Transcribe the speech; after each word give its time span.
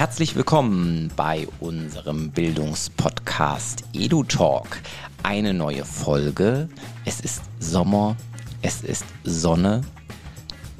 Herzlich 0.00 0.34
willkommen 0.34 1.12
bei 1.14 1.46
unserem 1.60 2.30
Bildungspodcast 2.30 3.84
EduTalk. 3.92 4.80
Eine 5.22 5.52
neue 5.52 5.84
Folge. 5.84 6.70
Es 7.04 7.20
ist 7.20 7.42
Sommer, 7.58 8.16
es 8.62 8.80
ist 8.80 9.04
Sonne. 9.24 9.82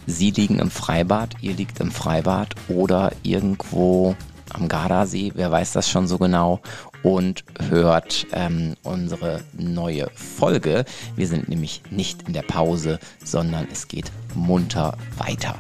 Sie 0.06 0.30
liegen 0.30 0.59
im 0.59 0.70
Freibad, 0.70 1.34
ihr 1.42 1.52
liegt 1.52 1.80
im 1.80 1.91
Freibad 1.91 2.54
oder 2.68 3.12
irgendwo 3.22 4.16
am 4.54 4.68
Gardasee, 4.68 5.32
wer 5.34 5.50
weiß 5.50 5.73
das 5.74 5.91
schon 5.91 6.09
so 6.09 6.16
genau, 6.16 6.60
und 7.02 7.45
hört 7.68 8.27
ähm, 8.32 8.74
unsere 8.84 9.42
neue 9.52 10.09
Folge. 10.14 10.87
Wir 11.14 11.28
sind 11.28 11.50
nämlich 11.50 11.82
nicht 11.91 12.27
in 12.27 12.32
der 12.32 12.41
Pause, 12.41 12.98
sondern 13.23 13.68
es 13.70 13.87
geht 13.87 14.10
munter 14.34 14.96
weiter. 15.18 15.56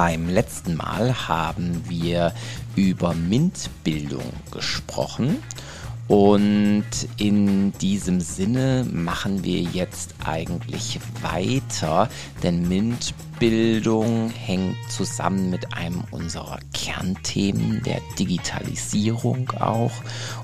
Beim 0.00 0.28
letzten 0.28 0.76
Mal 0.76 1.26
haben 1.26 1.82
wir 1.88 2.32
über 2.76 3.14
MINT-Bildung 3.14 4.32
gesprochen 4.52 5.42
und 6.08 6.86
in 7.18 7.72
diesem 7.72 8.22
Sinne 8.22 8.86
machen 8.90 9.44
wir 9.44 9.60
jetzt 9.60 10.14
eigentlich 10.24 10.98
weiter, 11.20 12.08
denn 12.42 12.66
MINT-Bildung 12.66 14.30
hängt 14.30 14.76
zusammen 14.88 15.50
mit 15.50 15.74
einem 15.74 16.02
unserer 16.10 16.60
Kernthemen, 16.72 17.82
der 17.84 18.00
Digitalisierung 18.18 19.52
auch. 19.60 19.92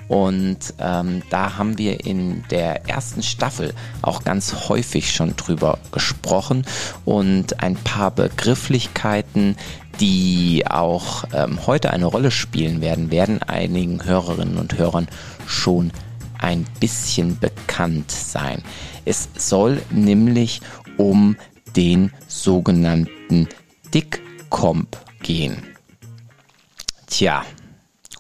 Und 0.07 0.75
ähm, 0.79 1.23
da 1.31 1.57
haben 1.57 1.79
wir 1.79 2.05
in 2.05 2.45
der 2.51 2.87
ersten 2.87 3.23
Staffel 3.23 3.73
auch 4.03 4.23
ganz 4.23 4.69
häufig 4.69 5.13
schon 5.13 5.35
drüber 5.35 5.79
gesprochen 5.93 6.67
und 7.07 7.63
ein 7.63 7.77
paar 7.77 8.11
Begrifflichkeiten, 8.11 9.57
die 10.01 10.65
auch 10.69 11.25
ähm, 11.33 11.67
heute 11.67 11.91
eine 11.91 12.07
Rolle 12.07 12.31
spielen 12.31 12.81
werden, 12.81 13.11
werden 13.11 13.43
einigen 13.43 14.05
Hörerinnen 14.05 14.59
und 14.59 14.77
Hörern 14.77 15.09
schon 15.47 15.93
ein 16.39 16.67
bisschen 16.81 17.39
bekannt 17.39 18.11
sein. 18.11 18.63
Es 19.05 19.29
soll 19.37 19.83
nämlich 19.91 20.61
um 20.97 21.37
den 21.77 22.13
sogenannten 22.29 23.49
Dickcomp 23.93 24.97
gehen. 25.23 25.63
Tja, 27.07 27.45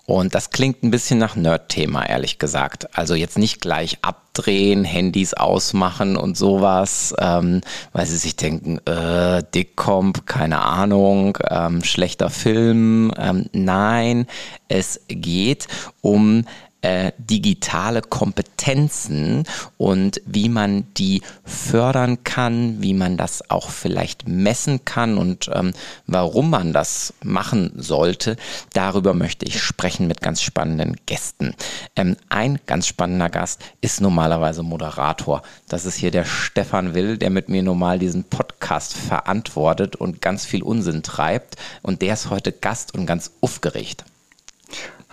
und 0.06 0.34
das 0.34 0.50
klingt 0.50 0.82
ein 0.82 0.90
bisschen 0.90 1.18
nach 1.18 1.34
Nerd-Thema, 1.34 2.04
ehrlich 2.04 2.38
gesagt. 2.38 2.96
Also 2.96 3.14
jetzt 3.14 3.38
nicht 3.38 3.62
gleich 3.62 3.98
abdrehen, 4.02 4.84
Handys 4.84 5.32
ausmachen 5.32 6.16
und 6.16 6.36
sowas, 6.36 7.14
ähm, 7.18 7.62
weil 7.92 8.04
sie 8.04 8.18
sich 8.18 8.36
denken, 8.36 8.78
äh, 8.86 9.42
Dickcomp, 9.54 10.26
keine 10.26 10.60
Ahnung, 10.60 11.38
ähm, 11.48 11.82
schlechter 11.82 12.28
Film. 12.28 13.12
Ähm, 13.16 13.46
nein, 13.52 14.26
es 14.68 15.00
geht 15.08 15.68
um 16.02 16.44
äh, 16.84 17.12
digitale 17.16 18.02
Kompetenzen 18.02 19.44
und 19.78 20.20
wie 20.26 20.50
man 20.50 20.84
die 20.98 21.22
fördern 21.42 22.24
kann, 22.24 22.82
wie 22.82 22.92
man 22.92 23.16
das 23.16 23.48
auch 23.48 23.70
vielleicht 23.70 24.28
messen 24.28 24.84
kann 24.84 25.16
und 25.16 25.50
ähm, 25.54 25.72
warum 26.06 26.50
man 26.50 26.74
das 26.74 27.14
machen 27.22 27.72
sollte. 27.76 28.36
Darüber 28.74 29.14
möchte 29.14 29.46
ich 29.46 29.62
sprechen 29.62 30.08
mit 30.08 30.20
ganz 30.20 30.42
spannenden 30.42 30.96
Gästen. 31.06 31.54
Ähm, 31.96 32.16
ein 32.28 32.58
ganz 32.66 32.86
spannender 32.86 33.30
Gast 33.30 33.62
ist 33.80 34.02
normalerweise 34.02 34.62
Moderator. 34.62 35.40
Das 35.70 35.86
ist 35.86 35.96
hier 35.96 36.10
der 36.10 36.26
Stefan 36.26 36.92
Will, 36.92 37.16
der 37.16 37.30
mit 37.30 37.48
mir 37.48 37.62
normal 37.62 37.98
diesen 37.98 38.24
Podcast 38.24 38.94
verantwortet 38.94 39.96
und 39.96 40.20
ganz 40.20 40.44
viel 40.44 40.62
Unsinn 40.62 41.02
treibt. 41.02 41.56
Und 41.80 42.02
der 42.02 42.12
ist 42.12 42.28
heute 42.28 42.52
Gast 42.52 42.92
und 42.92 43.06
ganz 43.06 43.30
aufgeregt. 43.40 44.04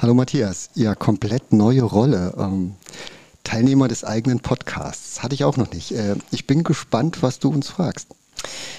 Hallo 0.01 0.16
Matthias, 0.16 0.72
ja, 0.73 0.95
komplett 0.95 1.53
neue 1.53 1.84
Rolle. 1.84 2.34
Ähm, 2.35 2.73
Teilnehmer 3.44 3.88
des 3.88 4.03
eigenen 4.03 4.39
Podcasts. 4.39 5.22
Hatte 5.22 5.35
ich 5.35 5.44
auch 5.44 5.57
noch 5.57 5.72
nicht. 5.72 5.91
Äh, 5.91 6.16
ich 6.31 6.47
bin 6.47 6.63
gespannt, 6.63 7.22
was 7.22 7.38
du 7.38 7.50
uns 7.50 7.69
fragst. 7.69 8.07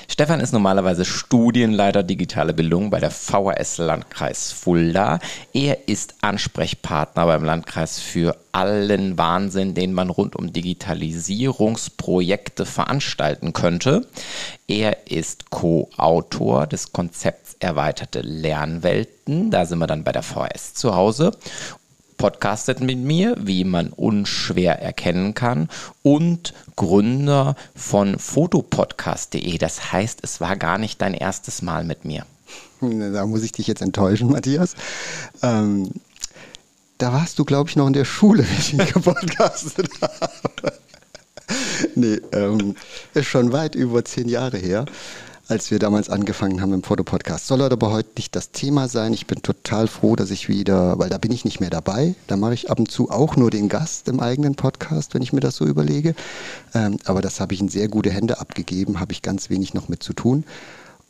Stefan 0.09 0.41
ist 0.41 0.53
normalerweise 0.53 1.05
Studienleiter 1.05 2.03
digitale 2.03 2.53
Bildung 2.53 2.91
bei 2.91 2.99
der 2.99 3.13
VHS 3.13 3.79
Landkreis 3.79 4.51
Fulda. 4.51 5.21
Er 5.53 5.87
ist 5.89 6.17
Ansprechpartner 6.23 7.27
beim 7.27 7.45
Landkreis 7.45 8.01
für 8.01 8.37
allen 8.51 9.17
Wahnsinn, 9.17 9.75
den 9.75 9.93
man 9.93 10.11
rund 10.11 10.35
um 10.35 10.53
Digitalisierungsprojekte 10.53 12.67
veranstalten 12.67 13.53
könnte. 13.53 14.09
Er 14.67 15.07
ist 15.07 15.51
Co-Autor 15.51 16.67
des 16.67 16.93
Konzepts 16.93 17.52
Erweiterte 17.63 18.21
Lernwelten. 18.21 19.51
Da 19.51 19.67
sind 19.67 19.79
wir 19.79 19.87
dann 19.87 20.05
bei 20.05 20.13
der 20.13 20.23
VHS 20.23 20.75
zu 20.75 20.95
Hause 20.95 21.33
podcastet 22.23 22.81
mit 22.81 22.99
mir, 22.99 23.37
wie 23.41 23.65
man 23.65 23.89
unschwer 23.89 24.81
erkennen 24.81 25.35
kann, 25.35 25.69
und 26.03 26.55
Gründer 26.77 27.57
von 27.75 28.17
fotopodcast.de. 28.17 29.59
Das 29.59 29.93
heißt, 29.93 30.21
es 30.23 30.41
war 30.41 30.55
gar 30.55 30.79
nicht 30.79 31.03
dein 31.03 31.15
erstes 31.15 31.63
Mal 31.63 31.83
mit 31.83 32.05
mir. 32.05 32.25
Da 32.81 33.27
muss 33.27 33.43
ich 33.43 33.51
dich 33.51 33.67
jetzt 33.67 33.83
enttäuschen, 33.83 34.31
Matthias. 34.31 34.77
Ähm, 35.43 35.91
da 36.99 37.13
warst 37.13 37.41
du, 37.41 37.45
glaube 37.45 37.71
ich, 37.71 37.75
noch 37.75 37.89
in 37.89 37.93
der 37.93 38.05
Schule, 38.05 38.45
wie 38.49 38.77
ich 38.83 38.93
gepodcastet 38.93 39.89
habe. 40.01 40.73
nee, 41.97 42.21
ähm, 42.31 42.77
ist 43.15 43.27
schon 43.27 43.53
weit 43.53 43.75
über 43.75 44.05
zehn 44.05 44.29
Jahre 44.29 44.59
her 44.59 44.85
als 45.53 45.71
wir 45.71 45.79
damals 45.79 46.09
angefangen 46.09 46.63
haben 46.63 46.73
im 46.73 46.83
Fotopodcast. 46.83 47.47
Soll 47.47 47.61
aber 47.61 47.93
heute 47.93 48.09
nicht 48.17 48.35
das 48.35 48.53
Thema 48.53 48.89
sein. 48.89 49.13
Ich 49.13 49.27
bin 49.27 49.43
total 49.43 49.87
froh, 49.87 50.17
dass 50.17 50.31
ich 50.31 50.49
wieder, 50.49 50.99
weil 50.99 51.11
da 51.11 51.19
bin 51.19 51.31
ich 51.31 51.45
nicht 51.45 51.61
mehr 51.61 51.69
dabei. 51.69 52.15
Da 52.27 52.39
mache 52.39 52.55
ich 52.55 52.71
ab 52.71 52.79
und 52.79 52.91
zu 52.91 53.11
auch 53.11 53.37
nur 53.37 53.51
den 53.51 53.69
Gast 53.69 54.09
im 54.09 54.21
eigenen 54.21 54.55
Podcast, 54.55 55.13
wenn 55.13 55.21
ich 55.21 55.35
mir 55.35 55.41
das 55.41 55.57
so 55.57 55.67
überlege. 55.67 56.15
Ähm, 56.73 56.97
aber 57.05 57.21
das 57.21 57.39
habe 57.39 57.53
ich 57.53 57.61
in 57.61 57.69
sehr 57.69 57.89
gute 57.89 58.11
Hände 58.11 58.41
abgegeben, 58.41 58.99
habe 58.99 59.13
ich 59.13 59.21
ganz 59.21 59.51
wenig 59.51 59.75
noch 59.75 59.91
mit 59.91 60.03
zu 60.03 60.15
tun. 60.15 60.45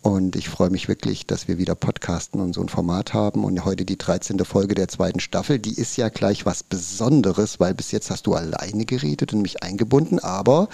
Und 0.02 0.34
ich 0.34 0.48
freue 0.48 0.70
mich 0.70 0.88
wirklich, 0.88 1.24
dass 1.28 1.46
wir 1.46 1.58
wieder 1.58 1.76
Podcasten 1.76 2.40
und 2.40 2.52
so 2.52 2.62
ein 2.62 2.68
Format 2.68 3.14
haben. 3.14 3.44
Und 3.44 3.64
heute 3.64 3.84
die 3.84 3.96
13. 3.96 4.44
Folge 4.44 4.74
der 4.74 4.88
zweiten 4.88 5.20
Staffel. 5.20 5.60
Die 5.60 5.78
ist 5.78 5.96
ja 5.96 6.08
gleich 6.08 6.44
was 6.44 6.64
Besonderes, 6.64 7.60
weil 7.60 7.74
bis 7.74 7.92
jetzt 7.92 8.10
hast 8.10 8.26
du 8.26 8.34
alleine 8.34 8.86
geredet 8.86 9.32
und 9.32 9.42
mich 9.42 9.62
eingebunden. 9.62 10.18
Aber 10.18 10.68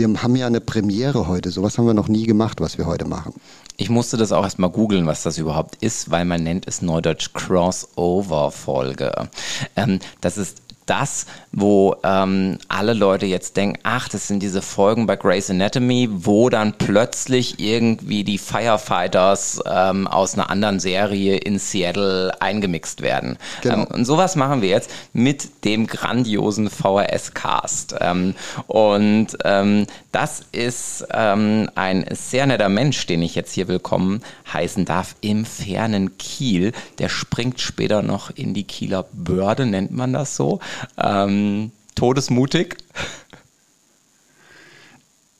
wir 0.00 0.22
haben 0.22 0.34
ja 0.34 0.46
eine 0.46 0.62
Premiere 0.62 1.28
heute. 1.28 1.50
Sowas 1.50 1.76
haben 1.76 1.86
wir 1.86 1.94
noch 1.94 2.08
nie 2.08 2.24
gemacht, 2.24 2.60
was 2.60 2.78
wir 2.78 2.86
heute 2.86 3.04
machen. 3.04 3.34
Ich 3.76 3.90
musste 3.90 4.16
das 4.16 4.32
auch 4.32 4.44
erstmal 4.44 4.70
googeln, 4.70 5.06
was 5.06 5.22
das 5.22 5.36
überhaupt 5.36 5.76
ist, 5.82 6.10
weil 6.10 6.24
man 6.24 6.42
nennt 6.42 6.66
es 6.66 6.80
Neudeutsch 6.80 7.32
Crossover-Folge. 7.34 9.28
Ähm, 9.76 9.98
das 10.20 10.38
ist 10.38 10.62
das, 10.90 11.26
wo 11.52 11.94
ähm, 12.02 12.58
alle 12.68 12.94
Leute 12.94 13.24
jetzt 13.24 13.56
denken, 13.56 13.78
ach, 13.84 14.08
das 14.08 14.26
sind 14.26 14.42
diese 14.42 14.60
Folgen 14.60 15.06
bei 15.06 15.14
Grey's 15.14 15.48
Anatomy, 15.48 16.08
wo 16.10 16.48
dann 16.48 16.72
plötzlich 16.72 17.60
irgendwie 17.60 18.24
die 18.24 18.38
Firefighters 18.38 19.62
ähm, 19.66 20.08
aus 20.08 20.34
einer 20.34 20.50
anderen 20.50 20.80
Serie 20.80 21.36
in 21.36 21.60
Seattle 21.60 22.32
eingemixt 22.40 23.02
werden. 23.02 23.38
Genau. 23.62 23.74
Ähm, 23.74 23.84
und 23.84 24.04
sowas 24.04 24.34
machen 24.34 24.62
wir 24.62 24.68
jetzt 24.68 24.90
mit 25.12 25.64
dem 25.64 25.86
grandiosen 25.86 26.68
VHS-Cast. 26.68 27.94
Ähm, 28.00 28.34
und 28.66 29.28
ähm, 29.44 29.86
das 30.10 30.42
ist 30.50 31.06
ähm, 31.12 31.70
ein 31.76 32.04
sehr 32.10 32.46
netter 32.46 32.68
Mensch, 32.68 33.06
den 33.06 33.22
ich 33.22 33.36
jetzt 33.36 33.52
hier 33.52 33.68
willkommen 33.68 34.22
heißen 34.52 34.84
darf, 34.86 35.14
im 35.20 35.44
fernen 35.44 36.18
Kiel. 36.18 36.72
Der 36.98 37.08
springt 37.08 37.60
später 37.60 38.02
noch 38.02 38.30
in 38.34 38.54
die 38.54 38.64
Kieler 38.64 39.04
Börde, 39.12 39.66
nennt 39.66 39.92
man 39.92 40.12
das 40.12 40.34
so. 40.34 40.58
Ähm, 40.96 41.72
todesmutig. 41.94 42.76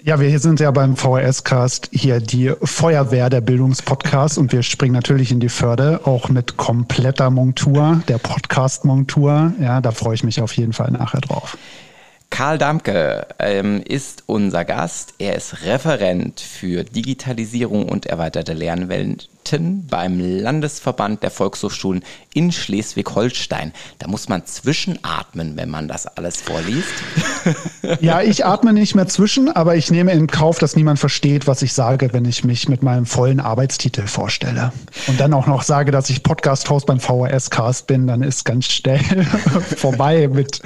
Ja, 0.02 0.18
wir 0.18 0.38
sind 0.38 0.60
ja 0.60 0.70
beim 0.70 0.96
VHS-Cast 0.96 1.90
hier 1.92 2.20
die 2.20 2.54
Feuerwehr 2.62 3.28
der 3.28 3.42
Bildungspodcasts 3.42 4.38
und 4.38 4.50
wir 4.50 4.62
springen 4.62 4.94
natürlich 4.94 5.30
in 5.30 5.40
die 5.40 5.50
Förde, 5.50 6.00
auch 6.04 6.30
mit 6.30 6.56
kompletter 6.56 7.28
Montur, 7.28 8.02
der 8.08 8.16
Podcast-Montur. 8.16 9.52
Ja, 9.60 9.82
da 9.82 9.90
freue 9.90 10.14
ich 10.14 10.24
mich 10.24 10.40
auf 10.40 10.56
jeden 10.56 10.72
Fall 10.72 10.90
nachher 10.90 11.20
drauf. 11.20 11.58
Karl 12.30 12.56
Damke 12.56 13.26
ähm, 13.38 13.82
ist 13.86 14.22
unser 14.24 14.64
Gast. 14.64 15.14
Er 15.18 15.34
ist 15.34 15.64
Referent 15.66 16.40
für 16.40 16.84
Digitalisierung 16.84 17.86
und 17.86 18.06
erweiterte 18.06 18.54
Lernwelt 18.54 19.28
Experten 19.50 19.86
beim 19.88 20.20
Landesverband 20.20 21.24
der 21.24 21.30
Volkshochschulen 21.30 22.04
in 22.34 22.52
Schleswig-Holstein. 22.52 23.72
Da 23.98 24.06
muss 24.06 24.28
man 24.28 24.46
zwischenatmen, 24.46 25.56
wenn 25.56 25.68
man 25.68 25.88
das 25.88 26.06
alles 26.06 26.40
vorliest. 26.40 26.88
Ja, 28.00 28.20
ich 28.20 28.44
atme 28.44 28.72
nicht 28.72 28.94
mehr 28.94 29.08
zwischen, 29.08 29.48
aber 29.50 29.74
ich 29.74 29.90
nehme 29.90 30.12
in 30.12 30.26
Kauf, 30.26 30.58
dass 30.58 30.76
niemand 30.76 30.98
versteht, 30.98 31.46
was 31.46 31.62
ich 31.62 31.72
sage, 31.72 32.12
wenn 32.12 32.26
ich 32.26 32.44
mich 32.44 32.68
mit 32.68 32.82
meinem 32.82 33.06
vollen 33.06 33.40
Arbeitstitel 33.40 34.06
vorstelle. 34.06 34.72
Und 35.06 35.18
dann 35.18 35.32
auch 35.32 35.46
noch 35.46 35.62
sage, 35.62 35.90
dass 35.90 36.10
ich 36.10 36.22
Podcast-Host 36.22 36.86
beim 36.86 37.00
VHS-Cast 37.00 37.86
bin, 37.86 38.06
dann 38.06 38.22
ist 38.22 38.44
ganz 38.44 38.66
schnell 38.66 39.00
vorbei 39.76 40.28
mit 40.28 40.60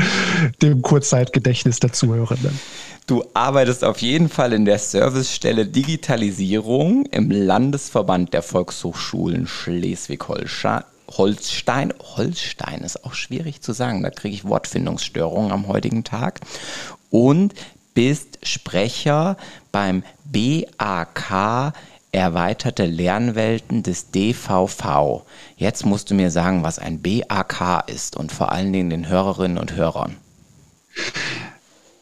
dem 0.60 0.82
Kurzzeitgedächtnis 0.82 1.78
der 1.78 1.92
Zuhörenden. 1.92 2.58
Du 3.06 3.22
arbeitest 3.34 3.84
auf 3.84 3.98
jeden 3.98 4.30
Fall 4.30 4.54
in 4.54 4.64
der 4.64 4.78
Servicestelle 4.78 5.66
Digitalisierung 5.66 7.04
im 7.06 7.30
Landesverband 7.30 8.32
der 8.32 8.42
Volkshochschulen 8.42 9.46
Schleswig-Holstein 9.46 11.92
Holstein. 12.00 12.80
Ist 12.80 13.04
auch 13.04 13.12
schwierig 13.12 13.60
zu 13.60 13.74
sagen, 13.74 14.02
da 14.02 14.08
kriege 14.08 14.34
ich 14.34 14.46
Wortfindungsstörungen 14.46 15.52
am 15.52 15.68
heutigen 15.68 16.04
Tag. 16.04 16.40
Und 17.10 17.52
bist 17.92 18.38
Sprecher 18.42 19.36
beim 19.70 20.02
BAK 20.24 21.74
Erweiterte 22.10 22.86
Lernwelten 22.86 23.82
des 23.82 24.12
DVV. 24.12 25.26
Jetzt 25.56 25.84
musst 25.84 26.10
du 26.10 26.14
mir 26.14 26.30
sagen, 26.30 26.62
was 26.62 26.78
ein 26.78 27.02
BAK 27.02 27.84
ist 27.88 28.16
und 28.16 28.32
vor 28.32 28.50
allen 28.52 28.72
Dingen 28.72 28.88
den 28.88 29.08
Hörerinnen 29.08 29.58
und 29.58 29.74
Hörern. 29.74 30.16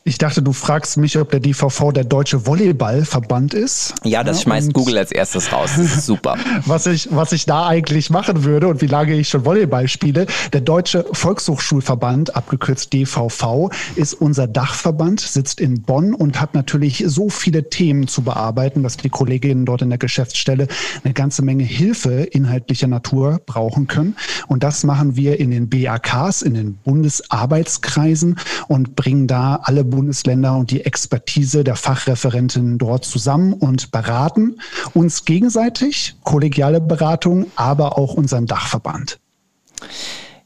Ich 0.04 0.18
dachte, 0.18 0.42
du 0.42 0.52
fragst 0.52 0.96
mich, 0.96 1.16
ob 1.16 1.30
der 1.30 1.38
DVV 1.38 1.92
der 1.92 2.02
Deutsche 2.02 2.44
Volleyballverband 2.44 3.54
ist. 3.54 3.94
Ja, 4.02 4.24
das 4.24 4.42
schmeißt 4.42 4.72
Google 4.72 4.98
als 4.98 5.12
erstes 5.12 5.52
raus. 5.52 5.70
Das 5.76 5.84
ist 5.84 6.06
super. 6.06 6.36
was, 6.66 6.86
ich, 6.86 7.08
was 7.12 7.30
ich 7.30 7.46
da 7.46 7.68
eigentlich 7.68 8.10
machen 8.10 8.42
würde 8.42 8.66
und 8.66 8.80
wie 8.82 8.88
lange 8.88 9.14
ich 9.14 9.28
schon 9.28 9.44
Volleyball 9.44 9.86
spiele. 9.86 10.26
Der 10.52 10.60
Deutsche 10.60 11.06
Volkshochschulverband, 11.12 12.34
abgekürzt 12.34 12.92
DVV, 12.92 13.70
ist 13.94 14.14
unser 14.14 14.48
Dachverband, 14.48 15.20
sitzt 15.20 15.60
in 15.60 15.82
Bonn 15.82 16.14
und 16.14 16.40
hat 16.40 16.54
natürlich 16.54 17.04
so 17.06 17.28
viele 17.28 17.70
Themen 17.70 18.08
zu 18.08 18.22
bearbeiten, 18.22 18.82
dass 18.82 18.96
die 18.96 19.08
Kolleginnen 19.08 19.66
dort 19.66 19.82
in 19.82 19.90
der 19.90 19.98
Geschäftsstelle 19.98 20.66
eine 21.04 21.14
ganze 21.14 21.42
Menge 21.42 21.62
Hilfe 21.62 22.22
inhaltlicher 22.24 22.88
Natur 22.88 23.40
brauchen 23.46 23.86
können. 23.86 24.16
Und 24.48 24.64
das 24.64 24.82
machen 24.82 25.14
wir 25.14 25.38
in 25.38 25.52
den 25.52 25.68
BAKs, 25.68 26.42
in 26.42 26.54
den 26.54 26.74
Bundesarbeitskreisen 26.78 28.40
und 28.66 28.96
bringen 28.96 29.28
da 29.28 29.60
alle 29.62 29.91
Bundesländer 29.92 30.56
und 30.56 30.70
die 30.72 30.84
Expertise 30.84 31.62
der 31.62 31.76
Fachreferentinnen 31.76 32.78
dort 32.78 33.04
zusammen 33.04 33.52
und 33.52 33.92
beraten 33.92 34.60
uns 34.94 35.24
gegenseitig, 35.24 36.16
kollegiale 36.24 36.80
Beratung, 36.80 37.46
aber 37.54 37.96
auch 37.96 38.14
unseren 38.14 38.46
Dachverband. 38.46 39.20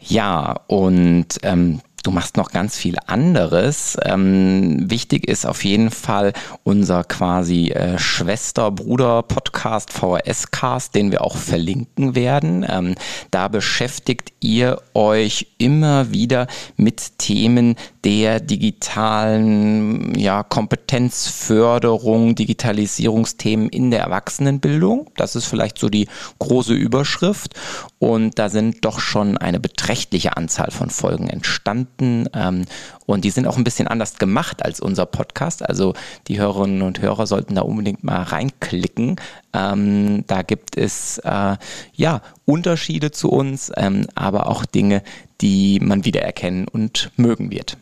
Ja, 0.00 0.60
und 0.66 1.38
ähm, 1.42 1.80
Du 2.06 2.12
machst 2.12 2.36
noch 2.36 2.52
ganz 2.52 2.76
viel 2.76 2.98
anderes. 3.08 3.96
Ähm, 4.04 4.88
wichtig 4.88 5.26
ist 5.26 5.44
auf 5.44 5.64
jeden 5.64 5.90
Fall 5.90 6.34
unser 6.62 7.02
quasi 7.02 7.70
äh, 7.70 7.98
Schwester-Bruder-Podcast 7.98 9.92
VHS-Cast, 9.92 10.94
den 10.94 11.10
wir 11.10 11.22
auch 11.22 11.36
verlinken 11.36 12.14
werden. 12.14 12.64
Ähm, 12.68 12.94
da 13.32 13.48
beschäftigt 13.48 14.32
ihr 14.38 14.80
euch 14.94 15.48
immer 15.58 16.12
wieder 16.12 16.46
mit 16.76 17.18
Themen 17.18 17.74
der 18.06 18.38
digitalen 18.38 20.16
ja, 20.16 20.44
Kompetenzförderung, 20.44 22.36
Digitalisierungsthemen 22.36 23.68
in 23.68 23.90
der 23.90 24.02
Erwachsenenbildung. 24.02 25.10
Das 25.16 25.34
ist 25.34 25.46
vielleicht 25.46 25.76
so 25.76 25.88
die 25.88 26.06
große 26.38 26.72
Überschrift. 26.72 27.54
Und 27.98 28.38
da 28.38 28.48
sind 28.48 28.84
doch 28.84 29.00
schon 29.00 29.36
eine 29.38 29.58
beträchtliche 29.58 30.36
Anzahl 30.36 30.70
von 30.70 30.90
Folgen 30.90 31.28
entstanden. 31.28 32.28
Ähm, 32.32 32.66
und 33.06 33.24
die 33.24 33.30
sind 33.30 33.48
auch 33.48 33.56
ein 33.56 33.64
bisschen 33.64 33.88
anders 33.88 34.18
gemacht 34.18 34.64
als 34.64 34.78
unser 34.78 35.06
Podcast. 35.06 35.68
Also 35.68 35.94
die 36.28 36.38
Hörerinnen 36.38 36.82
und 36.82 37.00
Hörer 37.00 37.26
sollten 37.26 37.56
da 37.56 37.62
unbedingt 37.62 38.04
mal 38.04 38.22
reinklicken. 38.22 39.16
Ähm, 39.52 40.24
da 40.28 40.42
gibt 40.42 40.76
es 40.76 41.18
äh, 41.24 41.56
ja 41.92 42.22
Unterschiede 42.44 43.10
zu 43.10 43.30
uns, 43.30 43.72
ähm, 43.76 44.06
aber 44.14 44.46
auch 44.46 44.64
Dinge, 44.64 45.02
die 45.40 45.80
man 45.80 46.04
wiedererkennen 46.04 46.68
und 46.68 47.10
mögen 47.16 47.50
wird. 47.50 47.76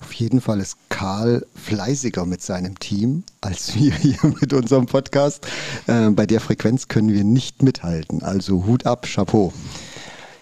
Auf 0.00 0.12
jeden 0.12 0.40
Fall 0.40 0.60
ist 0.60 0.76
Karl 0.88 1.46
fleißiger 1.54 2.26
mit 2.26 2.42
seinem 2.42 2.78
Team 2.78 3.24
als 3.40 3.74
wir 3.78 3.94
hier 3.94 4.18
mit 4.40 4.52
unserem 4.52 4.86
Podcast. 4.86 5.46
Äh, 5.86 6.10
bei 6.10 6.26
der 6.26 6.40
Frequenz 6.40 6.88
können 6.88 7.12
wir 7.12 7.24
nicht 7.24 7.62
mithalten. 7.62 8.22
Also 8.22 8.66
Hut 8.66 8.86
ab, 8.86 9.06
Chapeau. 9.06 9.52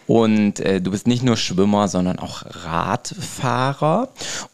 Und 0.06 0.60
äh, 0.60 0.80
du 0.80 0.90
bist 0.90 1.06
nicht 1.06 1.22
nur 1.22 1.36
Schwimmer, 1.36 1.88
sondern 1.88 2.18
auch 2.18 2.42
Radfahrer. 2.44 4.08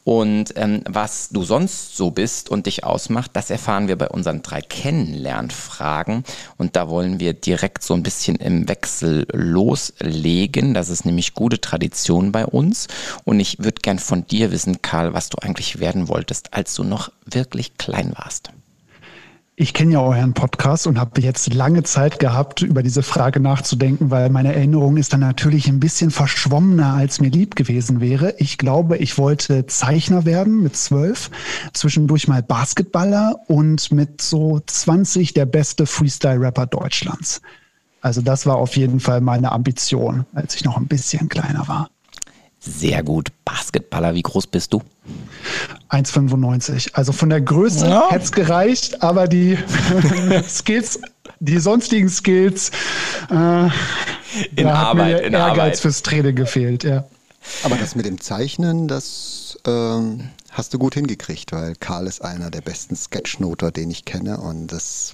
Und 0.05 0.55
ähm, 0.57 0.83
was 0.89 1.29
du 1.29 1.43
sonst 1.45 1.97
so 1.97 2.11
bist 2.11 2.49
und 2.49 2.67
dich 2.67 2.85
ausmacht, 2.85 3.33
das 3.35 3.51
erfahren 3.51 3.89
wir 3.89 3.97
bei 3.97 4.09
unseren 4.09 4.43
drei 4.43 4.63
Kennenlernfragen. 4.63 6.25
Und 6.57 6.77
da 6.77 6.89
wollen 6.89 7.21
wir 7.21 7.35
direkt 7.35 7.83
so 7.83 7.95
ein 7.95 8.03
bisschen 8.03 8.37
im 8.37 8.69
Wechsel 8.69 9.27
loslegen. 9.33 10.75
Das 10.75 10.89
ist 10.89 11.05
nämlich 11.05 11.35
gute 11.35 11.61
Tradition 11.61 12.33
bei 12.33 12.47
uns. 12.47 12.89
Und 13.25 13.41
ich 13.41 13.59
würde 13.59 13.81
gern 13.83 13.99
von 13.99 14.27
dir 14.27 14.51
wissen, 14.53 14.83
Karl, 14.83 15.13
was 15.13 15.29
du 15.29 15.39
eigentlich 15.39 15.81
werden 15.81 16.09
wolltest, 16.09 16.55
als 16.55 16.75
du 16.75 16.85
noch 16.85 17.11
wirklich 17.27 17.77
klein 17.77 18.13
warst. 18.17 18.51
Ich 19.55 19.75
kenne 19.75 19.93
ja 19.93 20.01
euren 20.01 20.33
Podcast 20.33 20.87
und 20.87 20.99
habe 20.99 21.21
jetzt 21.21 21.53
lange 21.53 21.83
Zeit 21.83 22.19
gehabt, 22.19 22.63
über 22.63 22.83
diese 22.83 23.03
Frage 23.03 23.39
nachzudenken, 23.39 24.11
weil 24.11 24.31
meine 24.31 24.55
Erinnerung 24.55 24.97
ist 24.97 25.13
dann 25.13 25.21
natürlich 25.21 25.69
ein 25.69 25.79
bisschen 25.79 26.11
verschwommener, 26.11 26.95
als 26.95 27.21
mir 27.21 27.29
lieb 27.29 27.55
gewesen 27.55 28.01
wäre. 28.01 28.35
Ich 28.39 28.57
glaube, 28.57 28.97
ich 28.97 29.19
wollte 29.19 29.67
Zeichner 29.67 30.25
werden 30.25 30.63
mit 30.63 30.75
zwölf, 30.75 31.31
zwischendurch 31.75 32.29
mal 32.29 32.43
Basketballer 32.43 33.41
und 33.47 33.93
mit 33.93 34.23
so 34.23 34.59
20 34.65 35.35
der 35.35 35.45
beste 35.45 35.85
Freestyle-Rapper 35.85 36.65
Deutschlands. 36.65 37.43
Also 38.01 38.23
das 38.23 38.47
war 38.47 38.57
auf 38.57 38.75
jeden 38.77 39.01
Fall 39.01 39.21
meine 39.21 39.53
Ambition, 39.53 40.25
als 40.33 40.55
ich 40.55 40.65
noch 40.65 40.79
ein 40.79 40.87
bisschen 40.87 41.29
kleiner 41.29 41.69
war. 41.69 41.91
Sehr 42.59 43.03
gut. 43.03 43.29
Basketballer, 43.45 44.15
wie 44.15 44.23
groß 44.23 44.47
bist 44.47 44.73
du? 44.73 44.83
1,95. 45.93 46.95
Also 46.95 47.13
von 47.13 47.29
der 47.29 47.41
Größe 47.41 47.87
ja. 47.87 48.11
hätte 48.11 48.25
es 48.25 48.33
gereicht, 48.33 49.03
aber 49.03 49.29
die 49.29 49.59
Skills, 50.49 51.01
die 51.41 51.59
sonstigen 51.59 52.09
Skills, 52.09 52.71
äh, 53.31 53.35
in 54.57 54.65
da 54.65 54.75
Arbeit, 54.75 54.87
hat 54.87 54.97
mir 54.97 55.19
in 55.19 55.35
Ehrgeiz 55.35 55.59
Arbeit. 55.59 55.79
fürs 55.79 56.03
Training 56.03 56.35
gefehlt, 56.35 56.85
ja. 56.85 57.05
Aber 57.65 57.77
das 57.77 57.95
mit 57.95 58.07
dem 58.07 58.21
Zeichnen, 58.21 58.89
das 58.89 59.59
ähm, 59.67 60.31
hast 60.51 60.73
du 60.73 60.79
gut 60.79 60.95
hingekriegt, 60.95 61.53
weil 61.53 61.75
Karl 61.77 62.07
ist 62.07 62.25
einer 62.25 62.51
der 62.51 62.63
besten 62.63 62.97
Sketchnoter, 62.97 63.71
den 63.71 63.91
ich 63.91 64.05
kenne 64.05 64.39
und 64.39 64.69
das 64.69 65.13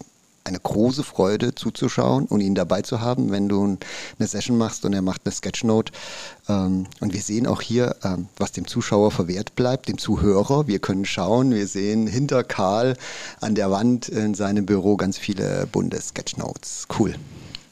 eine 0.49 0.59
große 0.59 1.05
Freude 1.05 1.55
zuzuschauen 1.55 2.27
und 2.27 2.41
ihn 2.41 2.55
dabei 2.55 2.83
zu 2.83 3.01
haben, 3.01 3.31
wenn 3.31 3.49
du 3.49 3.79
eine 4.19 4.27
Session 4.27 4.59
machst 4.59 4.85
und 4.85 4.93
er 4.93 5.03
macht 5.03 5.23
eine 5.25 5.33
Sketchnote. 5.33 5.93
Ähm, 6.49 6.87
und 7.01 7.13
wir 7.13 7.21
sehen 7.21 7.47
auch 7.47 7.61
hier, 7.61 7.97
ähm, 8.03 8.29
was 8.37 8.53
dem 8.53 8.67
Zuschauer 8.67 9.11
verwehrt 9.11 9.55
bleibt, 9.55 9.89
dem 9.89 9.99
Zuhörer. 9.99 10.67
Wir 10.67 10.81
können 10.81 11.05
schauen, 11.05 11.53
wir 11.53 11.67
sehen 11.67 12.07
hinter 12.07 12.43
Karl 12.43 12.97
an 13.41 13.55
der 13.55 13.71
Wand 13.71 14.09
in 14.09 14.35
seinem 14.35 14.67
Büro 14.67 14.97
ganz 14.97 15.19
viele 15.19 15.67
bunte 15.71 16.01
Sketchnotes. 16.01 16.87
Cool. 16.99 17.15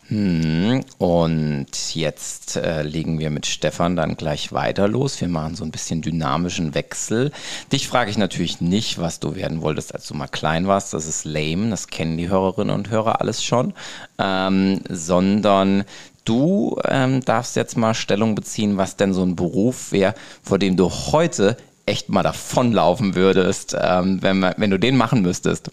Hm, 0.08 0.84
und 0.98 1.94
jetzt 1.94 2.56
äh, 2.56 2.82
legen 2.82 3.18
wir 3.18 3.30
mit 3.30 3.44
Stefan 3.44 3.96
dann 3.96 4.16
gleich 4.16 4.52
weiter 4.52 4.86
los. 4.86 5.20
Wir 5.20 5.26
machen 5.26 5.56
so 5.56 5.64
ein 5.64 5.72
bisschen 5.72 6.00
dynamischen 6.00 6.74
Wechsel. 6.74 7.32
Dich 7.72 7.88
frage 7.88 8.10
ich 8.10 8.16
natürlich 8.16 8.60
nicht, 8.60 8.98
was 8.98 9.18
du 9.18 9.34
werden 9.34 9.62
wolltest, 9.62 9.92
als 9.94 10.06
du 10.06 10.14
mal 10.14 10.28
klein 10.28 10.68
warst. 10.68 10.94
Das 10.94 11.06
ist 11.06 11.24
lame, 11.24 11.70
das 11.70 11.88
kennen 11.88 12.16
die 12.16 12.28
Hörerinnen 12.28 12.74
und 12.74 12.88
Hörer 12.88 13.20
alles 13.20 13.42
schon. 13.42 13.74
Ähm, 14.18 14.80
sondern 14.88 15.84
du 16.24 16.78
ähm, 16.84 17.24
darfst 17.24 17.56
jetzt 17.56 17.76
mal 17.76 17.94
Stellung 17.94 18.36
beziehen, 18.36 18.76
was 18.76 18.96
denn 18.96 19.12
so 19.12 19.24
ein 19.24 19.34
Beruf 19.34 19.90
wäre, 19.90 20.14
vor 20.40 20.60
dem 20.60 20.76
du 20.76 20.88
heute 20.88 21.56
echt 21.84 22.10
mal 22.10 22.22
davonlaufen 22.22 23.16
würdest, 23.16 23.76
ähm, 23.80 24.22
wenn, 24.22 24.42
wenn 24.56 24.70
du 24.70 24.78
den 24.78 24.96
machen 24.96 25.22
müsstest. 25.22 25.72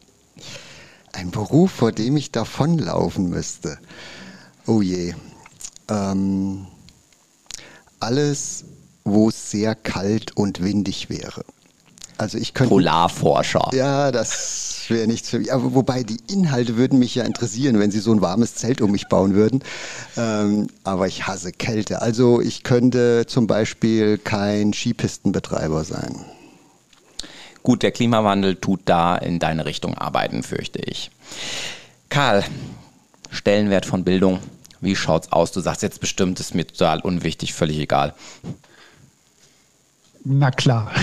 Ein 1.11 1.29
Beruf, 1.29 1.71
vor 1.71 1.91
dem 1.91 2.17
ich 2.17 2.31
davonlaufen 2.31 3.29
müsste. 3.29 3.77
Oh 4.65 4.81
je. 4.81 5.13
Ähm, 5.89 6.67
alles, 7.99 8.65
wo 9.03 9.29
es 9.29 9.51
sehr 9.51 9.75
kalt 9.75 10.35
und 10.37 10.63
windig 10.63 11.09
wäre. 11.09 11.43
Also 12.17 12.37
ich 12.37 12.53
könnte. 12.53 12.69
Polarforscher. 12.69 13.69
Ja, 13.73 14.11
das 14.11 14.85
wäre 14.87 15.07
nichts 15.07 15.29
für 15.29 15.39
mich. 15.39 15.51
Aber 15.51 15.73
wobei 15.73 16.03
die 16.03 16.19
Inhalte 16.31 16.77
würden 16.77 16.99
mich 16.99 17.15
ja 17.15 17.23
interessieren, 17.23 17.79
wenn 17.79 17.91
sie 17.91 17.99
so 17.99 18.11
ein 18.13 18.21
warmes 18.21 18.55
Zelt 18.55 18.81
um 18.81 18.91
mich 18.91 19.07
bauen 19.07 19.33
würden. 19.33 19.63
Ähm, 20.15 20.67
aber 20.83 21.07
ich 21.07 21.27
hasse 21.27 21.51
Kälte. 21.51 22.01
Also 22.01 22.39
ich 22.39 22.63
könnte 22.63 23.25
zum 23.27 23.47
Beispiel 23.47 24.17
kein 24.17 24.73
Skipistenbetreiber 24.73 25.83
sein. 25.83 26.23
Gut, 27.63 27.81
der 27.81 27.91
Klimawandel 27.91 28.55
tut 28.57 28.81
da 28.85 29.15
in 29.15 29.39
deine 29.39 29.65
Richtung 29.65 29.97
arbeiten, 29.97 30.43
fürchte 30.43 30.79
ich. 30.79 31.11
Karl, 32.09 32.43
Stellenwert 33.33 33.85
von 33.85 34.03
Bildung. 34.03 34.39
Wie 34.79 34.95
schaut's 34.95 35.31
aus? 35.31 35.51
Du 35.51 35.59
sagst 35.59 35.81
jetzt 35.81 35.99
bestimmt, 35.99 36.39
ist 36.39 36.55
mir 36.55 36.67
total 36.67 36.99
unwichtig, 36.99 37.53
völlig 37.53 37.79
egal. 37.79 38.13
Na 40.23 40.51
klar. 40.51 40.91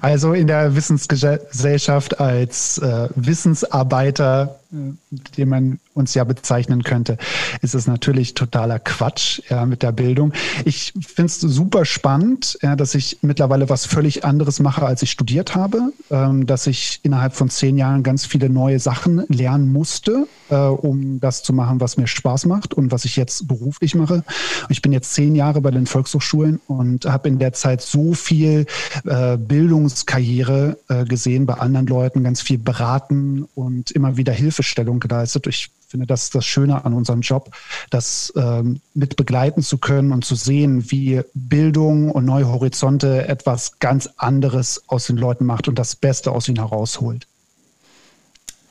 Also 0.00 0.32
in 0.32 0.46
der 0.46 0.76
Wissensgesellschaft 0.76 2.20
als 2.20 2.78
äh, 2.78 3.08
Wissensarbeiter, 3.16 4.60
den 4.70 5.48
man 5.48 5.78
uns 5.94 6.14
ja 6.14 6.24
bezeichnen 6.24 6.82
könnte, 6.82 7.18
ist 7.62 7.74
es 7.74 7.86
natürlich 7.86 8.34
totaler 8.34 8.78
Quatsch 8.78 9.40
ja, 9.48 9.64
mit 9.66 9.82
der 9.82 9.92
Bildung. 9.92 10.32
Ich 10.64 10.92
finde 11.00 11.26
es 11.26 11.40
super 11.40 11.84
spannend, 11.84 12.58
ja, 12.62 12.76
dass 12.76 12.94
ich 12.94 13.18
mittlerweile 13.22 13.68
was 13.68 13.86
völlig 13.86 14.24
anderes 14.24 14.60
mache, 14.60 14.84
als 14.84 15.02
ich 15.02 15.10
studiert 15.10 15.54
habe, 15.54 15.92
ähm, 16.10 16.46
dass 16.46 16.66
ich 16.66 17.00
innerhalb 17.02 17.34
von 17.34 17.50
zehn 17.50 17.78
Jahren 17.78 18.02
ganz 18.02 18.26
viele 18.26 18.50
neue 18.50 18.78
Sachen 18.78 19.24
lernen 19.28 19.72
musste 19.72 20.26
äh, 20.50 20.54
um 20.54 21.20
das 21.20 21.42
zu 21.42 21.52
machen, 21.52 21.80
was 21.80 21.96
mir 21.96 22.06
Spaß 22.06 22.46
macht 22.46 22.74
und 22.74 22.92
was 22.92 23.04
ich 23.04 23.16
jetzt 23.16 23.48
beruflich 23.48 23.94
mache. 23.94 24.24
Ich 24.68 24.82
bin 24.82 24.92
jetzt 24.92 25.14
zehn 25.14 25.34
Jahre 25.34 25.60
bei 25.60 25.70
den 25.70 25.86
Volkshochschulen 25.86 26.60
und 26.66 27.06
habe 27.06 27.28
in 27.28 27.38
der 27.38 27.52
Zeit 27.52 27.82
so 27.82 28.14
viel 28.14 28.66
äh, 29.04 29.36
Bildungskarriere 29.36 30.78
äh, 30.88 31.04
gesehen 31.04 31.46
bei 31.46 31.54
anderen 31.54 31.86
Leuten, 31.86 32.22
ganz 32.22 32.40
viel 32.40 32.58
beraten 32.58 33.46
und 33.54 33.90
immer 33.90 34.16
wieder 34.16 34.32
Hilfestellung 34.56 35.00
geleistet. 35.00 35.46
Ich 35.46 35.70
finde, 35.88 36.06
das 36.06 36.24
ist 36.24 36.34
das 36.34 36.46
Schöne 36.46 36.84
an 36.84 36.94
unserem 36.94 37.20
Job, 37.20 37.54
das 37.90 38.32
ähm, 38.36 38.80
mit 38.94 39.16
begleiten 39.16 39.62
zu 39.62 39.78
können 39.78 40.12
und 40.12 40.24
zu 40.24 40.34
sehen, 40.34 40.90
wie 40.90 41.22
Bildung 41.34 42.10
und 42.10 42.24
neue 42.24 42.48
Horizonte 42.48 43.28
etwas 43.28 43.78
ganz 43.78 44.08
anderes 44.16 44.82
aus 44.88 45.06
den 45.06 45.16
Leuten 45.16 45.44
macht 45.44 45.68
und 45.68 45.78
das 45.78 45.94
Beste 45.94 46.32
aus 46.32 46.48
ihnen 46.48 46.58
herausholt. 46.58 47.26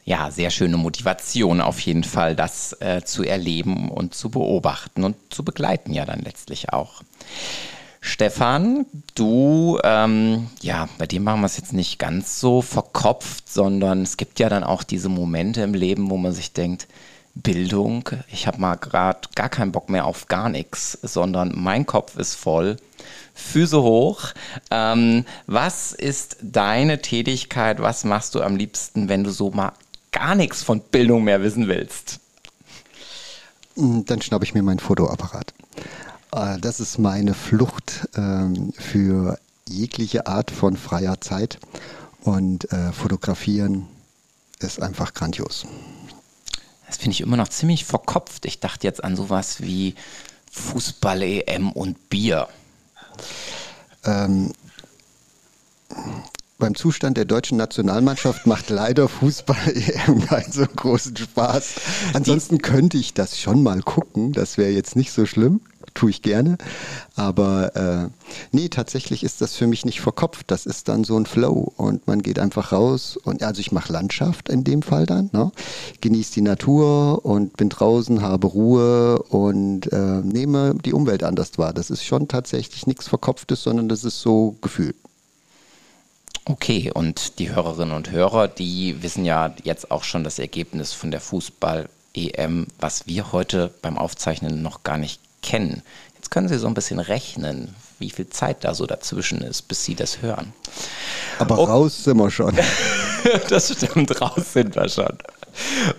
Ja, 0.05 0.29
sehr 0.29 0.51
schöne 0.51 0.77
Motivation 0.77 1.61
auf 1.61 1.79
jeden 1.79 2.03
Fall, 2.03 2.35
das 2.35 2.73
äh, 2.79 3.01
zu 3.03 3.23
erleben 3.23 3.89
und 3.89 4.13
zu 4.13 4.29
beobachten 4.29 5.03
und 5.03 5.15
zu 5.29 5.43
begleiten 5.43 5.93
ja 5.93 6.05
dann 6.05 6.19
letztlich 6.19 6.73
auch. 6.73 7.01
Stefan, 8.07 8.85
du, 9.15 9.79
ähm, 9.83 10.47
ja, 10.61 10.87
bei 10.99 11.07
dir 11.07 11.19
machen 11.19 11.41
wir 11.41 11.47
es 11.47 11.57
jetzt 11.57 11.73
nicht 11.73 11.97
ganz 11.97 12.39
so 12.39 12.61
verkopft, 12.61 13.51
sondern 13.51 14.03
es 14.03 14.15
gibt 14.15 14.39
ja 14.39 14.47
dann 14.47 14.63
auch 14.63 14.83
diese 14.83 15.09
Momente 15.09 15.63
im 15.63 15.73
Leben, 15.73 16.11
wo 16.11 16.17
man 16.17 16.31
sich 16.31 16.53
denkt, 16.53 16.87
Bildung, 17.33 18.07
ich 18.31 18.45
habe 18.45 18.61
mal 18.61 18.75
gerade 18.75 19.21
gar 19.33 19.49
keinen 19.49 19.71
Bock 19.71 19.89
mehr 19.89 20.05
auf 20.05 20.27
gar 20.27 20.49
nichts, 20.49 20.99
sondern 21.01 21.53
mein 21.55 21.87
Kopf 21.87 22.15
ist 22.15 22.35
voll. 22.35 22.77
Füße 23.33 23.81
hoch. 23.81 24.33
Ähm, 24.69 25.25
was 25.47 25.91
ist 25.91 26.37
deine 26.43 27.01
Tätigkeit? 27.01 27.81
Was 27.81 28.03
machst 28.03 28.35
du 28.35 28.43
am 28.43 28.55
liebsten, 28.55 29.09
wenn 29.09 29.23
du 29.23 29.31
so 29.31 29.49
mal 29.49 29.73
gar 30.11 30.35
nichts 30.35 30.61
von 30.61 30.79
Bildung 30.79 31.23
mehr 31.23 31.41
wissen 31.41 31.67
willst? 31.67 32.19
Dann 33.75 34.21
schnappe 34.21 34.45
ich 34.45 34.53
mir 34.53 34.61
meinen 34.61 34.79
Fotoapparat. 34.79 35.55
Äh, 36.35 36.59
das 36.59 36.79
ist 36.79 36.99
meine 36.99 37.33
Flucht 37.33 38.09
ähm, 38.15 38.73
für 38.77 39.39
jegliche 39.67 40.27
Art 40.27 40.51
von 40.51 40.77
freier 40.77 41.21
Zeit. 41.21 41.59
Und 42.21 42.71
äh, 42.71 42.91
fotografieren 42.91 43.87
ist 44.59 44.81
einfach 44.81 45.13
grandios. 45.13 45.65
Das 46.87 46.97
finde 46.97 47.11
ich 47.11 47.21
immer 47.21 47.37
noch 47.37 47.49
ziemlich 47.49 47.85
verkopft. 47.85 48.45
Ich 48.45 48.59
dachte 48.59 48.87
jetzt 48.87 49.03
an 49.03 49.15
sowas 49.15 49.61
wie 49.61 49.95
Fußball-EM 50.51 51.71
und 51.71 52.09
Bier. 52.09 52.47
Ähm, 54.03 54.53
beim 56.57 56.73
Zustand 56.73 57.17
der 57.17 57.25
deutschen 57.25 57.57
Nationalmannschaft 57.57 58.47
macht 58.47 58.69
leider 58.69 59.07
Fußball 59.07 59.67
EM 59.75 60.25
keinen 60.25 60.51
so 60.51 60.65
großen 60.65 61.15
Spaß. 61.15 61.75
Ansonsten 62.13 62.59
könnte 62.59 62.97
ich 62.97 63.13
das 63.13 63.39
schon 63.39 63.61
mal 63.61 63.81
gucken, 63.81 64.31
das 64.31 64.57
wäre 64.57 64.71
jetzt 64.71 64.95
nicht 64.95 65.11
so 65.11 65.25
schlimm 65.25 65.61
tue 65.95 66.11
ich 66.11 66.21
gerne. 66.21 66.57
Aber 67.15 67.75
äh, 67.75 68.09
nee, 68.51 68.69
tatsächlich 68.69 69.23
ist 69.23 69.41
das 69.41 69.55
für 69.55 69.65
mich 69.65 69.85
nicht 69.85 70.01
verkopft. 70.01 70.51
Das 70.51 70.67
ist 70.67 70.87
dann 70.87 71.03
so 71.03 71.17
ein 71.17 71.25
Flow 71.25 71.73
und 71.77 72.05
man 72.05 72.21
geht 72.21 72.37
einfach 72.37 72.71
raus 72.71 73.17
und 73.17 73.41
also 73.41 73.59
ich 73.59 73.71
mache 73.71 73.91
Landschaft 73.91 74.49
in 74.49 74.63
dem 74.63 74.83
Fall 74.83 75.07
dann, 75.07 75.29
ne? 75.33 75.51
genieße 76.01 76.33
die 76.33 76.41
Natur 76.41 77.25
und 77.25 77.57
bin 77.57 77.69
draußen, 77.69 78.21
habe 78.21 78.47
Ruhe 78.47 79.19
und 79.23 79.91
äh, 79.91 80.21
nehme 80.21 80.75
die 80.85 80.93
Umwelt 80.93 81.23
anders 81.23 81.57
wahr. 81.57 81.73
Das 81.73 81.89
ist 81.89 82.03
schon 82.03 82.27
tatsächlich 82.27 82.85
nichts 82.85 83.07
Verkopftes, 83.07 83.63
sondern 83.63 83.89
das 83.89 84.03
ist 84.03 84.21
so 84.21 84.55
Gefühl. 84.61 84.93
Okay, 86.47 86.91
und 86.93 87.39
die 87.39 87.55
Hörerinnen 87.55 87.95
und 87.95 88.11
Hörer, 88.11 88.47
die 88.47 89.01
wissen 89.01 89.25
ja 89.25 89.55
jetzt 89.63 89.89
auch 89.89 90.03
schon 90.03 90.23
das 90.23 90.37
Ergebnis 90.37 90.93
von 90.93 91.09
der 91.09 91.19
Fußball-EM, 91.19 92.67
was 92.79 93.07
wir 93.07 93.31
heute 93.31 93.73
beim 93.81 93.97
Aufzeichnen 93.97 94.61
noch 94.61 94.83
gar 94.83 94.99
nicht 94.99 95.19
kennen. 95.45 95.83
Jetzt 96.15 96.31
können 96.31 96.47
Sie 96.47 96.57
so 96.57 96.67
ein 96.67 96.73
bisschen 96.73 96.99
rechnen, 96.99 97.75
wie 97.99 98.09
viel 98.09 98.27
Zeit 98.27 98.63
da 98.63 98.73
so 98.73 98.85
dazwischen 98.87 99.41
ist, 99.41 99.67
bis 99.67 99.85
Sie 99.85 99.95
das 99.95 100.21
hören. 100.21 100.53
Aber 101.37 101.59
oh. 101.59 101.63
raus 101.65 102.03
sind 102.03 102.17
wir 102.17 102.31
schon. 102.31 102.57
das 103.49 103.71
stimmt, 103.71 104.19
raus 104.19 104.53
sind 104.53 104.75
wir 104.75 104.89
schon. 104.89 105.17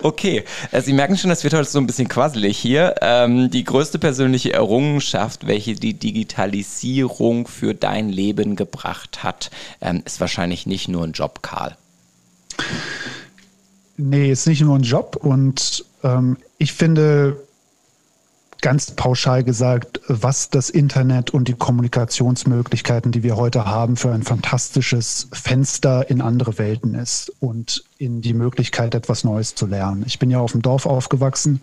Okay, 0.02 0.44
äh, 0.72 0.82
Sie 0.82 0.92
merken 0.92 1.16
schon, 1.16 1.30
das 1.30 1.44
wird 1.44 1.54
heute 1.54 1.70
so 1.70 1.78
ein 1.78 1.86
bisschen 1.86 2.08
quasselig 2.08 2.58
hier. 2.58 2.96
Ähm, 3.00 3.50
die 3.50 3.64
größte 3.64 3.98
persönliche 4.00 4.52
Errungenschaft, 4.52 5.46
welche 5.46 5.74
die 5.74 5.94
Digitalisierung 5.94 7.46
für 7.46 7.74
dein 7.74 8.08
Leben 8.08 8.56
gebracht 8.56 9.22
hat, 9.22 9.50
ähm, 9.80 10.02
ist 10.04 10.20
wahrscheinlich 10.20 10.66
nicht 10.66 10.88
nur 10.88 11.04
ein 11.04 11.12
Job, 11.12 11.40
Karl. 11.42 11.76
Nee, 13.96 14.30
ist 14.32 14.46
nicht 14.46 14.60
nur 14.60 14.76
ein 14.76 14.82
Job 14.82 15.16
und 15.16 15.84
ähm, 16.02 16.36
ich 16.58 16.72
finde, 16.72 17.36
ganz 18.60 18.92
pauschal 18.92 19.44
gesagt, 19.44 20.00
was 20.08 20.50
das 20.50 20.70
Internet 20.70 21.30
und 21.30 21.48
die 21.48 21.54
Kommunikationsmöglichkeiten, 21.54 23.12
die 23.12 23.22
wir 23.22 23.36
heute 23.36 23.66
haben, 23.66 23.96
für 23.96 24.12
ein 24.12 24.22
fantastisches 24.22 25.28
Fenster 25.32 26.08
in 26.10 26.20
andere 26.20 26.58
Welten 26.58 26.94
ist 26.94 27.32
und 27.40 27.84
in 27.98 28.20
die 28.20 28.34
Möglichkeit, 28.34 28.94
etwas 28.94 29.24
Neues 29.24 29.54
zu 29.54 29.66
lernen. 29.66 30.04
Ich 30.06 30.18
bin 30.18 30.30
ja 30.30 30.40
auf 30.40 30.52
dem 30.52 30.62
Dorf 30.62 30.86
aufgewachsen 30.86 31.62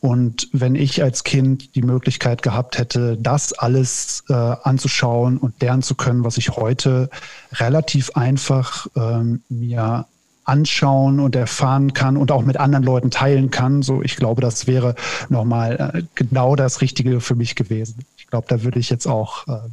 und 0.00 0.48
wenn 0.52 0.74
ich 0.74 1.02
als 1.02 1.24
Kind 1.24 1.74
die 1.74 1.82
Möglichkeit 1.82 2.42
gehabt 2.42 2.78
hätte, 2.78 3.16
das 3.16 3.52
alles 3.52 4.24
äh, 4.28 4.34
anzuschauen 4.34 5.38
und 5.38 5.60
lernen 5.60 5.82
zu 5.82 5.94
können, 5.94 6.24
was 6.24 6.36
ich 6.36 6.50
heute 6.50 7.10
relativ 7.52 8.10
einfach 8.14 8.86
ähm, 8.96 9.42
mir 9.48 10.06
anschauen 10.50 11.20
und 11.20 11.36
erfahren 11.36 11.94
kann 11.94 12.16
und 12.16 12.32
auch 12.32 12.42
mit 12.42 12.56
anderen 12.58 12.84
Leuten 12.84 13.10
teilen 13.10 13.50
kann. 13.50 13.82
So, 13.82 14.02
ich 14.02 14.16
glaube, 14.16 14.42
das 14.42 14.66
wäre 14.66 14.94
nochmal 15.28 15.92
äh, 15.94 16.02
genau 16.14 16.56
das 16.56 16.80
Richtige 16.80 17.20
für 17.20 17.36
mich 17.36 17.54
gewesen. 17.54 18.04
Ich 18.18 18.26
glaube, 18.26 18.46
da 18.48 18.62
würde 18.62 18.78
ich 18.78 18.90
jetzt 18.90 19.06
auch 19.06 19.46
äh, 19.46 19.68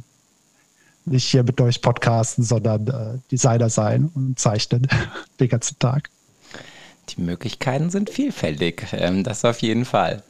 nicht 1.04 1.28
hier 1.28 1.42
mit 1.42 1.60
euch 1.60 1.82
podcasten, 1.82 2.44
sondern 2.44 2.86
äh, 2.86 3.18
Designer 3.30 3.70
sein 3.70 4.10
und 4.14 4.38
zeichnen 4.38 4.86
den 5.40 5.48
ganzen 5.48 5.78
Tag. 5.78 6.10
Die 7.10 7.20
Möglichkeiten 7.22 7.90
sind 7.90 8.10
vielfältig, 8.10 8.86
ähm, 8.92 9.24
das 9.24 9.44
auf 9.44 9.60
jeden 9.60 9.84
Fall. 9.84 10.22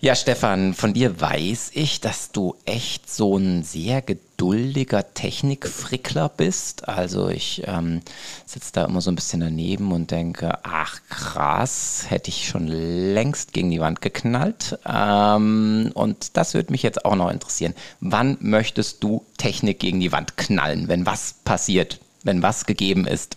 Ja, 0.00 0.14
Stefan, 0.14 0.74
von 0.74 0.94
dir 0.94 1.20
weiß 1.20 1.72
ich, 1.74 2.00
dass 2.00 2.30
du 2.30 2.54
echt 2.64 3.10
so 3.10 3.36
ein 3.36 3.64
sehr 3.64 4.00
geduldiger 4.00 5.12
Technikfrickler 5.12 6.28
bist. 6.28 6.88
Also 6.88 7.28
ich 7.28 7.64
ähm, 7.66 8.02
sitze 8.46 8.72
da 8.74 8.84
immer 8.84 9.00
so 9.00 9.10
ein 9.10 9.16
bisschen 9.16 9.40
daneben 9.40 9.90
und 9.90 10.12
denke, 10.12 10.56
ach 10.62 11.00
krass, 11.08 12.04
hätte 12.06 12.28
ich 12.30 12.46
schon 12.46 12.68
längst 12.68 13.52
gegen 13.52 13.72
die 13.72 13.80
Wand 13.80 14.00
geknallt. 14.00 14.78
Ähm, 14.86 15.90
und 15.94 16.36
das 16.36 16.54
würde 16.54 16.70
mich 16.70 16.84
jetzt 16.84 17.04
auch 17.04 17.16
noch 17.16 17.32
interessieren. 17.32 17.74
Wann 17.98 18.36
möchtest 18.38 19.02
du 19.02 19.26
Technik 19.36 19.80
gegen 19.80 19.98
die 19.98 20.12
Wand 20.12 20.36
knallen, 20.36 20.86
wenn 20.86 21.06
was 21.06 21.34
passiert, 21.44 21.98
wenn 22.22 22.40
was 22.40 22.66
gegeben 22.66 23.04
ist? 23.04 23.34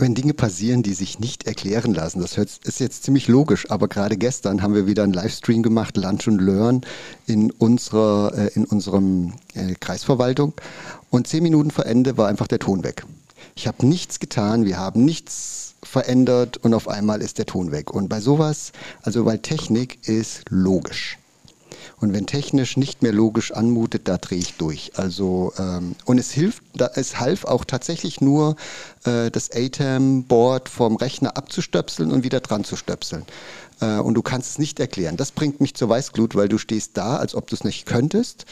Wenn 0.00 0.14
Dinge 0.14 0.34
passieren, 0.34 0.82
die 0.82 0.94
sich 0.94 1.18
nicht 1.18 1.46
erklären 1.46 1.94
lassen. 1.94 2.20
Das 2.20 2.36
ist 2.36 2.80
jetzt 2.80 3.04
ziemlich 3.04 3.28
logisch, 3.28 3.70
aber 3.70 3.88
gerade 3.88 4.16
gestern 4.16 4.62
haben 4.62 4.74
wir 4.74 4.86
wieder 4.86 5.02
einen 5.02 5.12
Livestream 5.12 5.62
gemacht, 5.62 5.96
Lunch 5.96 6.26
and 6.26 6.40
Learn 6.40 6.80
in 7.26 7.50
unserer, 7.50 8.32
äh, 8.36 8.50
in 8.54 8.64
unserem 8.64 9.34
äh, 9.54 9.74
Kreisverwaltung. 9.78 10.54
Und 11.10 11.26
zehn 11.26 11.42
Minuten 11.42 11.70
vor 11.70 11.86
Ende 11.86 12.16
war 12.16 12.28
einfach 12.28 12.48
der 12.48 12.58
Ton 12.58 12.82
weg. 12.82 13.04
Ich 13.54 13.66
habe 13.66 13.86
nichts 13.86 14.18
getan, 14.20 14.64
wir 14.64 14.78
haben 14.78 15.04
nichts 15.04 15.74
verändert 15.82 16.56
und 16.58 16.74
auf 16.74 16.88
einmal 16.88 17.20
ist 17.22 17.38
der 17.38 17.46
Ton 17.46 17.72
weg. 17.72 17.90
Und 17.90 18.08
bei 18.08 18.20
sowas, 18.20 18.72
also 19.02 19.24
weil 19.24 19.38
Technik 19.38 20.08
ist 20.08 20.44
logisch. 20.50 21.19
Und 22.00 22.14
wenn 22.14 22.26
technisch 22.26 22.78
nicht 22.78 23.02
mehr 23.02 23.12
logisch 23.12 23.52
anmutet, 23.52 24.08
da 24.08 24.16
drehe 24.16 24.38
ich 24.38 24.54
durch. 24.54 24.92
Also 24.96 25.52
ähm, 25.58 25.94
und 26.06 26.18
es 26.18 26.30
hilft, 26.30 26.62
da, 26.74 26.90
es 26.94 27.20
half 27.20 27.44
auch 27.44 27.66
tatsächlich 27.66 28.22
nur, 28.22 28.56
äh, 29.04 29.30
das 29.30 29.50
ATEM-Board 29.52 30.70
vom 30.70 30.96
Rechner 30.96 31.36
abzustöpseln 31.36 32.10
und 32.10 32.24
wieder 32.24 32.40
dran 32.40 32.64
zu 32.64 32.76
stöpseln. 32.76 33.24
Äh, 33.82 33.98
und 33.98 34.14
du 34.14 34.22
kannst 34.22 34.52
es 34.52 34.58
nicht 34.58 34.80
erklären. 34.80 35.18
Das 35.18 35.30
bringt 35.30 35.60
mich 35.60 35.74
zur 35.74 35.90
Weißglut, 35.90 36.34
weil 36.34 36.48
du 36.48 36.56
stehst 36.56 36.96
da, 36.96 37.16
als 37.16 37.34
ob 37.34 37.48
du 37.48 37.54
es 37.54 37.64
nicht 37.64 37.84
könntest. 37.84 38.46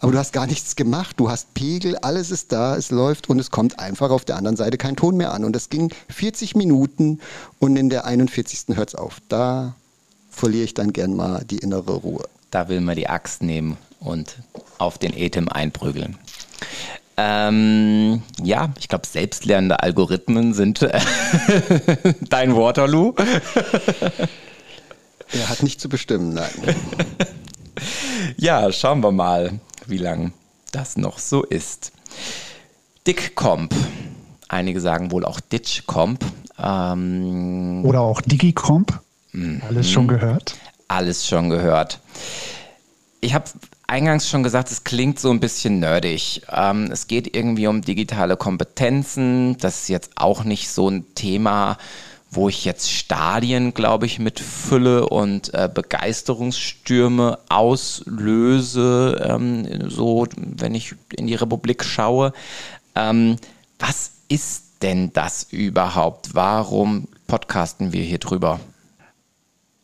Aber 0.00 0.10
du 0.10 0.18
hast 0.18 0.32
gar 0.32 0.46
nichts 0.46 0.74
gemacht, 0.74 1.18
du 1.18 1.30
hast 1.30 1.54
Pegel, 1.54 1.96
alles 1.98 2.30
ist 2.30 2.52
da, 2.52 2.76
es 2.76 2.90
läuft 2.90 3.28
und 3.28 3.38
es 3.38 3.50
kommt 3.50 3.78
einfach 3.80 4.10
auf 4.10 4.24
der 4.24 4.36
anderen 4.36 4.56
Seite 4.56 4.76
kein 4.76 4.96
Ton 4.96 5.16
mehr 5.16 5.32
an. 5.32 5.44
Und 5.44 5.54
das 5.54 5.70
ging 5.70 5.92
40 6.08 6.56
Minuten 6.56 7.20
und 7.60 7.76
in 7.76 7.90
der 7.90 8.06
41. 8.06 8.76
hört 8.76 8.88
es 8.88 8.94
auf. 8.96 9.18
Da 9.28 9.76
verliere 10.30 10.64
ich 10.64 10.74
dann 10.74 10.92
gern 10.92 11.14
mal 11.14 11.44
die 11.44 11.58
innere 11.58 11.94
Ruhe 11.94 12.24
da 12.50 12.68
will 12.68 12.80
man 12.80 12.96
die 12.96 13.08
Axt 13.08 13.42
nehmen 13.42 13.76
und 14.00 14.36
auf 14.78 14.98
den 14.98 15.14
Etem 15.14 15.48
einprügeln. 15.48 16.18
Ähm, 17.16 18.22
ja, 18.42 18.70
ich 18.78 18.88
glaube, 18.88 19.06
selbstlernende 19.06 19.82
Algorithmen 19.82 20.54
sind 20.54 20.82
äh, 20.82 21.00
dein 22.28 22.54
Waterloo. 22.54 23.14
er 25.32 25.48
hat 25.48 25.64
nicht 25.64 25.80
zu 25.80 25.88
bestimmen, 25.88 26.34
nein. 26.34 26.76
ja, 28.36 28.70
schauen 28.70 29.02
wir 29.02 29.10
mal, 29.10 29.58
wie 29.86 29.98
lang 29.98 30.32
das 30.70 30.96
noch 30.96 31.18
so 31.18 31.42
ist. 31.42 31.90
Dickcomp. 33.06 33.74
Einige 34.48 34.80
sagen 34.80 35.10
wohl 35.10 35.24
auch 35.24 35.40
Ditchcomp. 35.40 36.24
Ähm, 36.56 37.84
Oder 37.84 38.00
auch 38.00 38.20
Digicomp. 38.20 39.00
Mhm. 39.32 39.60
Alles 39.66 39.90
schon 39.90 40.06
gehört? 40.06 40.54
Alles 40.88 41.26
schon 41.26 41.50
gehört. 41.50 42.00
Ich 43.20 43.34
habe 43.34 43.44
eingangs 43.86 44.28
schon 44.28 44.42
gesagt, 44.42 44.70
es 44.70 44.84
klingt 44.84 45.18
so 45.18 45.30
ein 45.30 45.40
bisschen 45.40 45.80
nerdig. 45.80 46.42
Ähm, 46.50 46.90
es 46.90 47.06
geht 47.06 47.36
irgendwie 47.36 47.66
um 47.66 47.82
digitale 47.82 48.36
Kompetenzen. 48.36 49.56
Das 49.58 49.82
ist 49.82 49.88
jetzt 49.88 50.12
auch 50.16 50.44
nicht 50.44 50.70
so 50.70 50.88
ein 50.88 51.14
Thema, 51.14 51.78
wo 52.30 52.48
ich 52.48 52.64
jetzt 52.64 52.92
Stadien, 52.92 53.72
glaube 53.74 54.06
ich, 54.06 54.18
mit 54.18 54.38
Fülle 54.38 55.08
und 55.08 55.52
äh, 55.54 55.68
Begeisterungsstürme 55.72 57.38
auslöse, 57.48 59.26
ähm, 59.26 59.88
so 59.88 60.26
wenn 60.36 60.74
ich 60.74 60.94
in 61.16 61.26
die 61.26 61.34
Republik 61.34 61.84
schaue. 61.84 62.32
Ähm, 62.94 63.36
was 63.78 64.12
ist 64.28 64.82
denn 64.82 65.12
das 65.12 65.44
überhaupt? 65.50 66.34
Warum 66.34 67.08
podcasten 67.26 67.92
wir 67.92 68.02
hier 68.02 68.18
drüber? 68.18 68.60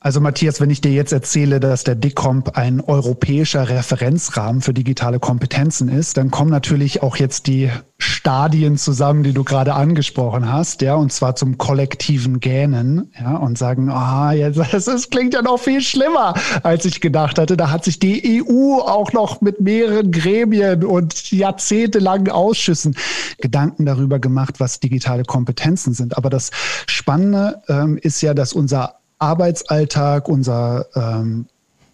Also 0.04 0.20
Matthias, 0.20 0.60
wenn 0.60 0.68
ich 0.68 0.82
dir 0.82 0.92
jetzt 0.92 1.12
erzähle, 1.14 1.60
dass 1.60 1.82
der 1.82 1.94
DICOMP 1.94 2.58
ein 2.58 2.82
europäischer 2.82 3.70
Referenzrahmen 3.70 4.60
für 4.60 4.74
digitale 4.74 5.18
Kompetenzen 5.18 5.88
ist, 5.88 6.18
dann 6.18 6.30
kommen 6.30 6.50
natürlich 6.50 7.02
auch 7.02 7.16
jetzt 7.16 7.46
die 7.46 7.70
Stadien 7.96 8.76
zusammen, 8.76 9.22
die 9.22 9.32
du 9.32 9.44
gerade 9.44 9.72
angesprochen 9.72 10.52
hast, 10.52 10.82
ja, 10.82 10.94
und 10.94 11.10
zwar 11.10 11.36
zum 11.36 11.56
kollektiven 11.56 12.40
Gähnen, 12.40 13.12
ja, 13.18 13.36
und 13.38 13.56
sagen, 13.56 13.88
ah, 13.88 14.32
jetzt, 14.32 14.58
das, 14.72 14.84
das 14.84 15.08
klingt 15.08 15.32
ja 15.32 15.40
noch 15.40 15.58
viel 15.58 15.80
schlimmer, 15.80 16.34
als 16.62 16.84
ich 16.84 17.00
gedacht 17.00 17.38
hatte. 17.38 17.56
Da 17.56 17.70
hat 17.70 17.84
sich 17.84 17.98
die 17.98 18.42
EU 18.42 18.80
auch 18.80 19.14
noch 19.14 19.40
mit 19.40 19.62
mehreren 19.62 20.12
Gremien 20.12 20.84
und 20.84 21.32
jahrzehntelangen 21.32 22.30
Ausschüssen 22.30 22.94
Gedanken 23.38 23.86
darüber 23.86 24.18
gemacht, 24.18 24.60
was 24.60 24.80
digitale 24.80 25.22
Kompetenzen 25.22 25.94
sind. 25.94 26.18
Aber 26.18 26.28
das 26.28 26.50
Spannende 26.86 27.62
ähm, 27.68 27.96
ist 27.96 28.20
ja, 28.20 28.34
dass 28.34 28.52
unser 28.52 28.96
Arbeitsalltag, 29.18 30.28
unser 30.28 30.86
ähm, 30.94 31.46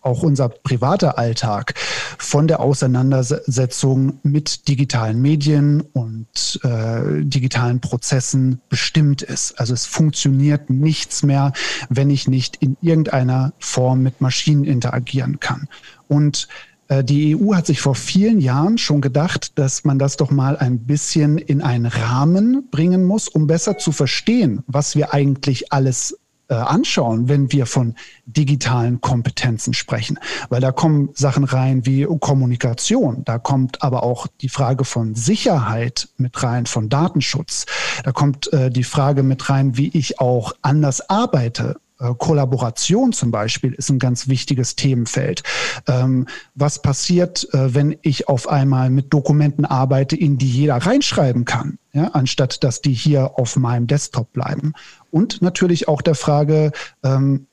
auch 0.03 0.23
unser 0.23 0.49
privater 0.49 1.19
Alltag 1.19 1.75
von 2.19 2.49
der 2.49 2.61
Auseinandersetzung 2.61 4.19
mit 4.23 4.69
digitalen 4.69 5.21
Medien 5.21 5.83
und 5.93 6.61
äh, 6.62 7.23
digitalen 7.23 7.81
Prozessen 7.81 8.61
bestimmt 8.69 9.23
ist. 9.23 9.59
Also 9.61 9.75
es 9.75 9.87
funktioniert 9.87 10.71
nichts 10.71 11.23
mehr, 11.23 11.53
wenn 11.89 12.11
ich 12.11 12.29
nicht 12.29 12.57
in 12.57 12.77
irgendeiner 12.81 13.53
Form 13.59 14.03
mit 14.03 14.21
Maschinen 14.21 14.65
interagieren 14.65 15.39
kann. 15.41 15.69
Und 16.09 16.49
äh, 16.89 17.05
die 17.05 17.37
EU 17.37 17.55
hat 17.55 17.67
sich 17.67 17.81
vor 17.81 17.95
vielen 17.95 18.41
Jahren 18.41 18.79
schon 18.79 19.00
gedacht, 19.00 19.59
dass 19.59 19.85
man 19.85 19.99
das 19.99 20.17
doch 20.17 20.31
mal 20.31 20.57
ein 20.57 20.81
bisschen 20.81 21.39
in 21.39 21.62
einen 21.62 21.87
Rahmen 21.87 22.69
bringen 22.71 23.05
muss, 23.05 23.29
um 23.29 23.47
besser 23.47 23.77
zu 23.77 23.93
verstehen, 23.93 24.62
was 24.67 24.97
wir 24.97 25.12
eigentlich 25.12 25.73
alles 25.73 26.19
anschauen, 26.54 27.28
wenn 27.28 27.52
wir 27.52 27.66
von 27.66 27.95
digitalen 28.26 29.00
Kompetenzen 29.00 29.75
sprechen. 29.75 30.19
Weil 30.49 30.61
da 30.61 30.73
kommen 30.73 31.11
Sachen 31.14 31.45
rein 31.45 31.87
wie 31.87 32.07
Kommunikation, 32.21 33.25
da 33.25 33.38
kommt 33.38 33.83
aber 33.83 34.02
auch 34.02 34.26
die 34.40 34.49
Frage 34.49 34.85
von 34.85 35.14
Sicherheit 35.14 36.09
mit 36.16 36.42
rein, 36.42 36.66
von 36.66 36.88
Datenschutz. 36.88 37.66
Da 38.04 38.12
kommt 38.12 38.52
äh, 38.52 38.71
die 38.71 38.85
Frage 38.85 39.23
mit 39.23 39.49
rein, 39.49 39.76
wie 39.76 39.88
ich 39.97 40.21
auch 40.21 40.52
anders 40.62 41.09
arbeite, 41.09 41.76
äh, 42.00 42.14
Kollaboration 42.19 43.12
zum 43.12 43.30
Beispiel 43.30 43.73
ist 43.73 43.90
ein 43.90 43.99
ganz 43.99 44.28
wichtiges 44.28 44.76
Themenfeld. 44.76 45.42
Ähm, 45.87 46.26
was 46.54 46.83
passiert, 46.83 47.47
äh, 47.52 47.75
wenn 47.75 47.97
ich 48.02 48.28
auf 48.28 48.49
einmal 48.49 48.90
mit 48.90 49.12
Dokumenten 49.12 49.64
arbeite, 49.64 50.16
in 50.16 50.38
die 50.38 50.50
jeder 50.50 50.76
reinschreiben 50.76 51.45
kann, 51.45 51.78
ja, 51.92 52.09
anstatt 52.09 52.64
dass 52.64 52.80
die 52.80 52.95
hier 52.95 53.38
auf 53.38 53.57
meinem 53.57 53.87
Desktop 53.87 54.32
bleiben? 54.32 54.73
Und 55.10 55.43
natürlich 55.43 55.89
auch 55.89 56.02
der 56.02 56.15
Frage, 56.15 56.73
ähm, 57.02 57.47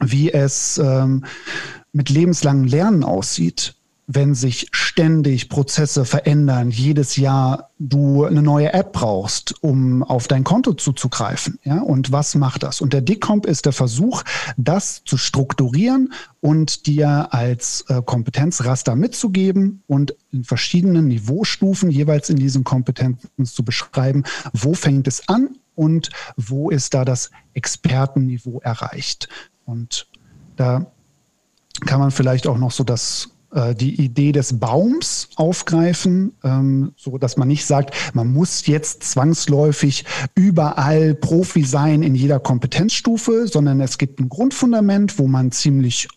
wie 0.00 0.32
es 0.32 0.78
ähm, 0.78 1.24
mit 1.92 2.10
lebenslangem 2.10 2.64
Lernen 2.64 3.02
aussieht 3.02 3.77
wenn 4.10 4.34
sich 4.34 4.68
ständig 4.72 5.50
Prozesse 5.50 6.06
verändern, 6.06 6.70
jedes 6.70 7.16
Jahr 7.16 7.68
du 7.78 8.24
eine 8.24 8.40
neue 8.40 8.72
App 8.72 8.94
brauchst, 8.94 9.62
um 9.62 10.02
auf 10.02 10.26
dein 10.28 10.44
Konto 10.44 10.72
zuzugreifen. 10.72 11.58
Ja? 11.62 11.82
Und 11.82 12.10
was 12.10 12.34
macht 12.34 12.62
das? 12.62 12.80
Und 12.80 12.94
der 12.94 13.02
DICOMP 13.02 13.44
ist 13.44 13.66
der 13.66 13.74
Versuch, 13.74 14.22
das 14.56 15.02
zu 15.04 15.18
strukturieren 15.18 16.14
und 16.40 16.86
dir 16.86 17.28
als 17.34 17.84
äh, 17.88 18.00
Kompetenzraster 18.02 18.96
mitzugeben 18.96 19.82
und 19.86 20.16
in 20.32 20.42
verschiedenen 20.42 21.08
Niveaustufen 21.08 21.90
jeweils 21.90 22.30
in 22.30 22.36
diesen 22.36 22.64
Kompetenzen 22.64 23.44
zu 23.44 23.62
beschreiben, 23.62 24.24
wo 24.54 24.72
fängt 24.72 25.06
es 25.06 25.28
an 25.28 25.50
und 25.74 26.08
wo 26.38 26.70
ist 26.70 26.94
da 26.94 27.04
das 27.04 27.30
Expertenniveau 27.52 28.60
erreicht. 28.60 29.28
Und 29.66 30.06
da 30.56 30.86
kann 31.84 32.00
man 32.00 32.10
vielleicht 32.10 32.46
auch 32.46 32.56
noch 32.56 32.72
so 32.72 32.84
das 32.84 33.28
die 33.50 34.00
Idee 34.00 34.32
des 34.32 34.58
Baums 34.58 35.30
aufgreifen, 35.36 36.32
ähm, 36.44 36.92
so 36.96 37.16
dass 37.16 37.36
man 37.36 37.48
nicht 37.48 37.64
sagt, 37.64 37.94
man 38.14 38.32
muss 38.32 38.66
jetzt 38.66 39.04
zwangsläufig 39.04 40.04
überall 40.34 41.14
Profi 41.14 41.64
sein 41.64 42.02
in 42.02 42.14
jeder 42.14 42.40
Kompetenzstufe, 42.40 43.48
sondern 43.48 43.80
es 43.80 43.96
gibt 43.96 44.20
ein 44.20 44.28
Grundfundament, 44.28 45.18
wo 45.18 45.26
man 45.26 45.50
ziemlich 45.50 46.08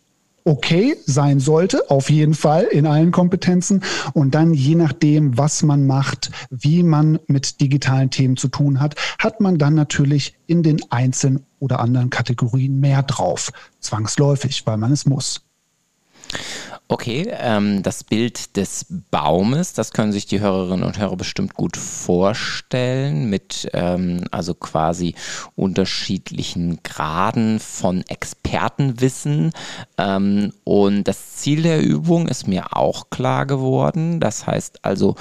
okay 0.44 0.98
sein 1.06 1.40
sollte, 1.40 1.90
auf 1.90 2.10
jeden 2.10 2.34
Fall 2.34 2.64
in 2.64 2.86
allen 2.86 3.12
Kompetenzen. 3.12 3.84
Und 4.14 4.36
dann 4.36 4.54
je 4.54 4.76
nachdem, 4.76 5.38
was 5.38 5.64
man 5.64 5.86
macht, 5.86 6.32
wie 6.50 6.84
man 6.84 7.20
mit 7.28 7.62
digitalen 7.62 8.10
Themen 8.10 8.38
zu 8.38 8.48
tun 8.48 8.80
hat, 8.80 8.96
hat 9.20 9.40
man 9.40 9.58
dann 9.58 9.76
natürlich 9.76 10.36
in 10.48 10.64
den 10.64 10.80
einzelnen 10.92 11.46
oder 11.60 11.80
anderen 11.80 12.10
Kategorien 12.10 12.80
mehr 12.80 13.04
drauf. 13.04 13.52
Zwangsläufig, 13.80 14.66
weil 14.66 14.78
man 14.78 14.92
es 14.92 15.06
muss. 15.06 15.42
Okay, 16.92 17.26
ähm, 17.40 17.84
das 17.84 18.04
Bild 18.04 18.58
des 18.58 18.86
Baumes, 19.12 19.72
das 19.72 19.94
können 19.94 20.12
sich 20.12 20.26
die 20.26 20.42
Hörerinnen 20.42 20.84
und 20.84 21.00
Hörer 21.00 21.16
bestimmt 21.16 21.54
gut 21.54 21.78
vorstellen, 21.78 23.30
mit 23.30 23.70
ähm, 23.72 24.26
also 24.32 24.54
quasi 24.54 25.16
unterschiedlichen 25.56 26.84
Graden 26.84 27.62
von 27.62 28.04
Expertenwissen. 28.10 29.54
Ähm, 29.98 30.52
und 30.66 31.06
das 31.06 31.38
Ziel 31.38 31.62
der 31.62 31.82
Übung 31.82 32.28
ist 32.28 32.50
mir 32.50 32.76
auch 32.76 33.10
klar 33.10 33.46
geworden. 33.46 34.20
Das 34.20 34.46
heißt 34.46 34.84
also, 34.84 35.16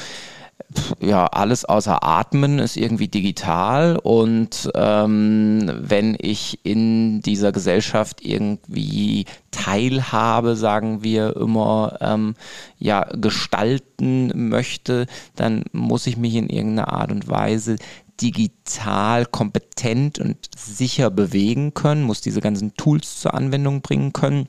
ja, 1.00 1.26
alles 1.26 1.64
außer 1.64 2.04
Atmen 2.04 2.58
ist 2.58 2.76
irgendwie 2.76 3.08
digital 3.08 3.96
und 3.96 4.70
ähm, 4.74 5.70
wenn 5.80 6.16
ich 6.20 6.60
in 6.62 7.22
dieser 7.22 7.50
Gesellschaft 7.50 8.24
irgendwie 8.24 9.24
Teilhabe, 9.50 10.54
sagen 10.54 11.02
wir 11.02 11.36
immer, 11.36 11.98
ähm, 12.00 12.34
ja, 12.78 13.02
gestalten 13.02 14.48
möchte, 14.48 15.06
dann 15.34 15.64
muss 15.72 16.06
ich 16.06 16.16
mich 16.16 16.34
in 16.36 16.48
irgendeiner 16.48 16.92
Art 16.92 17.10
und 17.10 17.28
Weise 17.28 17.76
digital 18.20 19.26
kompetent 19.26 20.18
und 20.18 20.36
sicher 20.56 21.10
bewegen 21.10 21.74
können, 21.74 22.02
muss 22.02 22.20
diese 22.20 22.40
ganzen 22.40 22.74
Tools 22.74 23.20
zur 23.20 23.34
Anwendung 23.34 23.80
bringen 23.80 24.12
können. 24.12 24.48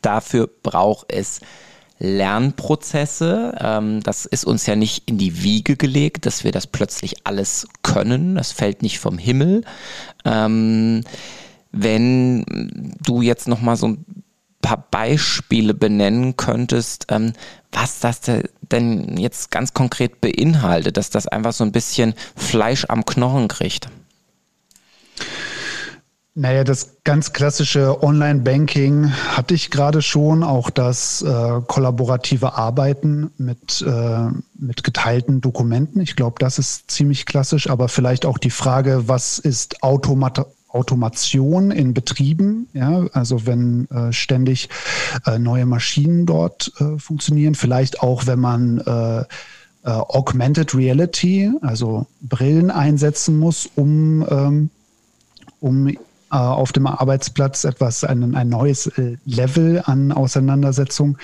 Dafür 0.00 0.48
braucht 0.62 1.12
es 1.12 1.40
Lernprozesse. 1.98 3.56
Ähm, 3.60 4.02
das 4.02 4.24
ist 4.24 4.44
uns 4.44 4.66
ja 4.66 4.76
nicht 4.76 5.08
in 5.08 5.18
die 5.18 5.42
Wiege 5.42 5.76
gelegt, 5.76 6.26
dass 6.26 6.44
wir 6.44 6.52
das 6.52 6.66
plötzlich 6.66 7.26
alles 7.26 7.66
können. 7.82 8.36
Das 8.36 8.52
fällt 8.52 8.82
nicht 8.82 8.98
vom 8.98 9.18
Himmel. 9.18 9.64
Ähm, 10.24 11.02
wenn 11.72 12.94
du 13.04 13.22
jetzt 13.22 13.48
noch 13.48 13.60
mal 13.60 13.76
so 13.76 13.88
ein 13.88 14.04
paar 14.62 14.86
Beispiele 14.90 15.74
benennen 15.74 16.36
könntest, 16.36 17.06
ähm, 17.10 17.32
was 17.72 18.00
das 18.00 18.20
denn 18.62 19.16
jetzt 19.18 19.50
ganz 19.50 19.74
konkret 19.74 20.20
beinhaltet, 20.20 20.96
dass 20.96 21.10
das 21.10 21.26
einfach 21.26 21.52
so 21.52 21.64
ein 21.64 21.72
bisschen 21.72 22.14
Fleisch 22.34 22.86
am 22.88 23.04
Knochen 23.04 23.48
kriegt. 23.48 23.88
Naja, 26.38 26.62
das 26.62 26.98
ganz 27.02 27.32
klassische 27.32 28.00
Online-Banking 28.00 29.10
hatte 29.10 29.54
ich 29.54 29.72
gerade 29.72 30.02
schon, 30.02 30.44
auch 30.44 30.70
das 30.70 31.20
äh, 31.20 31.60
kollaborative 31.66 32.54
Arbeiten 32.54 33.32
mit, 33.38 33.84
äh, 33.84 34.28
mit 34.56 34.84
geteilten 34.84 35.40
Dokumenten. 35.40 36.00
Ich 36.00 36.14
glaube, 36.14 36.36
das 36.38 36.60
ist 36.60 36.92
ziemlich 36.92 37.26
klassisch, 37.26 37.68
aber 37.68 37.88
vielleicht 37.88 38.24
auch 38.24 38.38
die 38.38 38.50
Frage, 38.50 39.08
was 39.08 39.40
ist 39.40 39.82
Automat 39.82 40.46
Automation 40.68 41.72
in 41.72 41.92
Betrieben, 41.92 42.68
ja, 42.72 43.06
also 43.14 43.44
wenn 43.46 43.90
äh, 43.90 44.12
ständig 44.12 44.68
äh, 45.26 45.40
neue 45.40 45.66
Maschinen 45.66 46.24
dort 46.24 46.70
äh, 46.78 46.98
funktionieren, 47.00 47.56
vielleicht 47.56 48.00
auch 48.00 48.28
wenn 48.28 48.38
man 48.38 48.78
äh, 48.78 49.24
Augmented 49.82 50.74
Reality, 50.74 51.50
also 51.62 52.06
Brillen 52.20 52.70
einsetzen 52.70 53.38
muss, 53.38 53.68
um 53.74 54.24
ähm, 54.30 54.70
um 55.60 55.88
auf 56.36 56.72
dem 56.72 56.86
Arbeitsplatz 56.86 57.64
etwas, 57.64 58.04
ein, 58.04 58.34
ein 58.34 58.48
neues 58.48 58.86
äh, 58.86 59.16
Level 59.24 59.82
an 59.84 60.12
Auseinandersetzung 60.12 61.18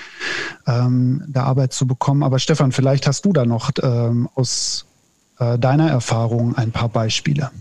ähm, 0.65 1.23
der 1.27 1.43
Arbeit 1.43 1.73
zu 1.73 1.85
bekommen. 1.85 2.23
Aber 2.23 2.39
Stefan, 2.39 2.71
vielleicht 2.71 3.07
hast 3.07 3.25
du 3.25 3.33
da 3.33 3.45
noch 3.45 3.71
ähm, 3.83 4.27
aus 4.35 4.85
äh, 5.39 5.59
deiner 5.59 5.89
Erfahrung 5.89 6.55
ein 6.55 6.71
paar 6.71 6.89
Beispiele. 6.89 7.51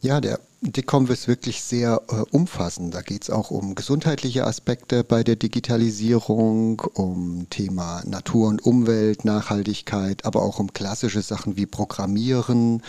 Ja, 0.00 0.20
der 0.20 0.40
DICOM 0.62 1.06
ist 1.10 1.26
wirklich 1.26 1.62
sehr 1.62 2.02
äh, 2.10 2.16
umfassend. 2.32 2.94
Da 2.94 3.00
geht 3.00 3.22
es 3.22 3.30
auch 3.30 3.50
um 3.50 3.74
gesundheitliche 3.74 4.46
Aspekte 4.46 5.04
bei 5.04 5.24
der 5.24 5.36
Digitalisierung, 5.36 6.80
um 6.92 7.46
Thema 7.48 8.02
Natur 8.04 8.48
und 8.48 8.62
Umwelt, 8.62 9.24
Nachhaltigkeit, 9.24 10.26
aber 10.26 10.42
auch 10.42 10.58
um 10.58 10.74
klassische 10.74 11.22
Sachen 11.22 11.56
wie 11.56 11.64
Programmieren, 11.64 12.82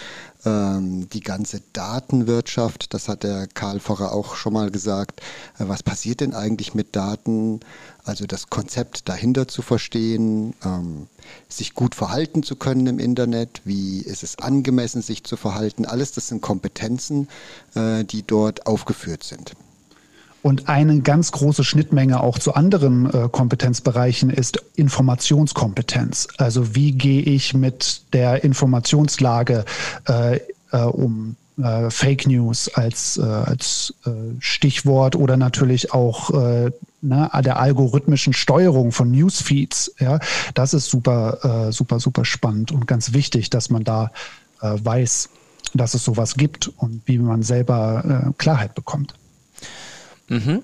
ähm, 0.43 1.07
die 1.11 1.21
ganze 1.21 1.61
Datenwirtschaft. 1.71 2.93
Das 2.93 3.07
hat 3.07 3.23
der 3.23 3.47
Karl 3.47 3.79
Vorher 3.79 4.11
auch 4.11 4.35
schon 4.35 4.51
mal 4.51 4.69
gesagt. 4.69 5.21
Äh, 5.57 5.69
was 5.69 5.81
passiert 5.81 6.19
denn 6.19 6.33
eigentlich 6.33 6.73
mit 6.73 6.93
Daten? 6.97 7.61
Also 8.03 8.25
das 8.25 8.49
Konzept 8.49 9.07
dahinter 9.09 9.47
zu 9.47 9.61
verstehen, 9.61 10.53
ähm, 10.65 11.07
sich 11.47 11.73
gut 11.73 11.95
verhalten 11.95 12.43
zu 12.43 12.55
können 12.55 12.87
im 12.87 12.99
Internet, 12.99 13.61
wie 13.63 13.99
ist 13.99 14.23
es 14.23 14.39
angemessen, 14.39 15.01
sich 15.01 15.23
zu 15.23 15.37
verhalten. 15.37 15.85
Alles 15.85 16.11
das 16.11 16.27
sind 16.27 16.41
Kompetenzen, 16.41 17.27
äh, 17.75 18.03
die 18.03 18.23
dort 18.23 18.65
aufgeführt 18.65 19.23
sind. 19.23 19.53
Und 20.41 20.69
eine 20.69 21.01
ganz 21.01 21.31
große 21.31 21.63
Schnittmenge 21.63 22.21
auch 22.21 22.39
zu 22.39 22.55
anderen 22.55 23.13
äh, 23.13 23.29
Kompetenzbereichen 23.31 24.31
ist 24.31 24.63
Informationskompetenz. 24.75 26.27
Also 26.37 26.73
wie 26.75 26.93
gehe 26.93 27.21
ich 27.21 27.53
mit 27.53 28.01
der 28.13 28.43
Informationslage 28.43 29.65
äh, 30.07 30.39
äh, 30.71 30.77
um? 30.83 31.35
Äh, 31.61 31.89
Fake 31.89 32.27
News 32.27 32.69
als, 32.69 33.17
äh, 33.17 33.23
als 33.23 33.93
äh, 34.05 34.11
Stichwort 34.39 35.15
oder 35.15 35.37
natürlich 35.37 35.93
auch 35.93 36.31
ne, 37.01 37.29
der 37.43 37.59
algorithmischen 37.59 38.33
Steuerung 38.33 38.91
von 38.91 39.11
Newsfeeds. 39.11 39.95
Ja, 39.99 40.19
das 40.53 40.73
ist 40.73 40.89
super, 40.89 41.71
super, 41.71 41.99
super 41.99 42.25
spannend 42.25 42.71
und 42.71 42.87
ganz 42.87 43.13
wichtig, 43.13 43.49
dass 43.49 43.69
man 43.69 43.83
da 43.83 44.11
weiß, 44.61 45.29
dass 45.73 45.93
es 45.93 46.03
sowas 46.03 46.35
gibt 46.35 46.67
und 46.67 47.01
wie 47.05 47.17
man 47.17 47.43
selber 47.43 48.27
äh, 48.27 48.33
Klarheit 48.37 48.75
bekommt. 48.75 49.13
Mhm. 50.27 50.61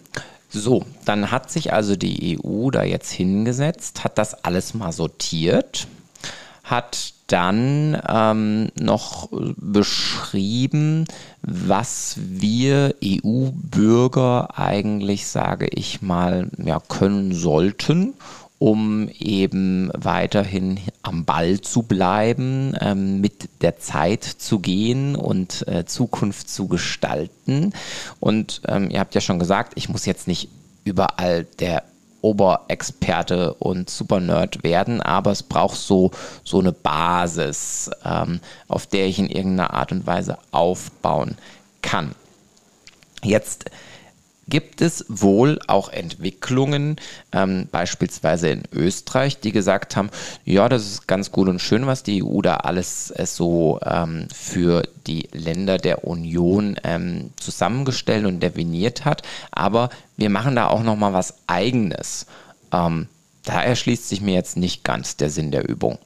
So, 0.50 0.86
dann 1.06 1.32
hat 1.32 1.52
sich 1.52 1.73
also 1.73 1.95
die 1.95 2.39
EU 2.39 2.69
da 2.71 2.84
jetzt 2.84 3.12
hingesetzt, 3.12 4.04
hat 4.04 4.17
das 4.17 4.45
alles 4.45 4.73
mal 4.73 4.91
sortiert, 4.91 5.88
hat 6.63 7.13
dann 7.28 8.02
ähm, 8.08 8.70
noch 8.80 9.30
beschrieben, 9.58 11.06
was 11.42 12.16
wir 12.18 12.96
EU-Bürger 13.04 14.58
eigentlich, 14.58 15.28
sage 15.28 15.68
ich 15.72 16.02
mal, 16.02 16.50
ja, 16.58 16.80
können 16.80 17.34
sollten 17.34 18.13
um 18.60 19.08
eben 19.20 19.92
weiterhin 19.94 20.80
am 21.04 21.26
Ball 21.26 21.62
zu 21.62 21.84
bleiben, 21.84 22.74
ähm, 22.82 23.22
mit 23.22 23.50
der 23.62 23.78
Zeit 23.78 24.24
zu 24.24 24.60
gehen 24.60 25.16
und 25.16 25.68
äh, 25.68 25.86
Zukunft 25.86 26.50
zu 26.50 26.68
gestalten. 26.68 27.74
Und 28.20 28.62
ähm, 28.68 28.90
ihr 28.90 29.00
habt 29.00 29.13
ja 29.13 29.22
schon 29.22 29.40
gesagt, 29.40 29.74
ich 29.76 29.90
muss 29.90 30.06
jetzt 30.06 30.28
nicht 30.28 30.50
überall 30.86 31.46
der 31.60 31.84
Oberexperte 32.21 33.53
und 33.56 33.89
Supernerd 33.89 34.63
werden, 34.63 35.01
aber 35.01 35.32
es 35.32 35.43
braucht 35.43 35.77
so, 35.77 36.12
so 36.43 36.60
eine 36.60 36.71
Basis, 36.71 37.89
ähm, 38.03 38.39
auf 38.67 38.88
der 38.88 39.08
ich 39.08 39.19
in 39.19 39.30
irgendeiner 39.30 39.73
Art 39.73 39.91
und 39.91 40.06
Weise 40.06 40.38
aufbauen 40.51 41.38
kann. 41.82 42.15
Jetzt 43.23 43.65
gibt 44.48 44.82
es 44.82 45.06
wohl 45.10 45.60
auch 45.68 45.90
Entwicklungen, 45.90 46.98
ähm, 47.32 47.68
beispielsweise 47.72 48.50
in 48.50 48.64
Österreich, 48.72 49.40
die 49.40 49.52
gesagt 49.52 49.96
haben, 49.96 50.10
ja, 50.46 50.70
das 50.70 50.86
ist 50.86 51.08
ganz 51.08 51.32
gut 51.32 51.48
und 51.50 51.60
schön, 51.60 51.86
was 51.88 52.04
die 52.04 52.24
EU 52.24 52.42
da 52.42 52.58
alles 52.58 53.12
äh, 53.12 53.26
so 53.26 53.80
ähm, 53.84 54.28
für 54.34 54.84
die 55.06 55.28
Länder 55.34 55.78
der 55.78 56.06
Union 56.06 56.78
ähm, 56.84 57.32
zusammengestellt 57.38 58.26
und 58.26 58.42
definiert 58.42 59.06
hat, 59.06 59.22
aber 59.52 59.90
wir 60.16 60.30
machen 60.30 60.56
da 60.56 60.68
auch 60.68 60.84
noch 60.84 60.96
mal 60.96 61.14
was 61.14 61.36
Eigenes. 61.48 62.26
Ähm, 62.72 63.08
da 63.44 63.62
erschließt 63.64 64.10
sich 64.10 64.22
mir 64.22 64.34
jetzt 64.34 64.58
nicht 64.58 64.84
ganz 64.84 65.16
der 65.16 65.30
Sinn 65.30 65.52
der 65.52 65.68
Übung. 65.68 65.98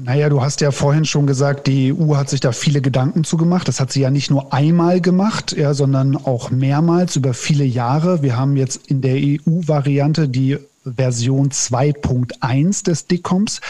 Naja, 0.00 0.28
du 0.28 0.40
hast 0.40 0.60
ja 0.60 0.70
vorhin 0.70 1.04
schon 1.04 1.26
gesagt, 1.26 1.66
die 1.66 1.92
EU 1.92 2.14
hat 2.14 2.28
sich 2.28 2.40
da 2.40 2.52
viele 2.52 2.80
Gedanken 2.80 3.24
zu 3.24 3.36
gemacht. 3.36 3.66
Das 3.66 3.80
hat 3.80 3.90
sie 3.92 4.00
ja 4.00 4.10
nicht 4.10 4.30
nur 4.30 4.52
einmal 4.52 5.00
gemacht, 5.00 5.56
ja, 5.56 5.74
sondern 5.74 6.16
auch 6.16 6.50
mehrmals 6.50 7.16
über 7.16 7.34
viele 7.34 7.64
Jahre. 7.64 8.22
Wir 8.22 8.36
haben 8.36 8.56
jetzt 8.56 8.86
in 8.86 9.00
der 9.00 9.16
EU-Variante 9.16 10.28
die 10.28 10.58
Version 10.96 11.50
2.1 11.50 12.84
des 12.84 13.06
DICOMs. 13.06 13.60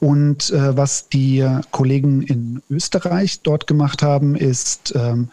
Und 0.00 0.50
äh, 0.50 0.76
was 0.76 1.08
die 1.08 1.46
Kollegen 1.70 2.22
in 2.22 2.62
Österreich 2.70 3.40
dort 3.42 3.66
gemacht 3.66 4.02
haben, 4.02 4.34
ist 4.36 4.92
ähm, 4.96 5.28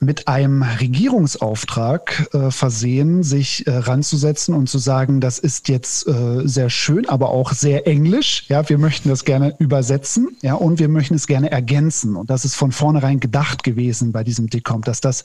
mit 0.00 0.28
einem 0.28 0.62
Regierungsauftrag 0.62 2.28
äh, 2.32 2.50
versehen, 2.50 3.22
sich 3.22 3.66
äh, 3.66 3.70
ranzusetzen 3.70 4.54
und 4.54 4.68
zu 4.68 4.78
sagen, 4.78 5.20
das 5.20 5.38
ist 5.38 5.68
jetzt 5.68 6.06
äh, 6.06 6.46
sehr 6.46 6.70
schön, 6.70 7.08
aber 7.08 7.30
auch 7.30 7.52
sehr 7.52 7.86
englisch. 7.86 8.44
Ja, 8.48 8.68
wir 8.68 8.78
möchten 8.78 9.08
das 9.08 9.24
gerne 9.24 9.54
übersetzen, 9.58 10.36
ja, 10.42 10.54
und 10.54 10.78
wir 10.78 10.88
möchten 10.88 11.14
es 11.14 11.26
gerne 11.26 11.50
ergänzen. 11.50 12.16
Und 12.16 12.30
das 12.30 12.44
ist 12.44 12.54
von 12.54 12.72
vornherein 12.72 13.20
gedacht 13.20 13.62
gewesen 13.62 14.12
bei 14.12 14.24
diesem 14.24 14.48
DICOM, 14.48 14.82
dass 14.82 15.00
das 15.00 15.24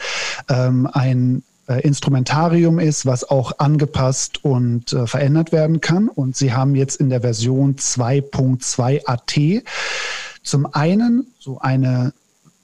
ähm, 0.49 0.87
ein 0.91 1.43
äh, 1.67 1.81
Instrumentarium 1.81 2.79
ist, 2.79 3.05
was 3.05 3.29
auch 3.29 3.59
angepasst 3.59 4.43
und 4.43 4.93
äh, 4.93 5.07
verändert 5.07 5.51
werden 5.51 5.81
kann. 5.81 6.07
Und 6.07 6.35
sie 6.35 6.53
haben 6.53 6.75
jetzt 6.75 6.95
in 6.95 7.09
der 7.09 7.21
Version 7.21 7.75
2.2 7.75 9.05
AT 9.05 9.63
zum 10.43 10.65
einen 10.73 11.27
so 11.39 11.59
eine, 11.59 12.13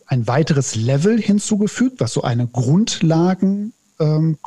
ein 0.07 0.27
weiteres 0.27 0.75
Level 0.75 1.19
hinzugefügt, 1.19 1.99
was 1.99 2.13
so 2.13 2.21
eine 2.21 2.47
Grundlagen 2.47 3.73
ähm, 3.99 4.37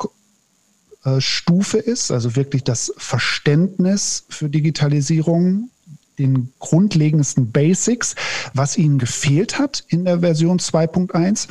äh, 1.05 1.21
Stufe 1.21 1.77
ist, 1.77 2.11
also 2.11 2.35
wirklich 2.35 2.63
das 2.63 2.91
Verständnis 2.97 4.25
für 4.29 4.49
Digitalisierung, 4.49 5.69
den 6.17 6.51
grundlegendsten 6.57 7.51
Basics, 7.51 8.15
was 8.55 8.77
ihnen 8.77 8.97
gefehlt 8.97 9.59
hat 9.59 9.83
in 9.87 10.05
der 10.05 10.21
Version 10.21 10.57
2.1 10.57 11.47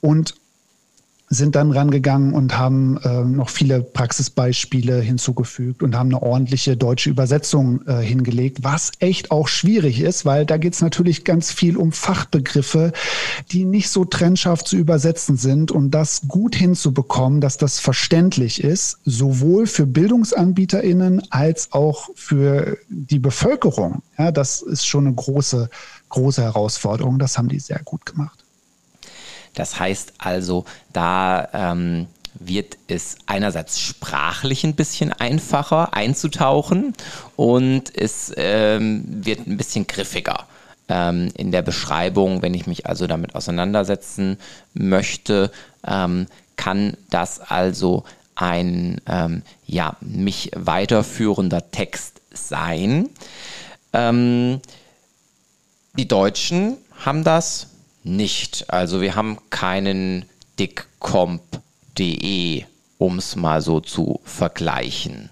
und 0.00 0.36
sind 1.28 1.56
dann 1.56 1.72
rangegangen 1.72 2.34
und 2.34 2.56
haben 2.56 2.98
äh, 2.98 3.24
noch 3.24 3.48
viele 3.48 3.82
Praxisbeispiele 3.82 5.00
hinzugefügt 5.00 5.82
und 5.82 5.96
haben 5.96 6.10
eine 6.10 6.22
ordentliche 6.22 6.76
deutsche 6.76 7.10
Übersetzung 7.10 7.84
äh, 7.86 8.00
hingelegt, 8.00 8.58
was 8.62 8.92
echt 9.00 9.32
auch 9.32 9.48
schwierig 9.48 10.00
ist, 10.00 10.24
weil 10.24 10.46
da 10.46 10.56
geht 10.56 10.74
es 10.74 10.82
natürlich 10.82 11.24
ganz 11.24 11.50
viel 11.50 11.76
um 11.76 11.90
Fachbegriffe, 11.90 12.92
die 13.50 13.64
nicht 13.64 13.90
so 13.90 14.04
trennscharf 14.04 14.62
zu 14.62 14.76
übersetzen 14.76 15.36
sind 15.36 15.72
und 15.72 15.90
das 15.90 16.22
gut 16.28 16.54
hinzubekommen, 16.54 17.40
dass 17.40 17.56
das 17.56 17.80
verständlich 17.80 18.62
ist, 18.62 18.98
sowohl 19.04 19.66
für 19.66 19.86
BildungsanbieterInnen 19.86 21.22
als 21.30 21.72
auch 21.72 22.08
für 22.14 22.78
die 22.88 23.18
Bevölkerung. 23.18 24.02
Ja, 24.16 24.30
das 24.30 24.62
ist 24.62 24.86
schon 24.86 25.06
eine 25.06 25.16
große, 25.16 25.70
große 26.08 26.42
Herausforderung. 26.42 27.18
Das 27.18 27.36
haben 27.36 27.48
die 27.48 27.58
sehr 27.58 27.80
gut 27.84 28.06
gemacht. 28.06 28.45
Das 29.56 29.80
heißt 29.80 30.12
also, 30.18 30.64
da 30.92 31.48
ähm, 31.52 32.06
wird 32.38 32.76
es 32.86 33.16
einerseits 33.26 33.80
sprachlich 33.80 34.62
ein 34.62 34.74
bisschen 34.74 35.12
einfacher 35.12 35.94
einzutauchen 35.94 36.92
und 37.34 37.84
es 37.96 38.32
ähm, 38.36 39.04
wird 39.24 39.46
ein 39.46 39.56
bisschen 39.56 39.86
griffiger 39.86 40.46
ähm, 40.88 41.30
in 41.34 41.50
der 41.50 41.62
Beschreibung, 41.62 42.42
wenn 42.42 42.54
ich 42.54 42.66
mich 42.66 42.86
also 42.86 43.06
damit 43.06 43.34
auseinandersetzen 43.34 44.38
möchte, 44.74 45.50
ähm, 45.86 46.26
kann 46.56 46.96
das 47.10 47.40
also 47.40 48.04
ein 48.34 49.00
ähm, 49.06 49.42
ja, 49.66 49.96
mich 50.00 50.50
weiterführender 50.54 51.70
Text 51.70 52.20
sein. 52.32 53.08
Ähm, 53.92 54.60
die 55.94 56.06
Deutschen 56.06 56.76
haben 57.04 57.24
das 57.24 57.68
nicht. 58.06 58.70
Also 58.70 59.00
wir 59.00 59.14
haben 59.14 59.38
keinen 59.50 60.24
dickcomp.de, 60.58 62.64
um 62.98 63.18
es 63.18 63.36
mal 63.36 63.60
so 63.60 63.80
zu 63.80 64.20
vergleichen. 64.24 65.30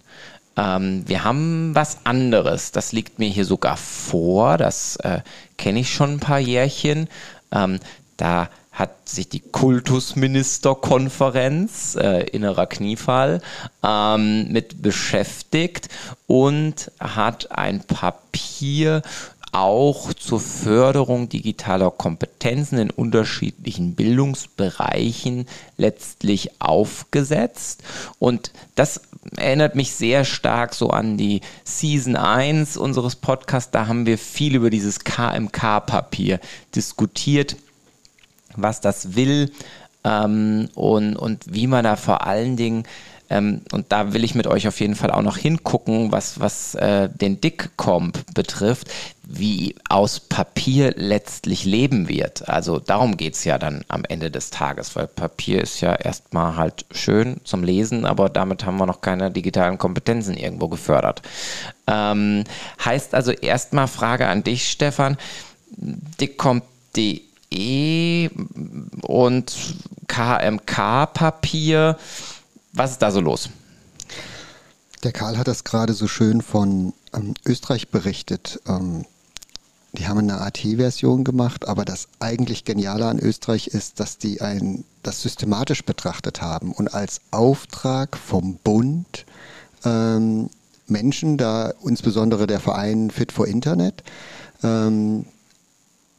Ähm, 0.57 1.03
wir 1.07 1.25
haben 1.25 1.75
was 1.75 1.99
anderes, 2.05 2.73
das 2.73 2.93
liegt 2.93 3.19
mir 3.19 3.29
hier 3.29 3.45
sogar 3.45 3.77
vor, 3.77 4.57
das 4.57 4.97
äh, 4.97 5.21
kenne 5.57 5.81
ich 5.81 5.93
schon 5.93 6.15
ein 6.15 6.21
paar 6.21 6.39
Jährchen. 6.39 7.09
Ähm, 7.51 7.81
da 8.17 8.49
hat 8.75 9.09
sich 9.09 9.29
die 9.29 9.41
Kultusministerkonferenz, 9.41 11.95
äh, 11.95 12.25
innerer 12.25 12.67
Kniefall, 12.67 13.41
ähm, 13.85 14.51
mit 14.51 14.83
beschäftigt 14.83 15.89
und 16.27 16.91
hat 16.99 17.53
ein 17.53 17.85
Papier 17.85 19.03
auch 19.55 20.13
zur 20.13 20.41
Förderung 20.41 21.29
digitaler 21.29 21.91
Kompetenzen 21.91 22.79
in 22.79 22.91
unterschiedlichen 22.91 23.95
Bildungsbereichen 23.95 25.47
letztlich 25.77 26.61
aufgesetzt. 26.61 27.83
Und 28.19 28.51
das 28.75 29.03
erinnert 29.37 29.75
mich 29.75 29.93
sehr 29.93 30.25
stark 30.25 30.75
so 30.75 30.91
an 30.91 31.17
die 31.17 31.41
Season 31.65 32.17
1 32.17 32.77
unseres 32.77 33.17
Podcasts. 33.17 33.71
Da 33.71 33.87
haben 33.87 34.07
wir 34.07 34.19
viel 34.19 34.55
über 34.57 34.71
dieses 34.71 35.01
KMK-Papier 35.01 36.41
diskutiert 36.75 37.57
was 38.57 38.81
das 38.81 39.17
will 39.17 39.51
ähm, 40.05 40.69
und, 40.75 41.17
und 41.17 41.45
wie 41.53 41.67
man 41.67 41.85
da 41.85 41.97
vor 41.97 42.27
allen 42.27 42.57
Dingen 42.57 42.85
ähm, 43.31 43.63
und 43.73 43.91
da 43.91 44.13
will 44.13 44.23
ich 44.23 44.35
mit 44.35 44.47
euch 44.47 44.69
auf 44.69 44.81
jeden 44.81 44.95
Fall 44.95 45.11
auch 45.11 45.23
noch 45.23 45.39
hingucken, 45.39 46.13
was, 46.13 46.41
was 46.41 46.75
äh, 46.75 47.09
den 47.09 47.41
Dickcomp 47.41 48.35
betrifft, 48.35 48.91
wie 49.27 49.75
aus 49.89 50.21
Papier 50.21 50.93
letztlich 50.97 51.65
leben 51.65 52.09
wird. 52.09 52.49
Also 52.49 52.79
darum 52.79 53.17
geht 53.17 53.35
es 53.35 53.45
ja 53.45 53.59
dann 53.59 53.85
am 53.89 54.05
Ende 54.05 54.31
des 54.31 54.51
Tages, 54.51 54.95
weil 54.97 55.07
Papier 55.07 55.63
ist 55.63 55.81
ja 55.81 55.95
erstmal 55.95 56.57
halt 56.57 56.85
schön 56.91 57.41
zum 57.45 57.65
Lesen, 57.65 58.05
aber 58.05 58.29
damit 58.29 58.65
haben 58.65 58.77
wir 58.77 58.87
noch 58.87 59.01
keine 59.01 59.31
digitalen 59.31 59.79
Kompetenzen 59.79 60.37
irgendwo 60.37 60.69
gefördert. 60.69 61.23
Ähm, 61.87 62.45
heißt 62.85 63.15
also 63.15 63.33
erstmal 63.33 63.89
Frage 63.89 64.29
an 64.29 64.45
dich, 64.45 64.71
Stefan. 64.71 65.17
Dickcomp.de 65.77 67.21
und 69.03 69.57
KMK-Papier 70.07 71.97
was 72.75 72.91
ist 72.91 73.03
da 73.03 73.11
so 73.11 73.21
los? 73.21 73.49
Der 75.05 75.13
Karl 75.13 75.39
hat 75.39 75.47
das 75.47 75.65
gerade 75.65 75.95
so 75.95 76.09
schön 76.09 76.43
von 76.43 76.93
ähm, 77.15 77.35
Österreich 77.47 77.89
berichtet. 77.89 78.61
Ähm, 78.67 79.07
die 79.95 80.09
haben 80.09 80.19
eine 80.19 80.41
AT-Version 80.41 81.25
gemacht, 81.25 81.69
aber 81.69 81.85
das 81.85 82.09
eigentlich 82.19 82.65
Geniale 82.65 83.07
an 83.07 83.19
Österreich 83.19 83.69
ist, 83.69 84.01
dass 84.01 84.19
die 84.19 84.41
ein, 84.41 84.85
das 85.03 85.23
systematisch 85.23 85.85
betrachtet 85.85 86.43
haben 86.43 86.73
und 86.73 86.93
als 86.93 87.21
Auftrag 87.31 88.17
vom 88.17 88.57
Bund 88.57 89.25
ähm, 89.85 90.51
Menschen, 90.87 91.39
da 91.39 91.73
insbesondere 91.85 92.47
der 92.47 92.61
Verein 92.61 93.11
Fit 93.11 93.33
for 93.33 93.47
Internet, 93.47 94.03
ähm, 94.63 95.27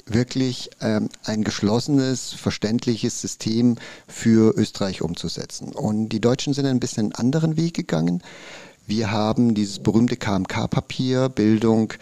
wirklich 0.05 0.69
ähm, 0.81 1.09
ein 1.23 1.43
geschlossenes, 1.43 2.33
verständliches 2.33 3.21
System 3.21 3.77
für 4.07 4.55
Österreich 4.55 5.01
umzusetzen. 5.01 5.69
Und 5.69 6.09
die 6.09 6.21
Deutschen 6.21 6.53
sind 6.53 6.65
ein 6.65 6.79
bisschen 6.79 7.05
einen 7.05 7.15
anderen 7.15 7.57
Weg 7.57 7.73
gegangen. 7.73 8.21
Wir 8.87 9.11
haben 9.11 9.55
dieses 9.55 9.79
berühmte 9.79 10.15
KMK-Papier, 10.15 11.29
Bildung 11.29 11.93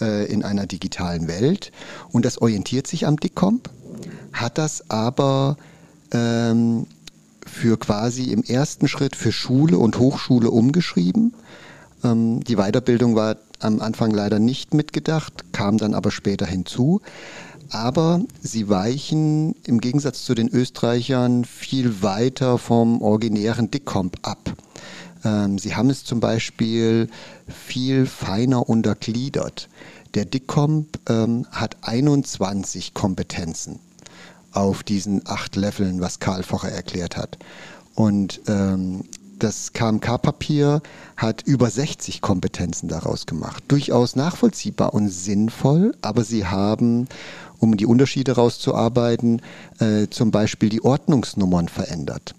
äh, 0.00 0.26
in 0.32 0.42
einer 0.42 0.66
digitalen 0.66 1.28
Welt. 1.28 1.72
Und 2.10 2.24
das 2.24 2.40
orientiert 2.40 2.86
sich 2.86 3.06
am 3.06 3.18
DICOMP, 3.18 3.68
hat 4.32 4.58
das 4.58 4.90
aber 4.90 5.56
ähm, 6.12 6.86
für 7.46 7.78
quasi 7.78 8.24
im 8.24 8.42
ersten 8.42 8.88
Schritt 8.88 9.16
für 9.16 9.32
Schule 9.32 9.78
und 9.78 9.98
Hochschule 9.98 10.50
umgeschrieben. 10.50 11.34
Ähm, 12.04 12.42
die 12.44 12.56
Weiterbildung 12.56 13.14
war 13.14 13.36
am 13.58 13.80
Anfang 13.80 14.10
leider 14.10 14.38
nicht 14.38 14.72
mitgedacht, 14.72 15.52
kam 15.52 15.76
dann 15.76 15.94
aber 15.94 16.10
später 16.10 16.46
hinzu 16.46 17.02
aber 17.70 18.20
sie 18.42 18.68
weichen 18.68 19.54
im 19.64 19.80
Gegensatz 19.80 20.24
zu 20.24 20.34
den 20.34 20.48
Österreichern 20.48 21.44
viel 21.44 22.02
weiter 22.02 22.58
vom 22.58 23.00
originären 23.00 23.70
Dickcomp 23.70 24.18
ab. 24.22 24.56
Ähm, 25.24 25.58
sie 25.58 25.74
haben 25.74 25.90
es 25.90 26.04
zum 26.04 26.20
Beispiel 26.20 27.08
viel 27.48 28.06
feiner 28.06 28.68
untergliedert. 28.68 29.68
Der 30.14 30.24
Dickcomp 30.24 30.98
ähm, 31.08 31.46
hat 31.50 31.76
21 31.82 32.94
Kompetenzen 32.94 33.78
auf 34.52 34.82
diesen 34.82 35.26
acht 35.26 35.56
Leveln, 35.56 36.00
was 36.00 36.18
Karl 36.18 36.42
vorher 36.42 36.72
erklärt 36.72 37.16
hat. 37.16 37.38
Und 37.94 38.40
ähm, 38.48 39.04
das 39.38 39.72
KMK-Papier 39.72 40.82
hat 41.16 41.42
über 41.42 41.70
60 41.70 42.20
Kompetenzen 42.20 42.88
daraus 42.88 43.26
gemacht. 43.26 43.64
Durchaus 43.68 44.16
nachvollziehbar 44.16 44.92
und 44.92 45.08
sinnvoll, 45.08 45.96
aber 46.02 46.24
sie 46.24 46.46
haben 46.46 47.08
um 47.58 47.76
die 47.76 47.86
Unterschiede 47.86 48.32
rauszuarbeiten, 48.32 49.42
äh, 49.78 50.08
zum 50.08 50.30
Beispiel 50.30 50.68
die 50.68 50.84
Ordnungsnummern 50.84 51.68
verändert. 51.68 52.34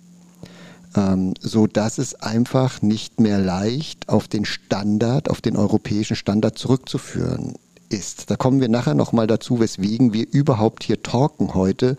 Ähm, 0.96 1.34
so 1.40 1.68
dass 1.68 1.98
es 1.98 2.16
einfach 2.16 2.82
nicht 2.82 3.20
mehr 3.20 3.40
leicht 3.40 4.10
auf 4.10 4.28
den 4.28 4.46
Standard, 4.46 5.30
auf 5.30 5.40
den 5.40 5.56
europäischen 5.56 6.16
Standard 6.16 6.58
zurückzuführen 6.58 7.54
ist. 7.92 8.30
Da 8.30 8.36
kommen 8.36 8.62
wir 8.62 8.70
nachher 8.70 8.94
nochmal 8.94 9.28
dazu, 9.28 9.60
weswegen 9.60 10.14
wir 10.14 10.26
überhaupt 10.32 10.84
hier 10.84 11.04
talken 11.04 11.54
heute, 11.54 11.98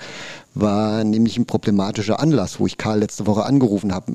war 0.54 1.04
nämlich 1.04 1.38
ein 1.38 1.46
problematischer 1.46 2.20
Anlass, 2.20 2.60
wo 2.60 2.66
ich 2.66 2.78
Karl 2.78 3.00
letzte 3.00 3.26
Woche 3.26 3.44
angerufen 3.44 3.92
habe 3.92 4.12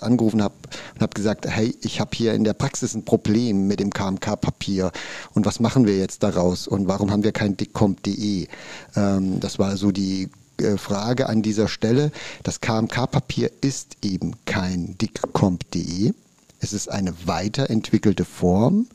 angerufen 0.00 0.42
hab 0.42 0.52
und 0.94 1.02
habe 1.02 1.14
gesagt, 1.14 1.46
hey, 1.46 1.74
ich 1.82 2.00
habe 2.00 2.10
hier 2.14 2.34
in 2.34 2.44
der 2.44 2.54
Praxis 2.54 2.94
ein 2.94 3.04
Problem 3.04 3.66
mit 3.66 3.80
dem 3.80 3.90
KMK-Papier 3.90 4.92
und 5.34 5.46
was 5.46 5.60
machen 5.60 5.86
wir 5.86 5.96
jetzt 5.96 6.22
daraus 6.22 6.68
und 6.68 6.88
warum 6.88 7.10
haben 7.10 7.24
wir 7.24 7.32
kein 7.32 7.56
dickcomp.de? 7.56 8.48
Ähm, 8.96 9.40
das 9.40 9.58
war 9.58 9.76
so 9.76 9.92
die 9.92 10.30
Frage 10.76 11.28
an 11.28 11.42
dieser 11.42 11.68
Stelle. 11.68 12.10
Das 12.42 12.60
KMK-Papier 12.60 13.50
ist 13.60 13.96
eben 14.02 14.32
kein 14.44 14.96
dickcomp.de. 14.98 16.12
Es 16.60 16.72
ist 16.72 16.90
eine 16.90 17.14
weiterentwickelte 17.26 18.24
Form 18.24 18.86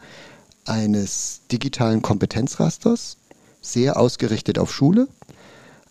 eines 0.66 1.42
digitalen 1.52 2.02
Kompetenzrasters, 2.02 3.18
sehr 3.62 4.00
ausgerichtet 4.00 4.60
auf 4.60 4.74
Schule, 4.74 5.08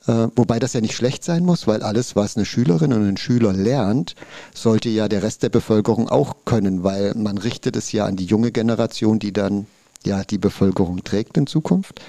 äh, 0.07 0.29
wobei 0.35 0.59
das 0.59 0.73
ja 0.73 0.81
nicht 0.81 0.95
schlecht 0.95 1.25
sein 1.25 1.45
muss, 1.45 1.67
weil 1.67 1.83
alles, 1.83 2.17
was 2.17 2.37
eine 2.37 2.47
Schülerin 2.47 2.93
und 2.93 3.07
ein 3.07 3.17
Schüler 3.17 3.53
lernt, 3.53 4.15
sollte 4.55 4.89
ja 4.89 5.09
der 5.09 5.23
Rest 5.23 5.43
der 5.43 5.51
Bevölkerung 5.51 6.09
auch 6.09 6.37
können, 6.45 6.83
weil 6.83 7.15
man 7.15 7.39
richtet 7.39 7.77
es 7.77 7.93
ja 7.93 8.07
an 8.07 8.17
die 8.17 8.25
junge 8.25 8.53
Generation, 8.53 9.19
die 9.19 9.33
dann 9.33 9.67
ja 10.05 10.25
die 10.25 10.39
Bevölkerung 10.39 11.05
trägt 11.05 11.37
in 11.37 11.47
Zukunft. 11.47 12.01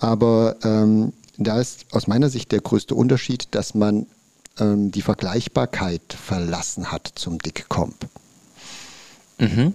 Aber 0.00 0.56
ähm, 0.64 1.12
da 1.38 1.60
ist 1.60 1.86
aus 1.92 2.06
meiner 2.06 2.28
Sicht 2.28 2.52
der 2.52 2.60
größte 2.60 2.94
Unterschied, 2.94 3.48
dass 3.52 3.74
man 3.74 4.06
ähm, 4.58 4.90
die 4.90 5.02
Vergleichbarkeit 5.02 6.02
verlassen 6.12 6.92
hat 6.92 7.12
zum 7.14 7.38
Dickcomp. 7.38 8.06
Mhm 9.38 9.74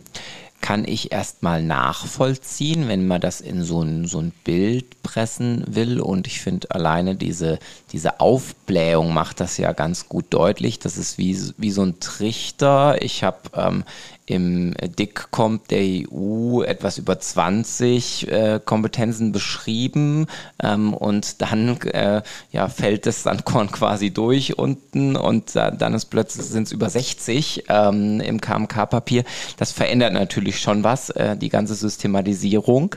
kann 0.62 0.86
ich 0.86 1.12
erstmal 1.12 1.62
nachvollziehen, 1.62 2.88
wenn 2.88 3.08
man 3.08 3.22
das 3.22 3.42
in 3.42 3.64
so 3.64 3.82
ein, 3.82 4.06
so 4.06 4.20
ein 4.20 4.32
Bild 4.44 5.02
pressen 5.04 5.64
will. 5.68 6.02
Und 6.02 6.28
ich 6.28 6.42
finde 6.42 6.72
alleine 6.72 7.16
diese, 7.16 7.60
diese 7.92 8.20
Aufblähung 8.20 9.14
macht 9.14 9.40
das 9.40 9.58
ja 9.58 9.72
ganz 9.72 10.10
gut 10.10 10.26
deutlich. 10.32 10.80
Das 10.80 10.98
ist 10.98 11.18
wie, 11.18 11.40
wie 11.58 11.72
so 11.72 11.84
ein 11.84 12.00
Trichter. 12.00 13.02
Ich 13.02 13.24
habe 13.24 13.38
ähm, 13.54 13.84
im 14.28 14.74
DIC 15.00 15.32
kommt 15.32 15.72
der 15.72 15.82
EU 15.82 16.62
etwas 16.62 16.98
über 16.98 17.18
20 17.18 18.30
äh, 18.30 18.60
Kompetenzen 18.64 19.32
beschrieben 19.32 20.28
ähm, 20.62 20.94
und 20.94 21.42
dann 21.42 21.80
äh, 21.82 22.22
ja, 22.52 22.68
fällt 22.68 23.06
das 23.06 23.24
Sandkorn 23.24 23.72
quasi 23.72 24.12
durch 24.12 24.58
unten 24.58 25.16
und 25.16 25.56
äh, 25.56 25.72
dann 25.76 25.94
ist 25.94 26.06
plötzlich 26.06 26.46
sind 26.46 26.68
es 26.68 26.74
über 26.74 26.90
60 26.90 27.64
ähm, 27.70 28.20
im 28.20 28.42
KMK-Papier. 28.42 29.24
Das 29.56 29.72
verändert 29.72 30.12
natürlich 30.12 30.60
schon 30.60 30.84
was, 30.84 31.10
äh, 31.12 31.38
die 31.38 31.50
ganze 31.50 31.76
Systematisierung. 31.76 32.96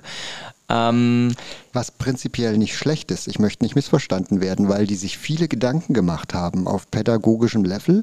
Ähm, 0.69 1.33
was 1.73 1.91
prinzipiell 1.91 2.57
nicht 2.57 2.77
schlecht 2.77 3.11
ist. 3.11 3.29
Ich 3.29 3.39
möchte 3.39 3.65
nicht 3.65 3.75
missverstanden 3.75 4.41
werden, 4.41 4.69
weil 4.69 4.87
die 4.87 4.95
sich 4.95 5.19
viele 5.19 5.49
Gedanken 5.49 5.95
gemacht 5.95 6.35
haben, 6.35 6.69
auf 6.69 6.91
pädagogischem 6.91 7.65
Level 7.65 8.03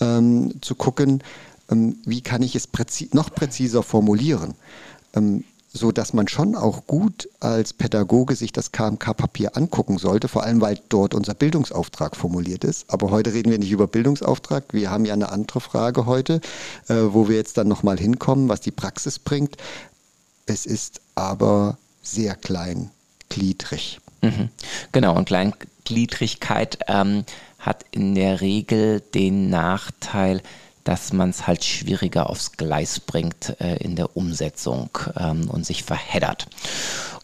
ähm, 0.00 0.54
zu 0.60 0.74
gucken, 0.76 1.22
wie 1.68 2.20
kann 2.20 2.42
ich 2.42 2.54
es 2.54 2.66
präzi 2.66 3.08
noch 3.12 3.30
präziser 3.30 3.82
formulieren, 3.82 4.54
ähm, 5.14 5.44
so 5.72 5.92
dass 5.92 6.12
man 6.12 6.28
schon 6.28 6.54
auch 6.54 6.86
gut 6.86 7.28
als 7.40 7.72
Pädagoge 7.72 8.34
sich 8.34 8.52
das 8.52 8.72
KMK-Papier 8.72 9.56
angucken 9.56 9.98
sollte, 9.98 10.28
vor 10.28 10.44
allem 10.44 10.60
weil 10.60 10.80
dort 10.88 11.14
unser 11.14 11.34
Bildungsauftrag 11.34 12.16
formuliert 12.16 12.64
ist. 12.64 12.90
Aber 12.90 13.10
heute 13.10 13.32
reden 13.32 13.50
wir 13.50 13.58
nicht 13.58 13.70
über 13.70 13.86
Bildungsauftrag. 13.86 14.64
Wir 14.72 14.90
haben 14.90 15.04
ja 15.04 15.12
eine 15.12 15.30
andere 15.30 15.60
Frage 15.60 16.06
heute, 16.06 16.40
äh, 16.88 16.94
wo 16.94 17.28
wir 17.28 17.36
jetzt 17.36 17.58
dann 17.58 17.68
nochmal 17.68 17.98
hinkommen, 17.98 18.48
was 18.48 18.60
die 18.60 18.70
Praxis 18.70 19.18
bringt. 19.18 19.56
Es 20.46 20.66
ist 20.66 21.00
aber 21.14 21.76
sehr 22.02 22.34
kleingliedrig. 22.36 24.00
Mhm. 24.22 24.48
Genau, 24.92 25.16
und 25.16 25.26
Kleingliedrigkeit 25.26 26.78
ähm, 26.88 27.24
hat 27.58 27.84
in 27.90 28.14
der 28.14 28.40
Regel 28.40 29.00
den 29.00 29.50
Nachteil, 29.50 30.40
dass 30.86 31.12
man 31.12 31.30
es 31.30 31.46
halt 31.48 31.64
schwieriger 31.64 32.30
aufs 32.30 32.52
Gleis 32.52 33.00
bringt 33.00 33.60
äh, 33.60 33.76
in 33.78 33.96
der 33.96 34.16
Umsetzung 34.16 34.88
ähm, 35.18 35.50
und 35.50 35.66
sich 35.66 35.82
verheddert. 35.82 36.46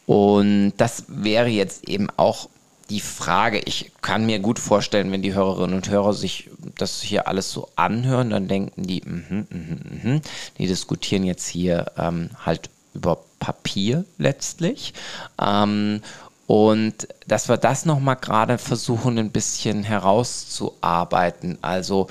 Und 0.05 0.73
das 0.79 1.05
wäre 1.07 1.49
jetzt 1.49 1.89
eben 1.89 2.09
auch 2.17 2.49
die 2.91 3.01
Frage, 3.01 3.61
ich 3.65 3.93
kann 4.03 4.27
mir 4.27 4.41
gut 4.41 4.59
vorstellen, 4.59 5.13
wenn 5.13 5.23
die 5.23 5.33
Hörerinnen 5.33 5.77
und 5.77 5.89
Hörer 5.89 6.13
sich 6.13 6.51
das 6.77 7.01
hier 7.01 7.29
alles 7.29 7.53
so 7.53 7.69
anhören, 7.77 8.31
dann 8.31 8.49
denken 8.49 8.83
die, 8.83 9.01
mh, 9.01 9.45
mh, 9.49 9.77
mh, 10.03 10.21
die 10.59 10.67
diskutieren 10.67 11.23
jetzt 11.23 11.47
hier 11.47 11.87
ähm, 11.97 12.31
halt 12.45 12.69
über 12.95 13.19
Papier 13.39 14.05
letztlich. 14.19 14.93
Ähm, 15.41 16.03
und 16.49 17.07
dass 17.29 17.49
wir 17.49 17.57
das 17.57 17.87
nochmal 17.87 18.17
gerade 18.17 18.59
versuchen, 18.59 19.19
ein 19.19 19.31
bisschen 19.31 19.85
herauszuarbeiten. 19.85 21.59
Also 21.63 22.09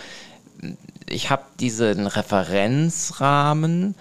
ich 1.12 1.30
habe 1.30 1.44
diesen 1.60 2.08
Referenzrahmen 2.08 3.96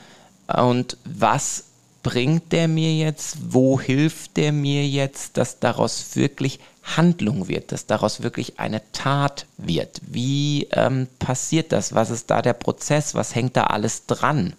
und 0.46 0.96
was 1.04 1.64
bringt 2.02 2.52
der 2.52 2.68
mir 2.68 2.94
jetzt? 2.94 3.36
Wo 3.52 3.80
hilft 3.80 4.36
der 4.36 4.52
mir 4.52 4.86
jetzt, 4.86 5.36
dass 5.36 5.58
daraus 5.60 6.16
wirklich 6.16 6.60
Handlung 6.82 7.48
wird, 7.48 7.72
dass 7.72 7.86
daraus 7.86 8.22
wirklich 8.22 8.58
eine 8.58 8.80
Tat 8.92 9.46
wird? 9.58 10.00
Wie 10.06 10.68
ähm, 10.72 11.08
passiert 11.18 11.72
das? 11.72 11.94
Was 11.94 12.10
ist 12.10 12.30
da 12.30 12.42
der 12.42 12.54
Prozess? 12.54 13.14
Was 13.14 13.34
hängt 13.34 13.56
da 13.56 13.64
alles 13.64 14.06
dran? 14.06 14.54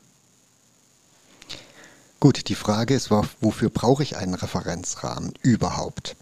Gut, 2.19 2.49
die 2.49 2.55
Frage 2.55 2.93
ist, 2.93 3.09
wofür 3.09 3.71
brauche 3.71 4.03
ich 4.03 4.15
einen 4.15 4.35
Referenzrahmen 4.35 5.33
überhaupt? 5.41 6.15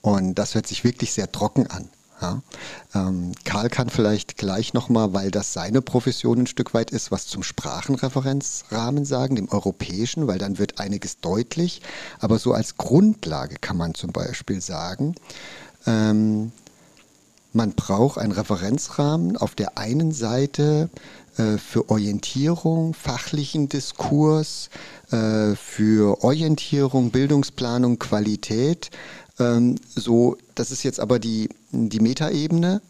Und 0.00 0.34
das 0.34 0.56
hört 0.56 0.66
sich 0.66 0.82
wirklich 0.82 1.12
sehr 1.12 1.30
trocken 1.30 1.68
an. 1.68 1.88
Ja. 2.20 2.42
Ähm, 2.94 3.32
Karl 3.44 3.68
kann 3.68 3.90
vielleicht 3.90 4.38
gleich 4.38 4.72
nochmal, 4.72 5.12
weil 5.12 5.30
das 5.30 5.52
seine 5.52 5.82
Profession 5.82 6.40
ein 6.40 6.46
Stück 6.46 6.72
weit 6.72 6.90
ist, 6.90 7.10
was 7.10 7.26
zum 7.26 7.42
Sprachenreferenzrahmen 7.42 9.04
sagen, 9.04 9.36
dem 9.36 9.50
europäischen, 9.50 10.26
weil 10.26 10.38
dann 10.38 10.58
wird 10.58 10.78
einiges 10.80 11.20
deutlich. 11.20 11.82
Aber 12.18 12.38
so 12.38 12.52
als 12.52 12.76
Grundlage 12.76 13.56
kann 13.60 13.76
man 13.76 13.94
zum 13.94 14.12
Beispiel 14.12 14.60
sagen, 14.60 15.14
ähm, 15.86 16.52
man 17.52 17.72
braucht 17.72 18.18
einen 18.18 18.32
Referenzrahmen 18.32 19.36
auf 19.36 19.54
der 19.54 19.78
einen 19.78 20.12
Seite 20.12 20.90
äh, 21.38 21.58
für 21.58 21.90
Orientierung, 21.90 22.92
fachlichen 22.92 23.68
Diskurs, 23.68 24.68
äh, 25.10 25.54
für 25.54 26.22
Orientierung, 26.22 27.10
Bildungsplanung, 27.10 27.98
Qualität, 27.98 28.90
ähm, 29.38 29.76
so, 29.94 30.36
das 30.54 30.70
ist 30.70 30.82
jetzt 30.82 31.00
aber 31.00 31.18
die, 31.18 31.48
die 31.70 32.00
Metaebene 32.00 32.80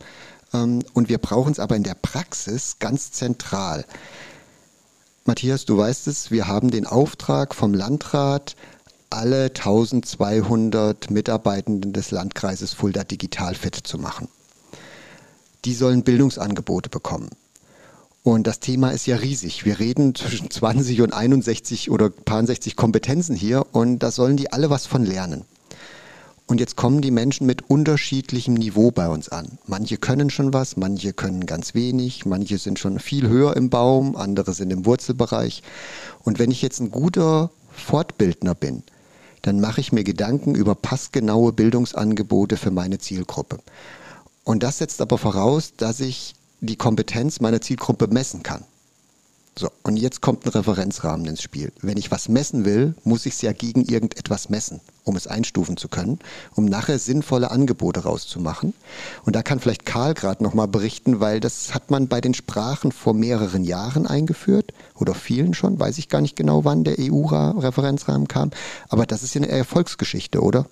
ähm, 0.53 0.83
und 0.95 1.09
wir 1.09 1.19
brauchen 1.19 1.53
es 1.53 1.59
aber 1.59 1.77
in 1.77 1.83
der 1.83 1.95
Praxis 1.95 2.79
ganz 2.79 3.13
zentral. 3.13 3.85
Matthias, 5.25 5.65
du 5.65 5.77
weißt 5.77 6.07
es, 6.07 6.31
wir 6.31 6.47
haben 6.47 6.71
den 6.71 6.87
Auftrag 6.87 7.55
vom 7.55 7.75
Landrat, 7.75 8.55
alle 9.11 9.47
1200 9.47 11.11
Mitarbeitenden 11.11 11.93
des 11.93 12.11
Landkreises 12.11 12.73
Fulda 12.75 13.05
digital 13.05 13.55
fit 13.55 13.75
zu 13.75 13.99
machen. 13.99 14.29
Die 15.65 15.75
sollen 15.75 16.05
Bildungsangebote 16.05 16.91
bekommen. 16.91 17.31
Und 18.23 18.47
das 18.47 18.59
Thema 18.61 18.91
ist 18.91 19.07
ja 19.07 19.17
riesig. 19.17 19.65
Wir 19.65 19.79
reden 19.79 20.15
zwischen 20.15 20.51
20 20.51 21.01
und 21.01 21.13
61 21.13 21.91
oder 21.91 22.11
60 22.29 22.75
Kompetenzen 22.75 23.37
hier 23.37 23.67
und 23.73 24.01
da 24.01 24.11
sollen 24.11 24.37
die 24.37 24.53
alle 24.53 24.69
was 24.69 24.87
von 24.87 25.05
lernen. 25.05 25.45
Und 26.47 26.61
jetzt 26.61 26.77
kommen 26.77 27.01
die 27.01 27.11
Menschen 27.11 27.47
mit 27.47 27.69
unterschiedlichem 27.69 28.55
Niveau 28.55 28.93
bei 28.93 29.09
uns 29.09 29.29
an. 29.29 29.59
Manche 29.67 29.97
können 29.97 30.31
schon 30.31 30.53
was, 30.53 30.77
manche 30.77 31.13
können 31.13 31.45
ganz 31.45 31.75
wenig, 31.75 32.25
manche 32.25 32.59
sind 32.59 32.79
schon 32.79 33.01
viel 33.01 33.29
höher 33.29 33.57
im 33.57 33.69
Baum, 33.69 34.15
andere 34.15 34.53
sind 34.55 34.71
im 34.71 34.87
Wurzelbereich. 34.87 35.63
Und 36.23 36.39
wenn 36.39 36.53
ich 36.53 36.63
jetzt 36.63 36.79
ein 36.81 36.93
guter 36.93 37.51
Fortbildner 37.73 38.55
bin, 38.55 38.85
dann 39.43 39.61
mache 39.61 39.81
ich 39.81 39.93
mir 39.93 40.05
Gedanken 40.05 40.55
über 40.55 40.77
passgenaue 40.77 41.53
Bildungsangebote 41.53 42.57
für 42.57 42.71
meine 42.71 42.99
Zielgruppe. 42.99 43.59
Und 44.45 44.63
das 44.63 44.79
setzt 44.79 45.01
aber 45.01 45.19
voraus, 45.19 45.73
dass 45.77 45.99
ich 45.99 46.37
die 46.61 46.77
Kompetenz 46.77 47.41
meiner 47.41 47.61
Zielgruppe 47.61 48.07
messen 48.07 48.45
kann. 48.45 48.63
So, 49.59 49.71
und 49.85 49.97
jetzt 49.97 50.21
kommt 50.21 50.45
ein 50.45 50.51
Referenzrahmen 50.51 51.25
ins 51.25 51.41
Spiel. 51.41 51.73
Wenn 51.81 51.97
ich 51.97 52.11
was 52.11 52.29
messen 52.29 52.67
will, 52.67 52.95
muss 53.05 53.25
ich 53.25 53.33
es 53.35 53.41
ja 53.41 53.53
gegen 53.53 53.87
irgendetwas 53.87 54.51
messen, 54.51 54.83
um 55.03 55.17
es 55.17 55.27
einstufen 55.27 55.79
zu 55.79 55.89
können, 55.89 56.19
um 56.57 56.67
nachher 56.67 56.99
sinnvolle 56.99 57.51
Angebote 57.51 58.01
rauszumachen. 58.01 58.75
Und 59.25 59.35
da 59.35 59.43
kann 59.43 59.59
vielleicht 59.59 59.87
Karl 59.87 60.13
gerade 60.13 60.45
nochmal 60.45 60.69
berichten, 60.69 61.21
weil 61.21 61.41
das 61.41 61.73
hat 61.73 61.91
man 61.91 62.07
bei 62.07 62.21
den 62.21 62.35
Sprachen 62.35 62.93
vor 62.93 63.15
mehreren 63.15 63.65
Jahren 63.65 64.07
eingeführt 64.07 64.75
oder 64.95 65.15
vielen 65.15 65.55
schon, 65.55 65.81
weiß 65.81 65.97
ich 65.97 66.11
gar 66.11 66.21
nicht 66.21 66.37
genau, 66.37 66.67
wann 66.67 66.85
der 66.85 66.97
EU-Referenzrahmen 66.99 68.29
kam. 68.29 68.51
Aber 68.91 69.07
das 69.07 69.23
ist 69.23 69.35
ja 69.35 69.41
eine 69.41 69.49
Erfolgsgeschichte, 69.49 70.43
oder? 70.43 70.67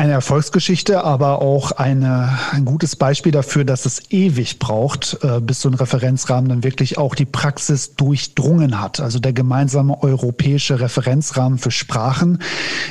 Eine 0.00 0.12
Erfolgsgeschichte, 0.12 1.04
aber 1.04 1.42
auch 1.42 1.72
eine, 1.72 2.30
ein 2.52 2.64
gutes 2.64 2.96
Beispiel 2.96 3.32
dafür, 3.32 3.66
dass 3.66 3.84
es 3.84 4.10
ewig 4.10 4.58
braucht, 4.58 5.18
äh, 5.22 5.42
bis 5.42 5.60
so 5.60 5.68
ein 5.68 5.74
Referenzrahmen 5.74 6.48
dann 6.48 6.64
wirklich 6.64 6.96
auch 6.96 7.14
die 7.14 7.26
Praxis 7.26 7.96
durchdrungen 7.96 8.80
hat. 8.80 8.98
Also 9.00 9.18
der 9.18 9.34
gemeinsame 9.34 10.02
europäische 10.02 10.80
Referenzrahmen 10.80 11.58
für 11.58 11.70
Sprachen 11.70 12.38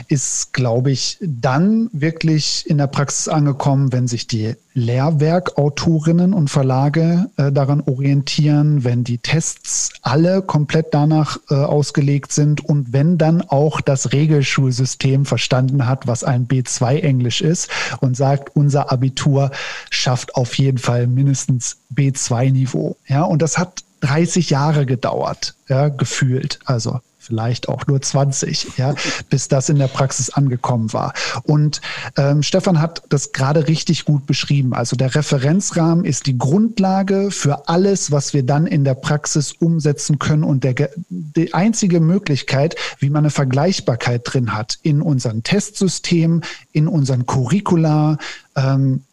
ist, 0.08 0.54
glaube 0.54 0.91
ich, 0.91 1.17
dann 1.19 1.89
wirklich 1.93 2.69
in 2.69 2.78
der 2.78 2.86
Praxis 2.86 3.28
angekommen, 3.28 3.91
wenn 3.91 4.08
sich 4.08 4.28
die 4.28 4.54
Lehrwerkautorinnen 4.80 6.34
und 6.34 6.50
Verlage 6.50 7.30
äh, 7.38 7.52
daran 7.52 7.82
orientieren, 7.82 8.84
wenn 8.84 9.04
die 9.04 9.20
Tests 9.20 9.92
alle 10.02 10.42
komplett 10.42 10.88
danach 10.94 11.38
äh, 11.50 11.56
ausgelegt 11.56 12.32
sind 12.32 12.63
und 12.65 12.94
wenn 12.94 13.18
dann 13.18 13.42
auch 13.42 13.82
das 13.82 14.12
Regelschulsystem 14.12 15.26
verstanden 15.26 15.86
hat, 15.86 16.08
was 16.08 16.24
ein 16.24 16.48
B2 16.48 17.02
Englisch 17.02 17.42
ist 17.42 17.70
und 18.00 18.18
sagt, 18.18 18.56
unser 18.56 18.92
Abitur 18.92 19.52
schafft 19.89 20.36
auf 20.36 20.58
jeden 20.58 20.78
Fall 20.78 21.08
mindestens 21.08 21.78
B2 21.94 22.52
Niveau. 22.52 22.98
Ja, 23.08 23.24
und 23.24 23.42
das 23.42 23.58
hat 23.58 23.84
30 24.02 24.50
Jahre 24.50 24.86
gedauert, 24.86 25.56
ja, 25.68 25.89
gefühlt. 25.89 26.60
Also 26.65 27.00
vielleicht 27.19 27.67
auch 27.67 27.86
nur 27.86 28.01
20, 28.01 28.77
ja, 28.77 28.95
bis 29.29 29.49
das 29.49 29.69
in 29.69 29.77
der 29.77 29.88
Praxis 29.88 30.29
angekommen 30.29 30.93
war. 30.93 31.13
Und 31.43 31.82
ähm, 32.17 32.41
Stefan 32.41 32.82
hat 32.82 33.03
das 33.10 33.34
gerade 33.34 33.67
richtig 33.67 34.05
gut 34.05 34.25
beschrieben. 34.25 34.73
Also 34.73 34.95
der 34.95 35.13
Referenzrahmen 35.13 36.05
ist 36.05 36.25
die 36.25 36.38
Grundlage 36.38 37.29
für 37.29 37.67
alles, 37.67 38.12
was 38.12 38.34
wir 38.34 38.43
dann 38.43 38.65
in 38.65 38.86
der 38.86 38.95
Praxis 38.95 39.51
umsetzen 39.51 40.17
können 40.17 40.43
und 40.43 40.63
der, 40.63 40.89
die 41.10 41.53
einzige 41.53 41.99
Möglichkeit, 41.99 42.75
wie 42.99 43.10
man 43.10 43.25
eine 43.25 43.32
Vergleichbarkeit 43.32 44.21
drin 44.23 44.53
hat 44.55 44.79
in 44.82 45.01
unseren 45.01 45.43
Testsystemen, 45.43 46.43
in 46.71 46.88
unseren 46.88 47.25
Curricula, 47.25 48.17
ähm, 48.55 49.03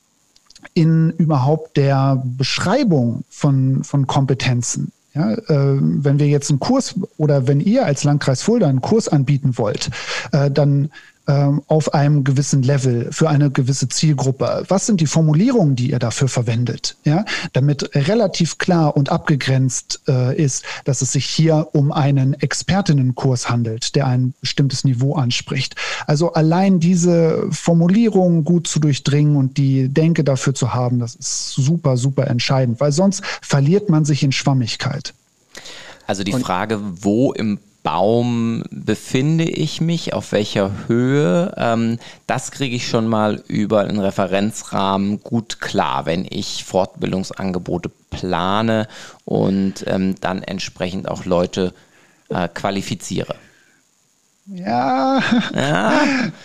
in 0.74 1.10
überhaupt 1.10 1.76
der 1.76 2.22
Beschreibung 2.24 3.24
von, 3.28 3.82
von 3.82 4.06
Kompetenzen. 4.06 4.92
Ja, 5.16 5.32
äh, 5.32 5.38
wenn 5.48 6.18
wir 6.18 6.26
jetzt 6.26 6.50
einen 6.50 6.60
Kurs 6.60 6.94
oder 7.16 7.46
wenn 7.48 7.60
ihr 7.60 7.86
als 7.86 8.04
Landkreis 8.04 8.42
Fulda 8.42 8.68
einen 8.68 8.82
Kurs 8.82 9.08
anbieten 9.08 9.56
wollt, 9.56 9.88
äh, 10.32 10.50
dann 10.50 10.90
auf 11.26 11.94
einem 11.94 12.24
gewissen 12.24 12.62
Level 12.62 13.08
für 13.12 13.28
eine 13.28 13.50
gewisse 13.50 13.88
Zielgruppe. 13.88 14.64
Was 14.68 14.86
sind 14.86 15.00
die 15.00 15.06
Formulierungen, 15.06 15.74
die 15.74 15.90
ihr 15.90 15.98
dafür 15.98 16.28
verwendet? 16.28 16.96
Ja, 17.04 17.24
damit 17.52 17.90
relativ 17.94 18.58
klar 18.58 18.96
und 18.96 19.10
abgegrenzt 19.10 20.02
äh, 20.08 20.36
ist, 20.40 20.64
dass 20.84 21.02
es 21.02 21.12
sich 21.12 21.26
hier 21.26 21.68
um 21.72 21.92
einen 21.92 22.34
Expertinnenkurs 22.34 23.50
handelt, 23.50 23.96
der 23.96 24.06
ein 24.06 24.34
bestimmtes 24.40 24.84
Niveau 24.84 25.14
anspricht. 25.14 25.74
Also 26.06 26.32
allein 26.32 26.80
diese 26.80 27.46
Formulierungen 27.50 28.44
gut 28.44 28.68
zu 28.68 28.78
durchdringen 28.78 29.36
und 29.36 29.56
die 29.56 29.88
Denke 29.88 30.24
dafür 30.24 30.54
zu 30.54 30.74
haben, 30.74 30.98
das 30.98 31.14
ist 31.14 31.54
super, 31.54 31.96
super 31.96 32.28
entscheidend, 32.28 32.80
weil 32.80 32.92
sonst 32.92 33.22
verliert 33.42 33.88
man 33.88 34.04
sich 34.04 34.22
in 34.22 34.32
Schwammigkeit. 34.32 35.14
Also 36.06 36.22
die 36.22 36.32
Frage, 36.32 36.80
wo 36.80 37.32
im 37.32 37.58
Baum 37.86 38.64
befinde 38.72 39.44
ich 39.44 39.80
mich, 39.80 40.12
auf 40.12 40.32
welcher 40.32 40.72
Höhe, 40.88 41.54
ähm, 41.56 42.00
das 42.26 42.50
kriege 42.50 42.74
ich 42.74 42.88
schon 42.88 43.06
mal 43.06 43.44
über 43.46 43.82
einen 43.82 44.00
Referenzrahmen 44.00 45.22
gut 45.22 45.60
klar, 45.60 46.04
wenn 46.04 46.26
ich 46.28 46.64
Fortbildungsangebote 46.64 47.88
plane 48.10 48.88
und 49.24 49.84
ähm, 49.86 50.16
dann 50.20 50.42
entsprechend 50.42 51.08
auch 51.08 51.26
Leute 51.26 51.74
äh, 52.28 52.48
qualifiziere. 52.48 53.36
Ja, 54.48 55.20
ja, 55.54 55.92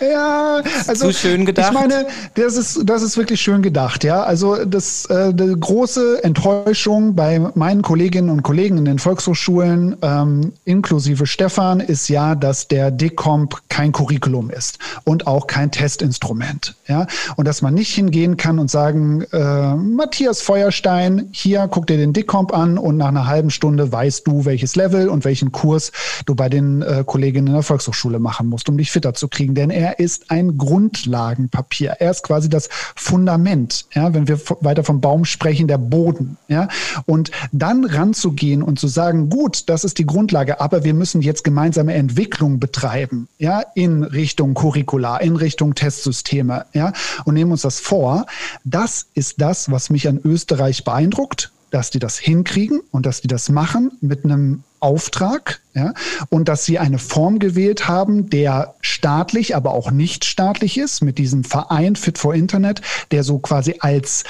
ja. 0.00 0.62
Also, 0.88 1.06
zu 1.06 1.12
schön 1.12 1.46
gedacht. 1.46 1.72
Ich 1.72 1.78
meine, 1.78 2.06
das 2.34 2.56
ist, 2.56 2.80
das 2.84 3.00
ist 3.00 3.16
wirklich 3.16 3.40
schön 3.40 3.62
gedacht, 3.62 4.02
ja. 4.02 4.24
Also 4.24 4.64
das, 4.64 5.04
äh, 5.06 5.32
die 5.32 5.54
große 5.58 6.24
Enttäuschung 6.24 7.14
bei 7.14 7.38
meinen 7.54 7.82
Kolleginnen 7.82 8.28
und 8.28 8.42
Kollegen 8.42 8.78
in 8.78 8.86
den 8.86 8.98
Volkshochschulen, 8.98 9.96
ähm, 10.02 10.52
inklusive 10.64 11.26
Stefan, 11.26 11.78
ist 11.78 12.08
ja, 12.08 12.34
dass 12.34 12.66
der 12.66 12.90
DECOMP 12.90 13.56
kein 13.68 13.92
Curriculum 13.92 14.50
ist 14.50 14.80
und 15.04 15.28
auch 15.28 15.46
kein 15.46 15.70
Testinstrument, 15.70 16.74
ja. 16.88 17.06
Und 17.36 17.46
dass 17.46 17.62
man 17.62 17.72
nicht 17.72 17.94
hingehen 17.94 18.36
kann 18.36 18.58
und 18.58 18.68
sagen, 18.68 19.22
äh, 19.32 19.74
Matthias 19.76 20.42
Feuerstein, 20.42 21.28
hier 21.30 21.68
guck 21.70 21.86
dir 21.86 21.98
den 21.98 22.12
DECOMP 22.12 22.52
an 22.52 22.78
und 22.78 22.96
nach 22.96 23.08
einer 23.08 23.28
halben 23.28 23.50
Stunde 23.50 23.92
weißt 23.92 24.26
du, 24.26 24.44
welches 24.44 24.74
Level 24.74 25.08
und 25.08 25.24
welchen 25.24 25.52
Kurs 25.52 25.92
du 26.26 26.34
bei 26.34 26.48
den 26.48 26.82
äh, 26.82 27.04
Kolleginnen 27.06 27.46
in 27.46 27.52
der 27.52 27.62
Volkshochschule 27.62 27.91
Volkshochschule 27.92 28.18
machen 28.18 28.48
musst, 28.48 28.68
um 28.68 28.76
dich 28.76 28.90
fitter 28.90 29.14
zu 29.14 29.28
kriegen. 29.28 29.54
Denn 29.54 29.70
er 29.70 29.98
ist 29.98 30.30
ein 30.30 30.56
Grundlagenpapier. 30.58 31.96
Er 31.98 32.10
ist 32.10 32.22
quasi 32.22 32.48
das 32.48 32.68
Fundament. 32.96 33.86
Ja, 33.94 34.14
wenn 34.14 34.28
wir 34.28 34.40
weiter 34.60 34.84
vom 34.84 35.00
Baum 35.00 35.24
sprechen, 35.24 35.68
der 35.68 35.78
Boden. 35.78 36.36
Ja, 36.48 36.68
und 37.06 37.30
dann 37.52 37.84
ranzugehen 37.84 38.62
und 38.62 38.78
zu 38.78 38.88
sagen, 38.88 39.28
gut, 39.28 39.68
das 39.68 39.84
ist 39.84 39.98
die 39.98 40.06
Grundlage, 40.06 40.60
aber 40.60 40.84
wir 40.84 40.94
müssen 40.94 41.22
jetzt 41.22 41.44
gemeinsame 41.44 41.94
Entwicklung 41.94 42.58
betreiben. 42.58 43.28
Ja, 43.38 43.62
in 43.74 44.02
Richtung 44.02 44.54
Curricula, 44.54 45.18
in 45.18 45.36
Richtung 45.36 45.74
Testsysteme. 45.74 46.66
Ja, 46.72 46.92
und 47.24 47.34
nehmen 47.34 47.52
uns 47.52 47.62
das 47.62 47.80
vor. 47.80 48.26
Das 48.64 49.06
ist 49.14 49.40
das, 49.40 49.70
was 49.70 49.90
mich 49.90 50.08
an 50.08 50.20
Österreich 50.24 50.84
beeindruckt 50.84 51.52
dass 51.72 51.90
die 51.90 51.98
das 51.98 52.18
hinkriegen 52.18 52.80
und 52.90 53.06
dass 53.06 53.22
die 53.22 53.28
das 53.28 53.48
machen 53.48 53.92
mit 54.00 54.24
einem 54.24 54.62
Auftrag 54.78 55.60
ja, 55.74 55.94
und 56.28 56.48
dass 56.48 56.64
sie 56.64 56.78
eine 56.78 56.98
Form 56.98 57.38
gewählt 57.38 57.88
haben, 57.88 58.28
der 58.28 58.74
staatlich, 58.82 59.56
aber 59.56 59.72
auch 59.72 59.90
nicht 59.90 60.24
staatlich 60.24 60.76
ist, 60.76 61.02
mit 61.02 61.18
diesem 61.18 61.44
Verein 61.44 61.96
Fit 61.96 62.18
for 62.18 62.34
Internet, 62.34 62.82
der 63.10 63.24
so 63.24 63.38
quasi 63.38 63.76
als 63.78 64.24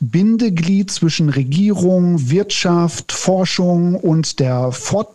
Bindeglied 0.00 0.90
zwischen 0.90 1.28
Regierung, 1.28 2.28
Wirtschaft, 2.28 3.12
Forschung 3.12 3.94
und 3.94 4.40
der 4.40 4.72
Fort 4.72 5.14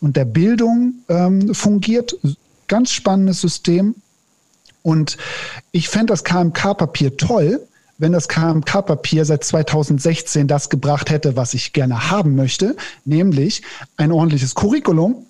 und 0.00 0.16
der 0.16 0.26
Bildung 0.26 0.94
ähm, 1.08 1.54
fungiert. 1.54 2.16
Ganz 2.68 2.90
spannendes 2.90 3.40
System. 3.40 3.94
Und 4.82 5.16
ich 5.72 5.88
fände 5.88 6.12
das 6.12 6.24
KMK-Papier 6.24 7.16
toll, 7.16 7.66
wenn 8.04 8.12
das 8.12 8.28
KMK-Papier 8.28 9.24
seit 9.24 9.44
2016 9.44 10.46
das 10.46 10.68
gebracht 10.68 11.08
hätte, 11.08 11.36
was 11.36 11.54
ich 11.54 11.72
gerne 11.72 12.10
haben 12.10 12.36
möchte, 12.36 12.76
nämlich 13.06 13.62
ein 13.96 14.12
ordentliches 14.12 14.54
Curriculum, 14.54 15.24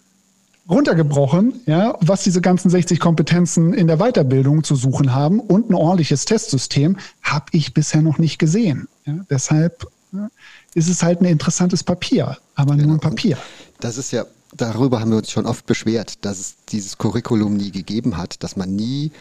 runtergebrochen, 0.68 1.60
ja, 1.66 1.96
was 2.00 2.24
diese 2.24 2.40
ganzen 2.40 2.70
60 2.70 2.98
Kompetenzen 2.98 3.74
in 3.74 3.86
der 3.86 3.98
Weiterbildung 3.98 4.64
zu 4.64 4.74
suchen 4.74 5.14
haben 5.14 5.38
und 5.38 5.70
ein 5.70 5.74
ordentliches 5.74 6.24
Testsystem, 6.24 6.96
habe 7.22 7.44
ich 7.52 7.74
bisher 7.74 8.02
noch 8.02 8.18
nicht 8.18 8.40
gesehen. 8.40 8.88
Ja, 9.04 9.24
deshalb 9.30 9.86
ja, 10.10 10.28
ist 10.74 10.88
es 10.88 11.00
halt 11.04 11.20
ein 11.20 11.26
interessantes 11.26 11.84
Papier, 11.84 12.38
aber 12.56 12.74
genau. 12.74 12.88
nur 12.88 12.96
ein 12.96 13.00
Papier. 13.00 13.38
Das 13.78 13.98
ist 13.98 14.10
ja, 14.10 14.24
darüber 14.56 14.98
haben 14.98 15.12
wir 15.12 15.18
uns 15.18 15.30
schon 15.30 15.46
oft 15.46 15.64
beschwert, 15.66 16.24
dass 16.24 16.40
es 16.40 16.54
dieses 16.70 16.98
Curriculum 16.98 17.56
nie 17.56 17.70
gegeben 17.70 18.16
hat, 18.16 18.42
dass 18.42 18.56
man 18.56 18.74
nie 18.74 19.12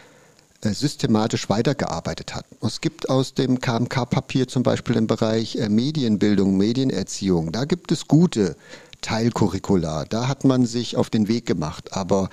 systematisch 0.72 1.48
weitergearbeitet 1.50 2.34
hat. 2.34 2.46
Es 2.62 2.80
gibt 2.80 3.10
aus 3.10 3.34
dem 3.34 3.60
KMK-Papier 3.60 4.48
zum 4.48 4.62
Beispiel 4.62 4.96
im 4.96 5.06
Bereich 5.06 5.56
äh, 5.56 5.68
Medienbildung, 5.68 6.56
Medienerziehung, 6.56 7.52
da 7.52 7.64
gibt 7.64 7.92
es 7.92 8.08
gute 8.08 8.56
Teilcurricula. 9.04 10.06
Da 10.06 10.28
hat 10.28 10.44
man 10.44 10.64
sich 10.64 10.96
auf 10.96 11.10
den 11.10 11.28
Weg 11.28 11.44
gemacht. 11.44 11.92
Aber 11.92 12.30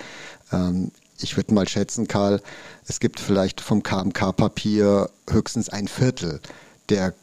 ähm, 0.52 0.90
ich 1.18 1.36
würde 1.36 1.52
mal 1.54 1.68
schätzen, 1.68 2.08
Karl, 2.08 2.40
es 2.86 2.98
gibt 2.98 3.20
vielleicht 3.20 3.60
vom 3.60 3.82
KMK-Papier 3.82 5.10
höchstens 5.28 5.68
ein 5.68 5.86
Viertel 5.86 6.40
der, 6.88 7.14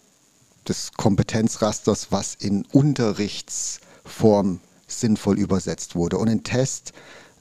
des 0.67 0.91
Kompetenzrasters, 0.95 2.11
was 2.11 2.35
in 2.35 2.63
Unterrichtsform 2.71 4.59
sinnvoll 4.87 5.39
übersetzt 5.39 5.95
wurde. 5.95 6.19
Und 6.19 6.29
ein 6.29 6.43
Test 6.43 6.93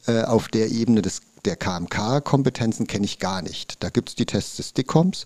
äh, 0.07 0.23
auf 0.23 0.49
der 0.49 0.71
Ebene 0.71 1.03
des 1.03 1.21
der 1.49 1.57
KMK-Kompetenzen 1.57 2.87
kenne 2.87 3.07
ich 3.07 3.19
gar 3.19 3.41
nicht. 3.41 3.83
Da 3.83 3.89
gibt 3.89 4.11
es 4.11 4.15
die 4.15 4.27
Tests 4.27 4.57
des 4.57 4.75
DICOMs. 4.75 5.25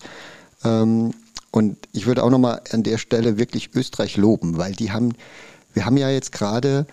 Ähm, 0.65 1.13
und 1.51 1.77
ich 1.93 2.07
würde 2.07 2.23
auch 2.23 2.31
nochmal 2.31 2.63
an 2.71 2.85
der 2.85 2.97
Stelle 2.97 3.39
wirklich 3.39 3.75
Österreich 3.75 4.17
loben, 4.17 4.57
weil 4.57 4.73
die 4.73 4.93
haben, 4.93 5.15
wir 5.75 5.85
haben 5.85 5.97
ja 5.97 6.09
jetzt 6.09 6.31
gerade 6.31 6.87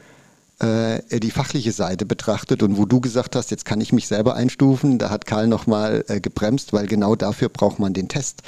äh, 0.59 1.19
die 1.19 1.29
fachliche 1.29 1.71
Seite 1.71 2.07
betrachtet 2.07 2.63
und 2.63 2.77
wo 2.77 2.85
du 2.85 2.99
gesagt 2.99 3.35
hast, 3.35 3.51
jetzt 3.51 3.65
kann 3.65 3.79
ich 3.81 3.93
mich 3.93 4.07
selber 4.07 4.35
einstufen, 4.35 4.97
da 4.97 5.11
hat 5.11 5.27
Karl 5.27 5.47
nochmal 5.47 6.03
äh, 6.07 6.19
gebremst, 6.19 6.73
weil 6.73 6.87
genau 6.87 7.15
dafür 7.15 7.49
braucht 7.49 7.77
man 7.77 7.93
den 7.93 8.09
Test. 8.09 8.41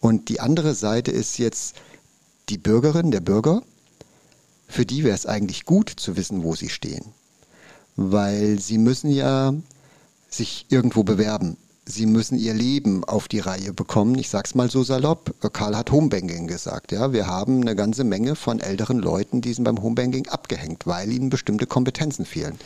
Und 0.00 0.28
die 0.28 0.40
andere 0.40 0.74
Seite 0.74 1.12
ist 1.12 1.38
jetzt 1.38 1.76
die 2.48 2.58
Bürgerin, 2.58 3.12
der 3.12 3.20
Bürger. 3.20 3.62
Für 4.66 4.84
die 4.84 5.04
wäre 5.04 5.14
es 5.14 5.26
eigentlich 5.26 5.64
gut 5.64 5.88
zu 5.88 6.16
wissen, 6.16 6.42
wo 6.42 6.56
sie 6.56 6.68
stehen. 6.68 7.04
Weil 7.94 8.58
sie 8.58 8.78
müssen 8.78 9.10
ja 9.10 9.54
sich 10.28 10.66
irgendwo 10.68 11.02
bewerben. 11.02 11.56
Sie 11.90 12.04
müssen 12.04 12.38
ihr 12.38 12.52
Leben 12.52 13.02
auf 13.04 13.28
die 13.28 13.40
Reihe 13.40 13.72
bekommen. 13.72 14.18
Ich 14.18 14.28
sag's 14.28 14.54
mal 14.54 14.70
so 14.70 14.82
salopp. 14.82 15.34
Karl 15.54 15.74
hat 15.74 15.90
Homebanking 15.90 16.46
gesagt. 16.46 16.92
Ja, 16.92 17.14
wir 17.14 17.26
haben 17.26 17.62
eine 17.62 17.74
ganze 17.74 18.04
Menge 18.04 18.36
von 18.36 18.60
älteren 18.60 18.98
Leuten, 18.98 19.40
die 19.40 19.54
sind 19.54 19.64
beim 19.64 19.80
Homebanking 19.82 20.28
abgehängt, 20.28 20.86
weil 20.86 21.10
ihnen 21.10 21.30
bestimmte 21.30 21.66
Kompetenzen 21.66 22.26
fehlen. 22.26 22.58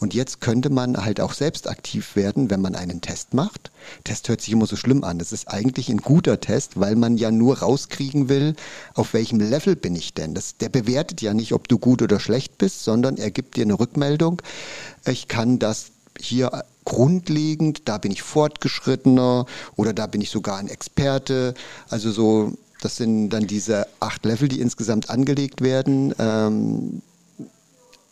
Und 0.00 0.12
jetzt 0.12 0.42
könnte 0.42 0.68
man 0.68 1.02
halt 1.02 1.18
auch 1.18 1.32
selbst 1.32 1.68
aktiv 1.68 2.14
werden, 2.14 2.50
wenn 2.50 2.60
man 2.60 2.74
einen 2.74 3.00
Test 3.00 3.32
macht. 3.32 3.70
Test 4.04 4.28
hört 4.28 4.42
sich 4.42 4.52
immer 4.52 4.66
so 4.66 4.76
schlimm 4.76 5.02
an. 5.02 5.18
Das 5.18 5.32
ist 5.32 5.48
eigentlich 5.48 5.88
ein 5.88 5.98
guter 5.98 6.38
Test, 6.38 6.78
weil 6.78 6.94
man 6.94 7.16
ja 7.16 7.30
nur 7.30 7.60
rauskriegen 7.60 8.28
will, 8.28 8.54
auf 8.94 9.14
welchem 9.14 9.40
Level 9.40 9.76
bin 9.76 9.96
ich 9.96 10.12
denn. 10.14 10.34
Das, 10.34 10.58
der 10.58 10.68
bewertet 10.68 11.22
ja 11.22 11.32
nicht, 11.32 11.52
ob 11.52 11.68
du 11.68 11.78
gut 11.78 12.02
oder 12.02 12.20
schlecht 12.20 12.58
bist, 12.58 12.84
sondern 12.84 13.16
er 13.16 13.30
gibt 13.30 13.56
dir 13.56 13.64
eine 13.64 13.80
Rückmeldung. 13.80 14.42
Ich 15.06 15.26
kann 15.26 15.58
das 15.58 15.86
hier 16.20 16.64
grundlegend, 16.88 17.82
da 17.84 17.98
bin 17.98 18.10
ich 18.10 18.22
fortgeschrittener 18.22 19.44
oder 19.76 19.92
da 19.92 20.06
bin 20.06 20.22
ich 20.22 20.30
sogar 20.30 20.56
ein 20.56 20.68
Experte. 20.68 21.52
Also 21.90 22.10
so, 22.10 22.54
das 22.80 22.96
sind 22.96 23.28
dann 23.28 23.46
diese 23.46 23.86
acht 24.00 24.24
Level, 24.24 24.48
die 24.48 24.60
insgesamt 24.60 25.10
angelegt 25.10 25.60
werden. 25.60 26.14
Ähm, 26.18 27.02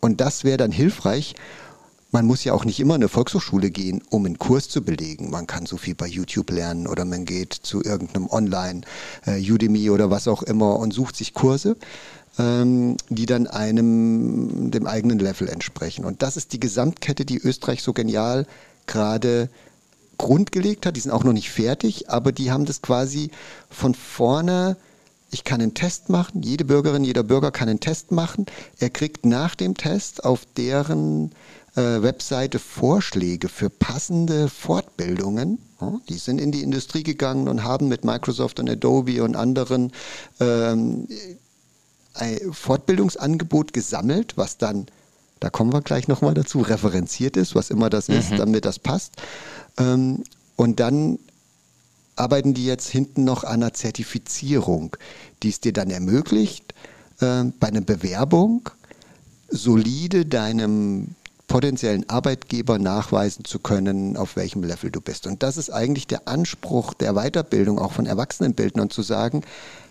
und 0.00 0.20
das 0.20 0.44
wäre 0.44 0.58
dann 0.58 0.72
hilfreich. 0.72 1.34
Man 2.12 2.26
muss 2.26 2.44
ja 2.44 2.52
auch 2.52 2.66
nicht 2.66 2.78
immer 2.78 2.96
in 2.96 3.02
eine 3.02 3.08
Volkshochschule 3.08 3.70
gehen, 3.70 4.02
um 4.10 4.26
einen 4.26 4.38
Kurs 4.38 4.68
zu 4.68 4.82
belegen. 4.82 5.30
Man 5.30 5.46
kann 5.46 5.64
so 5.64 5.78
viel 5.78 5.94
bei 5.94 6.06
YouTube 6.06 6.50
lernen 6.50 6.86
oder 6.86 7.06
man 7.06 7.24
geht 7.24 7.54
zu 7.54 7.82
irgendeinem 7.82 8.28
Online, 8.28 8.82
äh, 9.26 9.40
Udemy 9.40 9.88
oder 9.88 10.10
was 10.10 10.28
auch 10.28 10.42
immer 10.42 10.78
und 10.78 10.92
sucht 10.92 11.16
sich 11.16 11.32
Kurse 11.32 11.76
ähm, 12.38 12.96
die 13.08 13.26
dann 13.26 13.46
einem, 13.46 14.70
dem 14.70 14.86
eigenen 14.86 15.18
Level 15.18 15.48
entsprechen. 15.48 16.04
Und 16.04 16.22
das 16.22 16.36
ist 16.36 16.52
die 16.52 16.60
Gesamtkette, 16.60 17.24
die 17.24 17.38
Österreich 17.38 17.82
so 17.82 17.92
genial 17.92 18.46
gerade 18.86 19.48
grundgelegt 20.18 20.86
hat. 20.86 20.96
Die 20.96 21.00
sind 21.00 21.12
auch 21.12 21.24
noch 21.24 21.32
nicht 21.32 21.50
fertig, 21.50 22.10
aber 22.10 22.32
die 22.32 22.50
haben 22.50 22.64
das 22.64 22.82
quasi 22.82 23.30
von 23.70 23.94
vorne 23.94 24.76
ich 25.30 25.44
kann 25.44 25.60
einen 25.60 25.74
Test 25.74 26.08
machen, 26.08 26.42
jede 26.42 26.64
Bürgerin, 26.64 27.04
jeder 27.04 27.22
Bürger 27.22 27.50
kann 27.50 27.68
einen 27.68 27.80
Test 27.80 28.12
machen. 28.12 28.46
Er 28.78 28.90
kriegt 28.90 29.26
nach 29.26 29.54
dem 29.54 29.76
Test 29.76 30.24
auf 30.24 30.46
deren 30.56 31.32
äh, 31.74 32.02
Webseite 32.02 32.58
Vorschläge 32.58 33.48
für 33.48 33.68
passende 33.68 34.48
Fortbildungen. 34.48 35.58
Die 36.08 36.16
sind 36.16 36.40
in 36.40 36.52
die 36.52 36.62
Industrie 36.62 37.02
gegangen 37.02 37.48
und 37.48 37.64
haben 37.64 37.88
mit 37.88 38.04
Microsoft 38.04 38.60
und 38.60 38.70
Adobe 38.70 39.22
und 39.22 39.36
anderen 39.36 39.92
ähm, 40.40 41.06
ein 42.14 42.38
Fortbildungsangebot 42.52 43.74
gesammelt, 43.74 44.38
was 44.38 44.56
dann, 44.56 44.86
da 45.40 45.50
kommen 45.50 45.72
wir 45.72 45.82
gleich 45.82 46.08
nochmal 46.08 46.34
dazu, 46.34 46.60
referenziert 46.60 47.36
ist, 47.36 47.54
was 47.54 47.70
immer 47.70 47.90
das 47.90 48.08
mhm. 48.08 48.16
ist, 48.16 48.30
damit 48.32 48.64
das 48.64 48.78
passt. 48.78 49.12
Ähm, 49.78 50.24
und 50.56 50.80
dann 50.80 51.18
arbeiten 52.16 52.54
die 52.54 52.64
jetzt 52.64 52.88
hinten 52.88 53.24
noch 53.24 53.44
an 53.44 53.62
einer 53.62 53.74
Zertifizierung, 53.74 54.96
die 55.42 55.50
es 55.50 55.60
dir 55.60 55.72
dann 55.72 55.90
ermöglicht, 55.90 56.72
äh, 57.20 57.44
bei 57.60 57.68
einer 57.68 57.82
Bewerbung 57.82 58.70
solide 59.48 60.24
deinem 60.24 61.14
potenziellen 61.46 62.08
Arbeitgeber 62.08 62.78
nachweisen 62.78 63.44
zu 63.44 63.60
können, 63.60 64.16
auf 64.16 64.34
welchem 64.34 64.64
Level 64.64 64.90
du 64.90 65.00
bist. 65.00 65.26
Und 65.26 65.42
das 65.42 65.56
ist 65.56 65.70
eigentlich 65.70 66.06
der 66.06 66.26
Anspruch 66.26 66.94
der 66.94 67.14
Weiterbildung 67.14 67.78
auch 67.78 67.92
von 67.92 68.06
Erwachsenenbildnern 68.06 68.90
zu 68.90 69.02
sagen, 69.02 69.42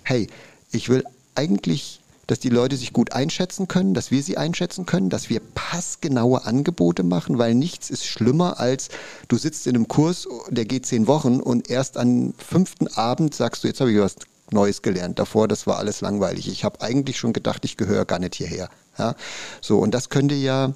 hey, 0.04 0.28
ich 0.72 0.90
will 0.90 1.04
eigentlich 1.36 2.02
dass 2.28 2.40
die 2.40 2.50
Leute 2.50 2.78
sich 2.78 2.94
gut 2.94 3.14
einschätzen 3.14 3.68
können, 3.68 3.94
dass 3.94 4.12
wir 4.12 4.24
sie 4.24 4.38
einschätzen 4.38 4.86
können, 4.86 5.10
dass 5.10 5.30
wir 5.30 5.40
passgenaue 5.40 6.46
Angebote 6.46 7.04
machen, 7.04 7.38
weil 7.38 7.56
nichts 7.56 7.90
ist 7.90 8.06
schlimmer 8.06 8.60
als 8.60 8.90
du 9.28 9.38
sitzt 9.38 9.68
in 9.68 9.76
einem 9.76 9.88
Kurs, 9.88 10.28
der 10.50 10.66
geht 10.66 10.86
zehn 10.86 11.08
Wochen 11.08 11.40
und 11.40 11.70
erst 11.70 11.98
am 11.98 12.34
fünften 12.38 12.88
Abend 12.88 13.36
sagst 13.36 13.64
du, 13.64 13.68
jetzt 13.68 13.80
habe 13.80 13.92
ich 13.92 14.00
was 14.00 14.16
Neues 14.52 14.82
gelernt. 14.82 15.18
Davor, 15.20 15.48
das 15.48 15.66
war 15.66 15.78
alles 15.78 16.02
langweilig. 16.02 16.48
Ich 16.48 16.64
habe 16.64 16.82
eigentlich 16.82 17.18
schon 17.18 17.34
gedacht, 17.34 17.66
ich 17.66 17.78
gehöre 17.78 18.06
gar 18.06 18.20
nicht 18.20 18.36
hierher. 18.36 18.70
Ja? 18.98 19.16
So, 19.62 19.80
und 19.80 19.92
das 19.92 20.10
könnte 20.10 20.36
ja 20.36 20.74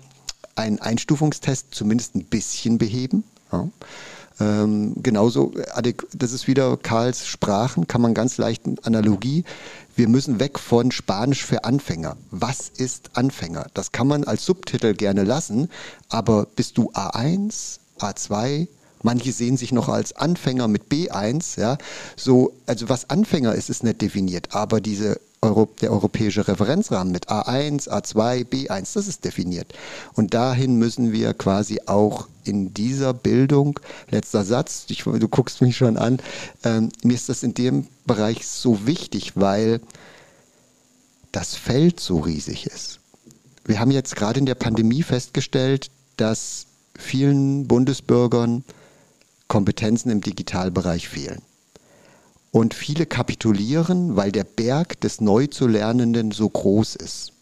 ein 0.55 0.79
Einstufungstest 0.79 1.67
zumindest 1.71 2.15
ein 2.15 2.25
bisschen 2.25 2.77
beheben. 2.77 3.23
Ja? 3.51 3.69
Ähm, 4.39 4.95
genauso, 5.03 5.51
das 6.13 6.31
ist 6.31 6.47
wieder 6.47 6.77
Karls 6.77 7.27
Sprachen, 7.27 7.87
kann 7.87 8.01
man 8.01 8.13
ganz 8.13 8.37
leicht 8.37 8.63
Analogie. 8.83 9.43
Wir 9.99 10.07
müssen 10.07 10.39
weg 10.39 10.59
von 10.59 10.93
Spanisch 10.93 11.43
für 11.43 11.65
Anfänger. 11.65 12.15
Was 12.31 12.69
ist 12.69 13.17
Anfänger? 13.17 13.67
Das 13.73 13.91
kann 13.91 14.07
man 14.07 14.23
als 14.23 14.45
Subtitel 14.45 14.93
gerne 14.93 15.25
lassen, 15.25 15.69
aber 16.07 16.47
bist 16.55 16.77
du 16.77 16.89
A1, 16.93 17.79
A2, 17.99 18.69
Manche 19.03 19.33
sehen 19.33 19.57
sich 19.57 19.73
noch 19.73 19.89
als 19.89 20.13
Anfänger 20.13 20.69
mit 20.69 20.83
B1, 20.89 21.59
ja. 21.59 21.77
So, 22.15 22.53
also 22.65 22.87
was 22.87 23.09
Anfänger 23.09 23.55
ist, 23.55 23.69
ist 23.69 23.83
nicht 23.83 24.01
definiert, 24.01 24.55
aber 24.55 24.79
diese 24.79 25.19
Euro, 25.41 25.69
der 25.81 25.91
europäische 25.91 26.47
Referenzrahmen 26.47 27.13
mit 27.13 27.29
A1, 27.29 27.87
A2, 27.89 28.45
B1, 28.45 28.93
das 28.93 29.07
ist 29.07 29.23
definiert. 29.23 29.73
Und 30.13 30.33
dahin 30.33 30.75
müssen 30.75 31.11
wir 31.11 31.33
quasi 31.33 31.79
auch 31.85 32.27
in 32.43 32.73
dieser 32.73 33.13
Bildung, 33.13 33.79
letzter 34.09 34.43
Satz, 34.43 34.85
ich, 34.89 35.03
du 35.03 35.27
guckst 35.27 35.61
mich 35.61 35.77
schon 35.77 35.97
an, 35.97 36.19
ähm, 36.63 36.89
mir 37.03 37.13
ist 37.13 37.29
das 37.29 37.43
in 37.43 37.53
dem 37.53 37.87
Bereich 38.05 38.47
so 38.47 38.85
wichtig, 38.85 39.33
weil 39.35 39.79
das 41.31 41.55
Feld 41.55 41.99
so 41.99 42.19
riesig 42.19 42.65
ist. 42.65 42.99
Wir 43.65 43.79
haben 43.79 43.91
jetzt 43.91 44.15
gerade 44.15 44.39
in 44.39 44.45
der 44.45 44.55
Pandemie 44.55 45.03
festgestellt, 45.03 45.91
dass 46.17 46.65
vielen 46.97 47.67
Bundesbürgern 47.67 48.63
Kompetenzen 49.47 50.09
im 50.11 50.21
Digitalbereich 50.21 51.07
fehlen. 51.07 51.41
Und 52.51 52.73
viele 52.73 53.05
kapitulieren, 53.05 54.15
weil 54.15 54.31
der 54.31 54.43
Berg 54.43 54.99
des 55.01 55.21
Neuzulernenden 55.21 56.31
so 56.31 56.49
groß 56.49 56.95
ist. 56.95 57.33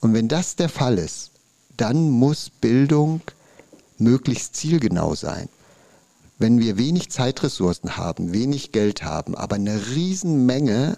Und 0.00 0.14
wenn 0.14 0.28
das 0.28 0.56
der 0.56 0.70
Fall 0.70 0.98
ist, 0.98 1.32
dann 1.76 2.08
muss 2.08 2.50
Bildung 2.50 3.20
möglichst 3.98 4.56
zielgenau 4.56 5.14
sein. 5.14 5.48
Wenn 6.38 6.58
wir 6.58 6.78
wenig 6.78 7.10
Zeitressourcen 7.10 7.98
haben, 7.98 8.32
wenig 8.32 8.72
Geld 8.72 9.02
haben, 9.02 9.34
aber 9.34 9.56
eine 9.56 9.88
Riesenmenge 9.94 10.96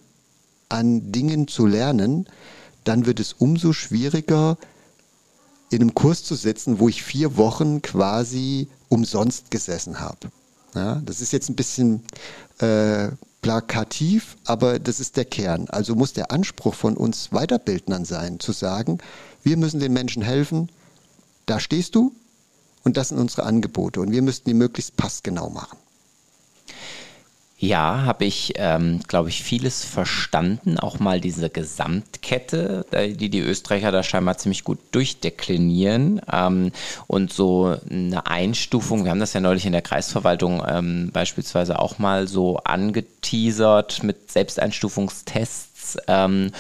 an 0.69 1.11
Dingen 1.11 1.49
zu 1.49 1.67
lernen, 1.67 2.29
dann 2.85 3.07
wird 3.07 3.19
es 3.19 3.33
umso 3.33 3.73
schwieriger, 3.73 4.57
in 5.71 5.81
einem 5.81 5.95
Kurs 5.95 6.23
zu 6.23 6.35
sitzen, 6.35 6.79
wo 6.79 6.89
ich 6.89 7.03
vier 7.03 7.37
Wochen 7.37 7.83
quasi 7.83 8.69
umsonst 8.89 9.51
gesessen 9.51 10.01
habe. 10.01 10.31
Ja, 10.75 11.03
das 11.05 11.21
ist 11.21 11.33
jetzt 11.33 11.49
ein 11.49 11.57
bisschen 11.57 12.03
äh, 12.63 13.11
plakativ, 13.43 14.37
aber 14.45 14.79
das 14.79 15.01
ist 15.01 15.17
der 15.17 15.25
Kern. 15.25 15.67
Also 15.69 15.95
muss 15.95 16.13
der 16.13 16.31
Anspruch 16.31 16.75
von 16.75 16.97
uns 16.97 17.31
Weiterbildnern 17.31 18.05
sein, 18.05 18.39
zu 18.39 18.53
sagen, 18.53 18.99
wir 19.43 19.57
müssen 19.57 19.81
den 19.81 19.93
Menschen 19.93 20.23
helfen, 20.23 20.71
da 21.47 21.59
stehst 21.59 21.95
du 21.97 22.15
und 22.85 22.97
das 22.97 23.09
sind 23.09 23.19
unsere 23.19 23.43
Angebote 23.43 24.01
und 24.01 24.13
wir 24.13 24.23
müssten 24.23 24.49
die 24.49 24.55
möglichst 24.55 24.97
passgenau 24.97 25.51
machen. 25.51 25.79
Ja, 27.63 28.03
habe 28.07 28.25
ich, 28.25 28.55
ähm, 28.57 28.99
glaube 29.07 29.29
ich, 29.29 29.45
vieles 29.45 29.85
verstanden. 29.85 30.81
Auch 30.81 30.99
mal 30.99 31.21
diese 31.21 31.49
Gesamtkette, 31.49 32.85
die 32.93 33.29
die 33.29 33.39
Österreicher 33.39 33.93
da 33.93 34.03
scheinbar 34.03 34.37
ziemlich 34.37 34.65
gut 34.65 34.81
durchdeklinieren. 34.91 36.21
Ähm, 36.31 36.73
und 37.07 37.33
so 37.33 37.77
eine 37.89 38.27
Einstufung, 38.27 39.05
wir 39.05 39.13
haben 39.13 39.21
das 39.21 39.35
ja 39.35 39.41
neulich 39.41 39.65
in 39.65 39.71
der 39.71 39.83
Kreisverwaltung 39.83 40.61
ähm, 40.67 41.11
beispielsweise 41.13 41.79
auch 41.79 42.01
mal 42.01 42.27
so 42.27 42.57
angeteasert 42.57 44.03
mit 44.03 44.33
Selbsteinstufungstests. 44.33 45.99
Ähm, 46.09 46.51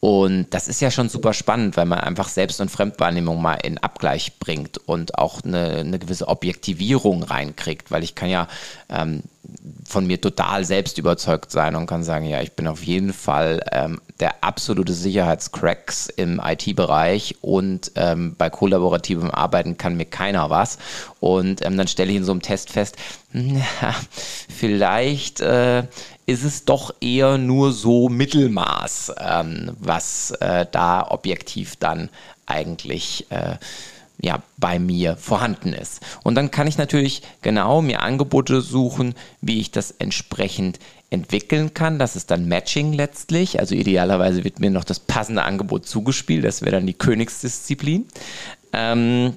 und 0.00 0.48
das 0.50 0.68
ist 0.68 0.82
ja 0.82 0.90
schon 0.90 1.08
super 1.08 1.32
spannend, 1.32 1.78
weil 1.78 1.86
man 1.86 2.00
einfach 2.00 2.28
Selbst- 2.28 2.60
und 2.60 2.70
Fremdwahrnehmung 2.70 3.40
mal 3.40 3.54
in 3.54 3.78
Abgleich 3.78 4.38
bringt 4.38 4.76
und 4.76 5.16
auch 5.16 5.42
eine, 5.42 5.76
eine 5.76 5.98
gewisse 5.98 6.28
Objektivierung 6.28 7.22
reinkriegt, 7.22 7.90
weil 7.90 8.02
ich 8.02 8.14
kann 8.14 8.28
ja 8.28 8.46
ähm, 8.90 9.22
von 9.90 10.06
mir 10.06 10.20
total 10.20 10.64
selbst 10.64 10.98
überzeugt 10.98 11.50
sein 11.50 11.74
und 11.74 11.86
kann 11.86 12.04
sagen, 12.04 12.24
ja, 12.24 12.40
ich 12.40 12.52
bin 12.52 12.66
auf 12.66 12.84
jeden 12.84 13.12
Fall 13.12 13.60
ähm, 13.72 14.00
der 14.20 14.44
absolute 14.44 14.92
Sicherheitscracks 14.92 16.08
im 16.08 16.40
IT-Bereich 16.42 17.36
und 17.40 17.92
ähm, 17.96 18.36
bei 18.38 18.50
kollaborativem 18.50 19.30
Arbeiten 19.30 19.76
kann 19.76 19.96
mir 19.96 20.04
keiner 20.04 20.48
was. 20.48 20.78
Und 21.18 21.64
ähm, 21.64 21.76
dann 21.76 21.88
stelle 21.88 22.10
ich 22.10 22.18
in 22.18 22.24
so 22.24 22.32
einem 22.32 22.42
Test 22.42 22.70
fest, 22.70 22.96
na, 23.32 23.94
vielleicht 24.48 25.40
äh, 25.40 25.84
ist 26.26 26.44
es 26.44 26.64
doch 26.64 26.94
eher 27.00 27.38
nur 27.38 27.72
so 27.72 28.08
Mittelmaß, 28.08 29.14
ähm, 29.18 29.72
was 29.80 30.30
äh, 30.40 30.66
da 30.70 31.06
objektiv 31.10 31.76
dann 31.76 32.10
eigentlich 32.46 33.26
äh, 33.30 33.56
ja, 34.22 34.42
bei 34.56 34.78
mir 34.78 35.16
vorhanden 35.16 35.72
ist. 35.72 36.00
Und 36.22 36.34
dann 36.34 36.50
kann 36.50 36.66
ich 36.66 36.78
natürlich 36.78 37.22
genau 37.42 37.82
mir 37.82 38.02
Angebote 38.02 38.60
suchen, 38.60 39.14
wie 39.40 39.60
ich 39.60 39.70
das 39.70 39.90
entsprechend 39.92 40.78
entwickeln 41.10 41.74
kann. 41.74 41.98
Das 41.98 42.16
ist 42.16 42.30
dann 42.30 42.46
Matching 42.46 42.92
letztlich. 42.92 43.58
Also 43.58 43.74
idealerweise 43.74 44.44
wird 44.44 44.60
mir 44.60 44.70
noch 44.70 44.84
das 44.84 45.00
passende 45.00 45.42
Angebot 45.42 45.86
zugespielt. 45.86 46.44
Das 46.44 46.62
wäre 46.62 46.72
dann 46.72 46.86
die 46.86 46.94
Königsdisziplin. 46.94 48.06
Ähm, 48.72 49.34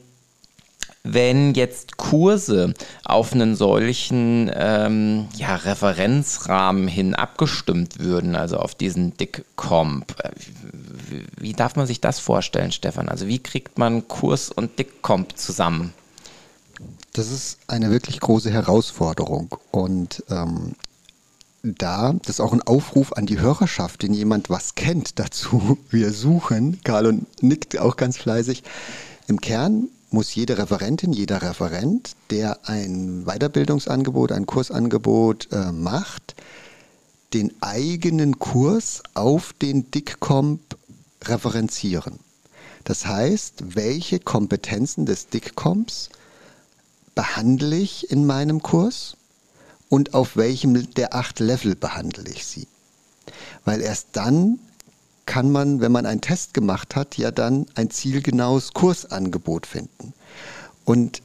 wenn 1.04 1.54
jetzt 1.54 1.98
Kurse 1.98 2.74
auf 3.04 3.34
einen 3.34 3.56
solchen 3.56 4.50
ähm, 4.56 5.28
ja, 5.36 5.56
Referenzrahmen 5.56 6.88
hin 6.88 7.14
abgestimmt 7.14 8.00
würden, 8.00 8.36
also 8.36 8.58
auf 8.58 8.74
diesen 8.74 9.18
Dick-Comp, 9.18 10.16
äh, 10.24 10.30
wie, 11.38 11.54
darf 11.54 11.76
man 11.76 11.88
sich 11.88 12.02
das 12.02 12.20
vorstellen, 12.20 12.72
Stefan? 12.72 13.10
Also 13.10 13.28
wie 13.28 13.40
kriegt 13.40 13.78
man 13.78 14.08
Kurs 14.08 14.50
und 14.50 14.78
Dick-Comp 14.80 15.38
zusammen? 15.38 15.94
Das 17.14 17.32
ist 17.32 17.60
eine 17.68 17.92
wirklich 17.92 18.20
große 18.20 18.50
Herausforderung 18.50 19.56
und 19.72 20.24
ähm, 20.30 20.76
da, 21.64 22.14
das 22.14 22.36
ist 22.36 22.40
auch 22.42 22.52
ein 22.52 22.62
Aufruf 22.62 23.14
an 23.14 23.26
die 23.26 23.40
Hörerschaft, 23.40 24.04
wenn 24.04 24.14
jemand 24.14 24.50
was 24.50 24.76
kennt 24.76 25.20
dazu. 25.20 25.78
Wir 25.90 26.12
suchen, 26.12 26.80
Karl 26.84 27.08
und 27.08 27.44
nickt 27.44 27.80
auch 27.80 27.96
ganz 27.96 28.18
fleißig. 28.18 28.64
Im 29.28 29.40
Kern 29.40 29.88
muss 30.12 30.36
jede 30.36 30.58
Referentin, 30.58 31.14
jeder 31.14 31.42
Referent, 31.42 32.16
der 32.30 32.68
ein 32.68 33.26
Weiterbildungsangebot, 33.26 34.32
ein 34.32 34.46
Kursangebot 34.46 35.52
äh, 35.52 35.72
macht, 35.72 36.36
den 37.34 37.52
eigenen 37.62 38.38
Kurs 38.38 39.02
auf 39.16 39.54
den 39.54 39.90
DICCOMP 39.90 40.60
referenzieren. 41.24 42.20
Das 42.84 43.06
heißt, 43.06 43.76
welche 43.76 44.20
Kompetenzen 44.20 45.06
des 45.06 45.28
DICCOMPs 45.28 46.10
behandle 47.16 47.78
ich 47.78 48.10
in 48.12 48.26
meinem 48.26 48.62
Kurs 48.62 49.16
und 49.90 50.14
auf 50.14 50.36
welchem 50.36 50.94
der 50.94 51.14
acht 51.14 51.40
Level 51.40 51.76
behandle 51.76 52.30
ich 52.30 52.46
sie. 52.46 52.68
Weil 53.64 53.82
erst 53.82 54.08
dann 54.14 54.60
kann 55.26 55.52
man, 55.52 55.80
wenn 55.80 55.92
man 55.92 56.06
einen 56.06 56.22
Test 56.22 56.54
gemacht 56.54 56.96
hat, 56.96 57.18
ja 57.18 57.32
dann 57.32 57.68
ein 57.76 57.90
zielgenaues 57.90 58.74
Kursangebot 58.74 59.66
finden. 59.66 60.14
Und 60.84 61.22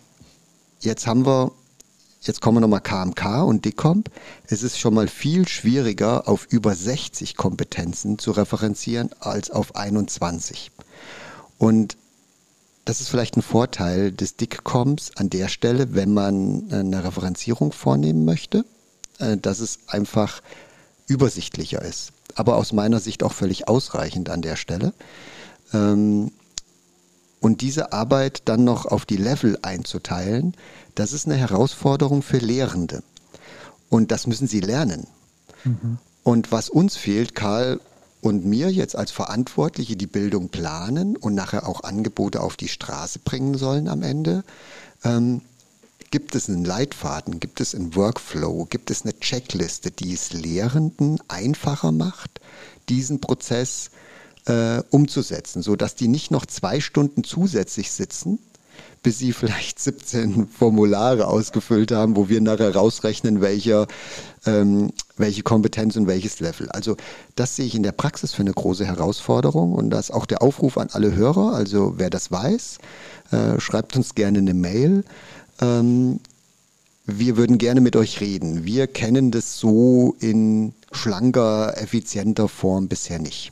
jetzt 0.80 1.06
haben 1.06 1.26
wir, 1.26 1.52
jetzt 2.20 2.40
kommen 2.40 2.56
wir 2.56 2.60
nochmal 2.60 2.80
KMK 2.80 3.42
und 3.44 3.64
DECOMP. 3.64 4.10
Es 4.46 4.62
ist 4.62 4.78
schon 4.78 4.94
mal 4.94 5.08
viel 5.08 5.46
schwieriger, 5.48 6.28
auf 6.28 6.46
über 6.50 6.74
60 6.74 7.36
Kompetenzen 7.36 8.18
zu 8.18 8.32
referenzieren 8.32 9.10
als 9.20 9.50
auf 9.50 9.76
21. 9.76 10.70
Und 11.58 11.96
das 12.84 13.00
ist 13.00 13.08
vielleicht 13.08 13.36
ein 13.36 13.42
Vorteil 13.42 14.12
des 14.12 14.36
DICCOMs 14.36 15.12
an 15.16 15.30
der 15.30 15.48
Stelle, 15.48 15.94
wenn 15.94 16.14
man 16.14 16.70
eine 16.72 17.04
Referenzierung 17.04 17.72
vornehmen 17.72 18.24
möchte, 18.24 18.64
äh, 19.18 19.36
dass 19.36 19.60
es 19.60 19.80
einfach 19.88 20.40
übersichtlicher 21.06 21.82
ist 21.82 22.12
aber 22.38 22.56
aus 22.56 22.72
meiner 22.72 23.00
Sicht 23.00 23.22
auch 23.22 23.32
völlig 23.32 23.68
ausreichend 23.68 24.30
an 24.30 24.42
der 24.42 24.56
Stelle. 24.56 24.92
Ähm, 25.74 26.30
und 27.40 27.60
diese 27.60 27.92
Arbeit 27.92 28.42
dann 28.46 28.64
noch 28.64 28.86
auf 28.86 29.06
die 29.06 29.16
Level 29.16 29.58
einzuteilen, 29.62 30.54
das 30.94 31.12
ist 31.12 31.26
eine 31.26 31.36
Herausforderung 31.36 32.22
für 32.22 32.38
Lehrende. 32.38 33.02
Und 33.88 34.10
das 34.10 34.26
müssen 34.26 34.48
sie 34.48 34.60
lernen. 34.60 35.06
Mhm. 35.64 35.98
Und 36.24 36.52
was 36.52 36.68
uns 36.68 36.96
fehlt, 36.96 37.34
Karl 37.34 37.80
und 38.20 38.44
mir 38.44 38.70
jetzt 38.70 38.96
als 38.96 39.12
Verantwortliche, 39.12 39.96
die 39.96 40.06
Bildung 40.06 40.48
planen 40.48 41.16
und 41.16 41.34
nachher 41.34 41.68
auch 41.68 41.84
Angebote 41.84 42.40
auf 42.40 42.56
die 42.56 42.68
Straße 42.68 43.20
bringen 43.20 43.56
sollen 43.56 43.88
am 43.88 44.02
Ende, 44.02 44.42
ähm, 45.04 45.42
Gibt 46.10 46.34
es 46.34 46.48
einen 46.48 46.64
Leitfaden? 46.64 47.38
Gibt 47.38 47.60
es 47.60 47.74
einen 47.74 47.94
Workflow? 47.94 48.64
Gibt 48.64 48.90
es 48.90 49.02
eine 49.02 49.18
Checkliste, 49.20 49.90
die 49.90 50.14
es 50.14 50.32
Lehrenden 50.32 51.20
einfacher 51.28 51.92
macht, 51.92 52.40
diesen 52.88 53.20
Prozess 53.20 53.90
äh, 54.48 54.82
umzusetzen, 54.90 55.62
sodass 55.62 55.94
die 55.94 56.08
nicht 56.08 56.30
noch 56.30 56.46
zwei 56.46 56.80
Stunden 56.80 57.24
zusätzlich 57.24 57.90
sitzen, 57.92 58.38
bis 59.02 59.18
sie 59.18 59.32
vielleicht 59.32 59.78
17 59.80 60.48
Formulare 60.48 61.26
ausgefüllt 61.26 61.92
haben, 61.92 62.16
wo 62.16 62.28
wir 62.28 62.40
nachher 62.40 62.74
rausrechnen, 62.74 63.40
welcher, 63.40 63.86
ähm, 64.46 64.90
welche 65.16 65.42
Kompetenz 65.42 65.96
und 65.96 66.06
welches 66.06 66.40
Level. 66.40 66.68
Also 66.70 66.96
das 67.36 67.56
sehe 67.56 67.66
ich 67.66 67.74
in 67.74 67.82
der 67.82 67.92
Praxis 67.92 68.34
für 68.34 68.42
eine 68.42 68.52
große 68.52 68.86
Herausforderung 68.86 69.74
und 69.74 69.90
das 69.90 70.10
auch 70.10 70.26
der 70.26 70.42
Aufruf 70.42 70.78
an 70.78 70.88
alle 70.92 71.14
Hörer. 71.14 71.54
Also 71.54 71.94
wer 71.96 72.10
das 72.10 72.30
weiß, 72.30 72.78
äh, 73.30 73.60
schreibt 73.60 73.96
uns 73.96 74.14
gerne 74.14 74.38
eine 74.38 74.54
Mail 74.54 75.04
ähm, 75.60 76.20
wir 77.10 77.38
würden 77.38 77.56
gerne 77.56 77.80
mit 77.80 77.96
euch 77.96 78.20
reden. 78.20 78.66
Wir 78.66 78.86
kennen 78.86 79.30
das 79.30 79.58
so 79.58 80.14
in 80.20 80.74
schlanker, 80.92 81.74
effizienter 81.78 82.48
Form 82.48 82.88
bisher 82.88 83.18
nicht. 83.18 83.50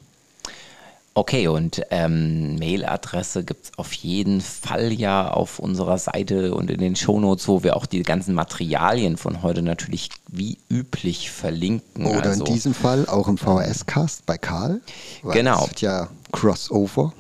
Okay, 1.16 1.48
und 1.48 1.80
ähm, 1.92 2.56
Mailadresse 2.58 3.42
gibt 3.42 3.64
es 3.64 3.78
auf 3.78 3.94
jeden 3.94 4.42
Fall 4.42 4.92
ja 4.92 5.30
auf 5.30 5.58
unserer 5.58 5.96
Seite 5.96 6.54
und 6.54 6.70
in 6.70 6.78
den 6.78 6.94
Shownotes, 6.94 7.48
wo 7.48 7.62
wir 7.62 7.74
auch 7.74 7.86
die 7.86 8.02
ganzen 8.02 8.34
Materialien 8.34 9.16
von 9.16 9.42
heute 9.42 9.62
natürlich 9.62 10.10
wie 10.28 10.58
üblich 10.68 11.30
verlinken. 11.30 12.04
Oder 12.04 12.26
also, 12.26 12.44
in 12.44 12.52
diesem 12.52 12.74
Fall 12.74 13.06
auch 13.08 13.28
im 13.28 13.38
VHS-Cast 13.38 14.26
bei 14.26 14.36
Karl. 14.36 14.82
Genau. 15.22 15.62
Es 15.62 15.68
wird 15.70 15.80
ja 15.80 16.08
Crossover. 16.32 17.14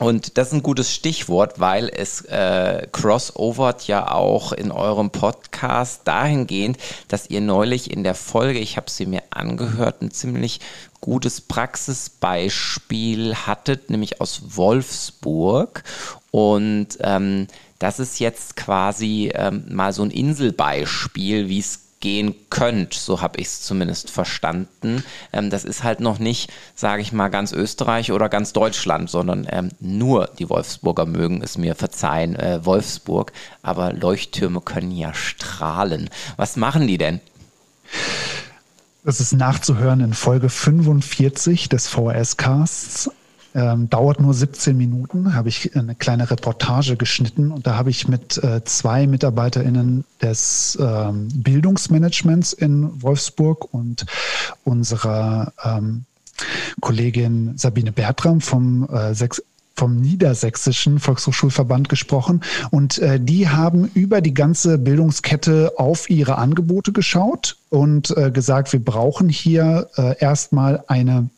Und 0.00 0.38
das 0.38 0.48
ist 0.48 0.54
ein 0.54 0.62
gutes 0.62 0.94
Stichwort, 0.94 1.60
weil 1.60 1.90
es 1.94 2.22
äh, 2.22 2.86
crossovert 2.90 3.86
ja 3.86 4.10
auch 4.10 4.52
in 4.52 4.72
eurem 4.72 5.10
Podcast 5.10 6.02
dahingehend, 6.04 6.78
dass 7.08 7.28
ihr 7.28 7.42
neulich 7.42 7.90
in 7.90 8.02
der 8.02 8.14
Folge, 8.14 8.60
ich 8.60 8.78
habe 8.78 8.90
sie 8.90 9.04
mir 9.04 9.22
angehört, 9.28 10.00
ein 10.00 10.10
ziemlich 10.10 10.60
gutes 11.00 11.40
Praxisbeispiel 11.40 13.34
hattet, 13.34 13.90
nämlich 13.90 14.20
aus 14.20 14.56
Wolfsburg. 14.56 15.82
Und 16.30 16.88
ähm, 17.00 17.46
das 17.78 17.98
ist 17.98 18.20
jetzt 18.20 18.56
quasi 18.56 19.32
ähm, 19.34 19.64
mal 19.70 19.92
so 19.92 20.02
ein 20.02 20.10
Inselbeispiel, 20.10 21.48
wie 21.48 21.58
es 21.58 21.80
gehen 22.00 22.34
könnt. 22.48 22.94
So 22.94 23.20
habe 23.20 23.38
ich 23.38 23.46
es 23.46 23.62
zumindest 23.62 24.10
verstanden. 24.10 25.04
Ähm, 25.32 25.50
das 25.50 25.64
ist 25.64 25.84
halt 25.84 26.00
noch 26.00 26.18
nicht, 26.18 26.50
sage 26.74 27.02
ich 27.02 27.12
mal, 27.12 27.28
ganz 27.28 27.52
Österreich 27.52 28.10
oder 28.10 28.28
ganz 28.28 28.52
Deutschland, 28.52 29.10
sondern 29.10 29.46
ähm, 29.50 29.70
nur 29.80 30.30
die 30.38 30.48
Wolfsburger 30.48 31.06
mögen 31.06 31.42
es 31.42 31.58
mir 31.58 31.74
verzeihen, 31.74 32.36
äh, 32.36 32.64
Wolfsburg. 32.64 33.32
Aber 33.62 33.92
Leuchttürme 33.92 34.60
können 34.62 34.92
ja 34.92 35.14
strahlen. 35.14 36.10
Was 36.36 36.56
machen 36.56 36.86
die 36.86 36.98
denn? 36.98 37.20
Das 39.02 39.18
ist 39.18 39.32
nachzuhören 39.32 40.00
in 40.00 40.12
Folge 40.12 40.50
45 40.50 41.70
des 41.70 41.88
VHS-Casts. 41.88 43.10
Ähm, 43.52 43.90
dauert 43.90 44.20
nur 44.20 44.32
17 44.32 44.76
Minuten, 44.76 45.34
habe 45.34 45.48
ich 45.48 45.74
eine 45.74 45.96
kleine 45.96 46.30
Reportage 46.30 46.96
geschnitten 46.96 47.50
und 47.50 47.66
da 47.66 47.74
habe 47.74 47.90
ich 47.90 48.06
mit 48.06 48.38
äh, 48.44 48.62
zwei 48.64 49.08
MitarbeiterInnen 49.08 50.04
des 50.22 50.78
ähm, 50.80 51.26
Bildungsmanagements 51.34 52.52
in 52.52 53.02
Wolfsburg 53.02 53.74
und 53.74 54.06
unserer 54.62 55.52
ähm, 55.64 56.04
Kollegin 56.80 57.58
Sabine 57.58 57.90
Bertram 57.90 58.40
vom 58.40 58.88
äh, 58.88 59.14
vom 59.74 59.96
Niedersächsischen 59.96 60.98
Volkshochschulverband 60.98 61.88
gesprochen 61.88 62.42
und 62.70 62.98
äh, 62.98 63.18
die 63.18 63.48
haben 63.48 63.90
über 63.94 64.20
die 64.20 64.34
ganze 64.34 64.78
Bildungskette 64.78 65.72
auf 65.76 66.10
ihre 66.10 66.36
Angebote 66.36 66.92
geschaut 66.92 67.56
und 67.70 68.16
äh, 68.16 68.30
gesagt, 68.30 68.72
wir 68.72 68.84
brauchen 68.84 69.28
hier 69.28 69.88
äh, 69.96 70.18
erstmal 70.18 70.84
eine 70.86 71.30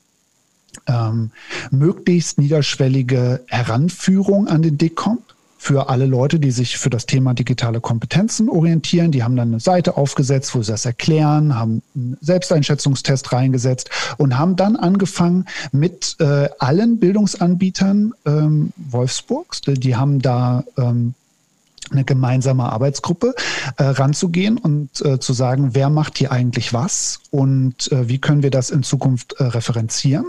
ähm, 0.86 1.30
möglichst 1.70 2.38
niederschwellige 2.38 3.44
Heranführung 3.46 4.48
an 4.48 4.62
den 4.62 4.78
DICOM 4.78 5.18
für 5.62 5.88
alle 5.88 6.06
Leute, 6.06 6.40
die 6.40 6.50
sich 6.50 6.76
für 6.76 6.90
das 6.90 7.06
Thema 7.06 7.34
digitale 7.34 7.80
Kompetenzen 7.80 8.48
orientieren. 8.48 9.12
Die 9.12 9.22
haben 9.22 9.36
dann 9.36 9.50
eine 9.50 9.60
Seite 9.60 9.96
aufgesetzt, 9.96 10.56
wo 10.56 10.62
sie 10.62 10.72
das 10.72 10.86
erklären, 10.86 11.54
haben 11.54 11.82
einen 11.94 12.18
Selbsteinschätzungstest 12.20 13.32
reingesetzt 13.32 13.88
und 14.18 14.36
haben 14.36 14.56
dann 14.56 14.74
angefangen 14.74 15.44
mit 15.70 16.16
äh, 16.18 16.48
allen 16.58 16.98
Bildungsanbietern 16.98 18.12
ähm, 18.26 18.72
Wolfsburgs. 18.76 19.60
Die 19.60 19.94
haben 19.94 20.20
da 20.20 20.64
ähm, 20.76 21.14
eine 21.92 22.02
gemeinsame 22.02 22.64
Arbeitsgruppe 22.64 23.32
äh, 23.76 23.84
ranzugehen 23.84 24.58
und 24.58 25.00
äh, 25.04 25.20
zu 25.20 25.32
sagen, 25.32 25.76
wer 25.76 25.90
macht 25.90 26.18
hier 26.18 26.32
eigentlich 26.32 26.72
was 26.72 27.20
und 27.30 27.92
äh, 27.92 28.08
wie 28.08 28.18
können 28.18 28.42
wir 28.42 28.50
das 28.50 28.70
in 28.70 28.82
Zukunft 28.82 29.34
äh, 29.38 29.44
referenzieren 29.44 30.26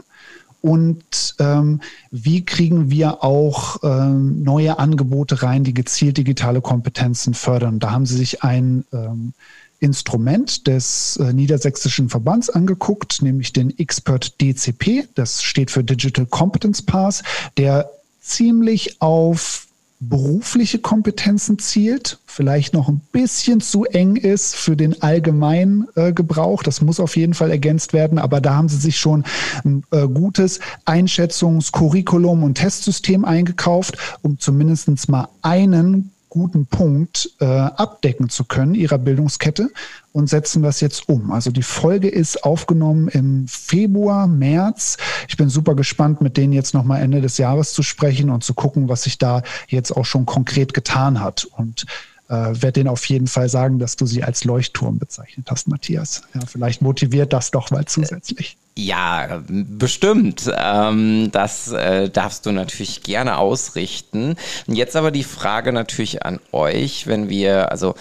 und 0.64 1.36
ähm, 1.40 1.82
wie 2.10 2.46
kriegen 2.46 2.90
wir 2.90 3.22
auch 3.22 3.84
ähm, 3.84 4.44
neue 4.44 4.80
Angebote 4.80 5.44
rein, 5.44 5.66
die 5.66 5.74
gezielt 5.74 6.16
digitale 6.16 6.62
Kompetenzen 6.62 7.34
fördern. 7.34 7.80
Da 7.80 7.92
haben 7.92 8.06
sie 8.06 8.16
sich 8.16 8.44
ein 8.44 8.86
ähm, 8.94 9.34
Instrument 9.80 10.66
des 10.66 11.18
äh, 11.18 11.34
Niedersächsischen 11.34 12.08
Verbands 12.08 12.50
angeguckt, 12.50 13.22
nämlich 13.22 13.52
den 13.52 13.78
Expert 13.78 14.40
DCP, 14.40 15.10
das 15.16 15.44
steht 15.44 15.70
für 15.70 15.84
Digital 15.84 16.26
Competence 16.28 16.82
Pass, 16.82 17.24
der 17.58 17.90
ziemlich 18.22 19.02
auf 19.02 19.68
berufliche 20.10 20.80
Kompetenzen 20.80 21.60
zielt, 21.60 22.20
vielleicht 22.26 22.74
noch 22.74 22.90
ein 22.90 23.02
bisschen 23.12 23.62
zu 23.62 23.86
eng 23.86 24.16
ist 24.16 24.56
für 24.56 24.76
den 24.76 25.02
allgemeinen 25.02 25.88
äh, 25.96 26.14
Gebrauch. 26.14 26.64
Das 26.64 26.82
muss 26.82 27.00
auf 27.00 27.16
jeden 27.16 27.34
Fall 27.34 27.52
ergänzt 27.52 27.94
werden, 27.94 28.18
aber 28.18 28.42
da 28.42 28.56
haben 28.56 28.70
sie 28.70 28.78
sich 28.78 28.98
schon 28.98 29.24
ein 29.66 29.84
äh, 29.92 30.08
gutes 30.08 30.60
Einschätzungs-, 30.86 31.72
Curriculum- 31.72 32.44
und 32.44 32.56
Testsystem 32.56 33.26
eingekauft, 33.26 33.98
um 34.22 34.40
zumindest 34.40 35.10
mal 35.10 35.28
einen 35.42 36.13
guten 36.34 36.66
Punkt 36.66 37.30
äh, 37.42 37.46
abdecken 37.46 38.28
zu 38.28 38.44
können 38.44 38.74
ihrer 38.74 38.98
Bildungskette 38.98 39.70
und 40.14 40.28
setzen 40.28 40.64
das 40.64 40.82
jetzt 40.82 41.08
um. 41.08 41.32
Also 41.32 41.52
die 41.52 41.62
Folge 41.62 42.10
ist 42.10 42.44
aufgenommen 42.44 43.08
im 43.08 43.48
Februar, 43.48 44.26
März. 44.26 44.98
Ich 45.28 45.38
bin 45.38 45.50
super 45.50 45.76
gespannt, 45.76 46.22
mit 46.22 46.36
denen 46.36 46.52
jetzt 46.52 46.74
nochmal 46.74 47.04
Ende 47.04 47.22
des 47.22 47.38
Jahres 47.38 47.74
zu 47.74 47.84
sprechen 47.84 48.32
und 48.32 48.44
zu 48.44 48.56
gucken, 48.56 48.90
was 48.90 49.04
sich 49.04 49.20
da 49.20 49.44
jetzt 49.68 49.92
auch 49.92 50.06
schon 50.06 50.26
konkret 50.26 50.74
getan 50.74 51.22
hat. 51.22 51.46
Und 51.46 51.86
äh, 52.30 52.34
werde 52.34 52.72
denen 52.72 52.90
auf 52.90 53.06
jeden 53.06 53.28
Fall 53.28 53.48
sagen, 53.48 53.78
dass 53.78 53.96
du 53.96 54.08
sie 54.08 54.24
als 54.24 54.44
Leuchtturm 54.44 54.98
bezeichnet 54.98 55.52
hast, 55.52 55.68
Matthias. 55.68 56.24
Ja, 56.34 56.42
vielleicht 56.48 56.82
motiviert 56.82 57.32
das 57.32 57.52
doch 57.52 57.70
mal 57.70 57.86
zusätzlich. 57.86 58.58
Ja, 58.76 59.44
bestimmt. 59.48 60.52
Ähm, 60.56 61.30
das 61.32 61.72
äh, 61.72 62.10
darfst 62.10 62.46
du 62.46 62.52
natürlich 62.52 63.04
gerne 63.04 63.38
ausrichten. 63.38 64.36
Jetzt 64.66 64.96
aber 64.96 65.12
die 65.12 65.24
Frage 65.24 65.72
natürlich 65.72 66.26
an 66.26 66.40
euch, 66.52 67.06
wenn 67.06 67.30
wir, 67.30 67.72
also 67.72 67.94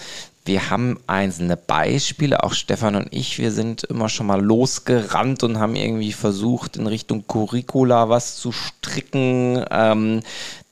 wir 0.45 0.71
haben 0.71 0.99
einzelne 1.05 1.57
Beispiele, 1.57 2.43
auch 2.43 2.53
Stefan 2.53 2.95
und 2.95 3.07
ich, 3.11 3.37
wir 3.39 3.51
sind 3.51 3.83
immer 3.83 4.09
schon 4.09 4.25
mal 4.25 4.41
losgerannt 4.41 5.43
und 5.43 5.59
haben 5.59 5.75
irgendwie 5.75 6.11
versucht, 6.11 6.75
in 6.75 6.87
Richtung 6.87 7.25
Curricula 7.27 8.09
was 8.09 8.37
zu 8.37 8.51
stricken. 8.51 9.63
Ähm, 9.69 10.21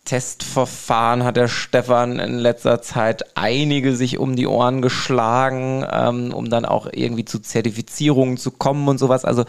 Testverfahren 0.06 1.24
hat 1.24 1.38
der 1.38 1.48
Stefan 1.48 2.18
in 2.18 2.40
letzter 2.40 2.82
Zeit 2.82 3.38
einige 3.38 3.96
sich 3.96 4.18
um 4.18 4.36
die 4.36 4.48
Ohren 4.48 4.82
geschlagen, 4.82 5.86
ähm, 5.90 6.34
um 6.34 6.50
dann 6.50 6.66
auch 6.66 6.88
irgendwie 6.92 7.24
zu 7.24 7.40
Zertifizierungen 7.40 8.38
zu 8.38 8.50
kommen 8.50 8.88
und 8.88 8.98
sowas. 8.98 9.26
Also 9.26 9.46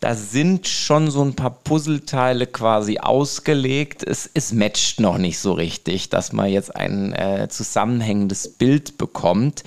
da 0.00 0.14
sind 0.14 0.66
schon 0.66 1.10
so 1.10 1.22
ein 1.22 1.34
paar 1.34 1.50
Puzzleteile 1.50 2.48
quasi 2.48 2.98
ausgelegt. 2.98 4.02
Es, 4.02 4.28
es 4.34 4.52
matcht 4.52 4.98
noch 4.98 5.16
nicht 5.16 5.38
so 5.38 5.52
richtig, 5.52 6.10
dass 6.10 6.32
man 6.32 6.50
jetzt 6.50 6.74
ein 6.74 7.12
äh, 7.12 7.48
zusammenhängendes 7.48 8.48
Bild 8.58 8.98
bekommt. 8.98 9.62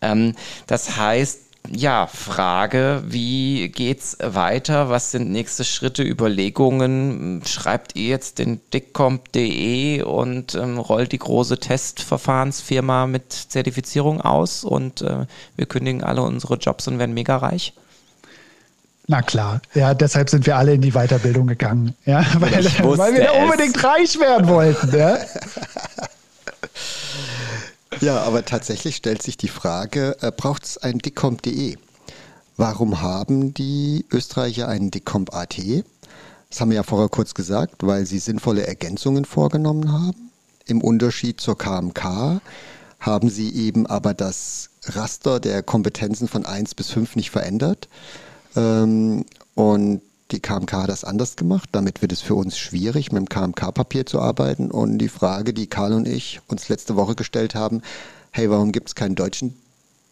Ähm, 0.00 0.34
das 0.68 0.96
heißt, 0.96 1.41
ja, 1.70 2.06
Frage, 2.06 3.02
wie 3.06 3.68
geht's 3.68 4.16
weiter? 4.20 4.88
Was 4.90 5.12
sind 5.12 5.30
nächste 5.30 5.64
Schritte, 5.64 6.02
Überlegungen? 6.02 7.42
Schreibt 7.46 7.96
ihr 7.96 8.08
jetzt 8.08 8.38
den 8.38 8.60
dickcomp.de 8.72 10.02
und 10.02 10.54
ähm, 10.54 10.78
rollt 10.78 11.12
die 11.12 11.18
große 11.18 11.58
Testverfahrensfirma 11.58 13.06
mit 13.06 13.32
Zertifizierung 13.32 14.20
aus 14.20 14.64
und 14.64 15.02
äh, 15.02 15.26
wir 15.56 15.66
kündigen 15.66 16.02
alle 16.02 16.22
unsere 16.22 16.56
Jobs 16.56 16.88
und 16.88 16.98
werden 16.98 17.14
mega 17.14 17.36
reich? 17.36 17.72
Na 19.06 19.22
klar, 19.22 19.60
ja, 19.74 19.94
deshalb 19.94 20.30
sind 20.30 20.46
wir 20.46 20.56
alle 20.56 20.74
in 20.74 20.80
die 20.80 20.92
Weiterbildung 20.92 21.46
gegangen, 21.46 21.94
ja, 22.04 22.24
weil, 22.38 22.64
weil 22.98 23.14
wir 23.14 23.34
unbedingt 23.34 23.82
reich 23.82 24.18
werden 24.18 24.48
wollten, 24.48 24.96
ja. 24.96 25.18
Ja, 28.00 28.22
aber 28.22 28.44
tatsächlich 28.44 28.96
stellt 28.96 29.22
sich 29.22 29.36
die 29.36 29.48
Frage, 29.48 30.16
äh, 30.20 30.32
braucht 30.32 30.64
es 30.64 30.78
ein 30.78 30.98
Dicomp.de? 30.98 31.76
Warum 32.56 33.00
haben 33.00 33.54
die 33.54 34.04
Österreicher 34.10 34.68
einen 34.68 34.90
Dicomp.at? 34.90 35.58
Das 36.48 36.60
haben 36.60 36.70
wir 36.70 36.76
ja 36.76 36.82
vorher 36.82 37.08
kurz 37.08 37.34
gesagt, 37.34 37.76
weil 37.80 38.04
sie 38.06 38.18
sinnvolle 38.18 38.66
Ergänzungen 38.66 39.24
vorgenommen 39.24 39.90
haben. 39.92 40.30
Im 40.66 40.82
Unterschied 40.82 41.40
zur 41.40 41.56
KMK 41.56 42.40
haben 43.00 43.30
sie 43.30 43.54
eben 43.54 43.86
aber 43.86 44.14
das 44.14 44.70
Raster 44.84 45.40
der 45.40 45.62
Kompetenzen 45.62 46.28
von 46.28 46.44
1 46.44 46.74
bis 46.74 46.90
5 46.90 47.16
nicht 47.16 47.30
verändert. 47.30 47.88
Ähm, 48.54 49.24
und 49.54 50.02
die 50.32 50.40
KMK 50.40 50.72
hat 50.72 50.88
das 50.88 51.04
anders 51.04 51.36
gemacht. 51.36 51.68
Damit 51.72 52.02
wird 52.02 52.12
es 52.12 52.20
für 52.20 52.34
uns 52.34 52.58
schwierig, 52.58 53.12
mit 53.12 53.20
dem 53.20 53.28
KMK-Papier 53.28 54.06
zu 54.06 54.20
arbeiten. 54.20 54.70
Und 54.70 54.98
die 54.98 55.08
Frage, 55.08 55.52
die 55.52 55.66
Karl 55.66 55.92
und 55.92 56.08
ich 56.08 56.40
uns 56.48 56.68
letzte 56.68 56.96
Woche 56.96 57.14
gestellt 57.14 57.54
haben, 57.54 57.82
hey, 58.30 58.50
warum 58.50 58.72
gibt 58.72 58.88
es 58.88 58.94
keinen 58.94 59.14
deutschen 59.14 59.54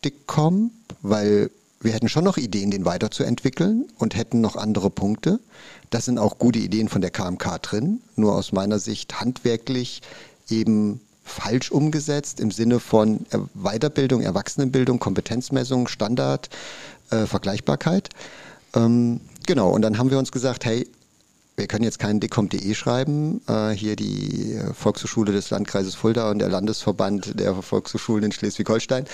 DICOM? 0.05 0.71
Weil 1.03 1.51
wir 1.81 1.93
hätten 1.93 2.09
schon 2.09 2.25
noch 2.25 2.37
Ideen, 2.37 2.71
den 2.71 2.85
weiterzuentwickeln 2.85 3.89
und 3.99 4.15
hätten 4.15 4.41
noch 4.41 4.57
andere 4.57 4.91
Punkte. 4.91 5.41
Das 5.89 6.05
sind 6.05 6.19
auch 6.19 6.39
gute 6.39 6.59
Ideen 6.59 6.89
von 6.89 7.01
der 7.01 7.11
KMK 7.11 7.63
drin, 7.63 8.01
nur 8.17 8.35
aus 8.35 8.53
meiner 8.53 8.79
Sicht 8.79 9.21
handwerklich 9.21 10.03
eben 10.49 11.01
falsch 11.25 11.71
umgesetzt 11.71 12.41
im 12.41 12.51
Sinne 12.51 12.81
von 12.81 13.25
Weiterbildung, 13.55 14.21
Erwachsenenbildung, 14.21 14.99
Kompetenzmessung, 14.99 15.89
Standard, 15.89 16.51
äh, 17.11 17.27
Vergleichbarkeit. 17.27 18.11
Ähm, 18.75 19.21
Genau, 19.51 19.71
und 19.71 19.83
dann 19.83 19.99
haben 19.99 20.13
wir 20.13 20.19
uns 20.21 20.31
gesagt, 20.31 20.65
hey, 20.65 20.89
wir 21.57 21.67
können 21.67 21.83
jetzt 21.83 21.99
keinen 21.99 22.21
decom.de 22.21 22.73
schreiben. 22.73 23.41
Äh, 23.49 23.71
hier 23.71 23.97
die 23.97 24.57
Volkshochschule 24.75 25.33
des 25.33 25.51
Landkreises 25.51 25.97
Fulda 25.97 26.31
und 26.31 26.39
der 26.39 26.49
Landesverband 26.49 27.41
der 27.41 27.61
Volkshochschulen 27.61 28.23
in 28.23 28.31
Schleswig-Holstein. 28.31 29.07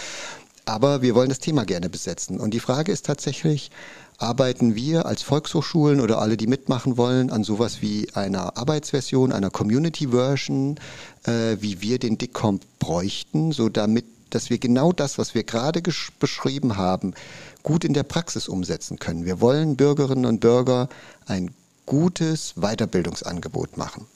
Aber 0.66 1.00
wir 1.00 1.14
wollen 1.14 1.30
das 1.30 1.38
Thema 1.38 1.64
gerne 1.64 1.88
besetzen. 1.88 2.38
Und 2.38 2.52
die 2.52 2.60
Frage 2.60 2.92
ist 2.92 3.06
tatsächlich, 3.06 3.70
arbeiten 4.18 4.74
wir 4.74 5.06
als 5.06 5.22
Volkshochschulen 5.22 6.02
oder 6.02 6.18
alle, 6.18 6.36
die 6.36 6.48
mitmachen 6.48 6.98
wollen, 6.98 7.30
an 7.30 7.42
sowas 7.42 7.80
wie 7.80 8.08
einer 8.12 8.58
Arbeitsversion, 8.58 9.32
einer 9.32 9.48
Community-Version, 9.48 10.78
äh, 11.24 11.56
wie 11.60 11.80
wir 11.80 11.98
den 11.98 12.18
DICOM 12.18 12.60
bräuchten, 12.78 13.52
so 13.52 13.70
damit, 13.70 14.04
dass 14.30 14.50
wir 14.50 14.58
genau 14.58 14.92
das, 14.92 15.18
was 15.18 15.34
wir 15.34 15.44
gerade 15.44 15.82
beschrieben 16.18 16.76
haben, 16.76 17.14
gut 17.62 17.84
in 17.84 17.94
der 17.94 18.02
Praxis 18.02 18.48
umsetzen 18.48 18.98
können. 18.98 19.24
Wir 19.24 19.40
wollen 19.40 19.76
Bürgerinnen 19.76 20.26
und 20.26 20.40
Bürger 20.40 20.88
ein 21.26 21.52
gutes 21.86 22.54
Weiterbildungsangebot 22.56 23.76
machen. 23.76 24.06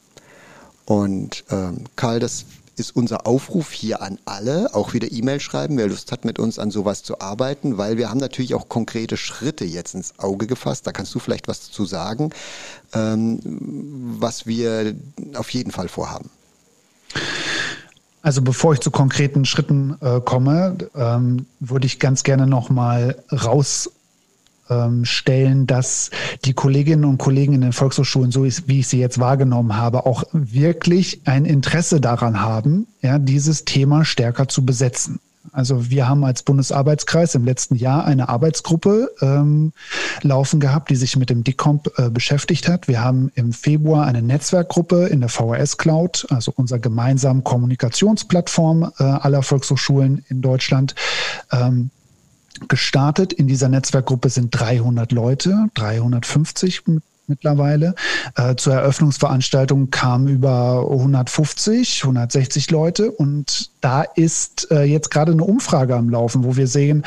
Und 0.84 1.44
ähm, 1.50 1.84
Karl, 1.96 2.18
das 2.18 2.46
ist 2.76 2.96
unser 2.96 3.26
Aufruf 3.26 3.70
hier 3.72 4.02
an 4.02 4.18
alle, 4.24 4.74
auch 4.74 4.94
wieder 4.94 5.12
E-Mail 5.12 5.38
schreiben, 5.38 5.76
wer 5.76 5.86
Lust 5.86 6.10
hat, 6.10 6.24
mit 6.24 6.38
uns 6.38 6.58
an 6.58 6.70
sowas 6.70 7.02
zu 7.02 7.20
arbeiten, 7.20 7.78
weil 7.78 7.96
wir 7.98 8.10
haben 8.10 8.18
natürlich 8.18 8.54
auch 8.54 8.68
konkrete 8.68 9.16
Schritte 9.16 9.64
jetzt 9.64 9.94
ins 9.94 10.18
Auge 10.18 10.46
gefasst. 10.46 10.86
Da 10.86 10.92
kannst 10.92 11.14
du 11.14 11.18
vielleicht 11.18 11.46
was 11.46 11.66
dazu 11.66 11.84
sagen, 11.84 12.30
ähm, 12.94 13.38
was 14.18 14.46
wir 14.46 14.94
auf 15.34 15.50
jeden 15.50 15.70
Fall 15.70 15.88
vorhaben. 15.88 16.30
Also 18.22 18.42
bevor 18.42 18.74
ich 18.74 18.80
zu 18.80 18.90
konkreten 18.90 19.44
Schritten 19.44 19.96
äh, 20.00 20.20
komme, 20.20 20.76
ähm, 20.94 21.46
würde 21.58 21.86
ich 21.86 21.98
ganz 21.98 22.22
gerne 22.22 22.46
noch 22.46 22.68
mal 22.68 23.16
raus 23.32 23.90
ähm, 24.68 25.04
stellen, 25.04 25.66
dass 25.66 26.10
die 26.44 26.52
Kolleginnen 26.52 27.04
und 27.04 27.18
Kollegen 27.18 27.54
in 27.54 27.62
den 27.62 27.72
Volkshochschulen, 27.72 28.30
so 28.30 28.44
wie 28.44 28.80
ich 28.80 28.88
sie 28.88 29.00
jetzt 29.00 29.18
wahrgenommen 29.18 29.76
habe, 29.76 30.06
auch 30.06 30.24
wirklich 30.32 31.22
ein 31.24 31.44
Interesse 31.44 32.00
daran 32.00 32.40
haben, 32.40 32.86
ja, 33.00 33.18
dieses 33.18 33.64
Thema 33.64 34.04
stärker 34.04 34.48
zu 34.48 34.64
besetzen. 34.64 35.18
Also 35.52 35.90
wir 35.90 36.08
haben 36.08 36.24
als 36.24 36.42
Bundesarbeitskreis 36.42 37.34
im 37.34 37.44
letzten 37.44 37.74
Jahr 37.74 38.04
eine 38.04 38.28
Arbeitsgruppe 38.28 39.10
ähm, 39.20 39.72
laufen 40.22 40.60
gehabt, 40.60 40.90
die 40.90 40.96
sich 40.96 41.16
mit 41.16 41.30
dem 41.30 41.44
DICOMP 41.44 41.98
äh, 41.98 42.10
beschäftigt 42.10 42.68
hat. 42.68 42.88
Wir 42.88 43.02
haben 43.02 43.32
im 43.34 43.52
Februar 43.52 44.06
eine 44.06 44.22
Netzwerkgruppe 44.22 45.06
in 45.06 45.20
der 45.20 45.28
VHS 45.28 45.78
Cloud, 45.78 46.26
also 46.30 46.52
unserer 46.54 46.78
gemeinsamen 46.78 47.42
Kommunikationsplattform 47.42 48.92
äh, 48.98 49.02
aller 49.02 49.42
Volkshochschulen 49.42 50.24
in 50.28 50.42
Deutschland, 50.42 50.94
ähm, 51.50 51.90
gestartet. 52.68 53.32
In 53.32 53.46
dieser 53.46 53.68
Netzwerkgruppe 53.68 54.28
sind 54.28 54.50
300 54.50 55.10
Leute, 55.12 55.68
350 55.74 56.82
mittlerweile. 57.30 57.94
Äh, 58.36 58.56
zur 58.56 58.74
Eröffnungsveranstaltung 58.74 59.90
kamen 59.90 60.28
über 60.28 60.86
150, 60.90 62.02
160 62.04 62.70
Leute 62.70 63.10
und 63.10 63.70
da 63.80 64.02
ist 64.02 64.70
äh, 64.70 64.82
jetzt 64.82 65.10
gerade 65.10 65.32
eine 65.32 65.44
Umfrage 65.44 65.96
am 65.96 66.10
Laufen, 66.10 66.44
wo 66.44 66.56
wir 66.56 66.66
sehen, 66.66 67.04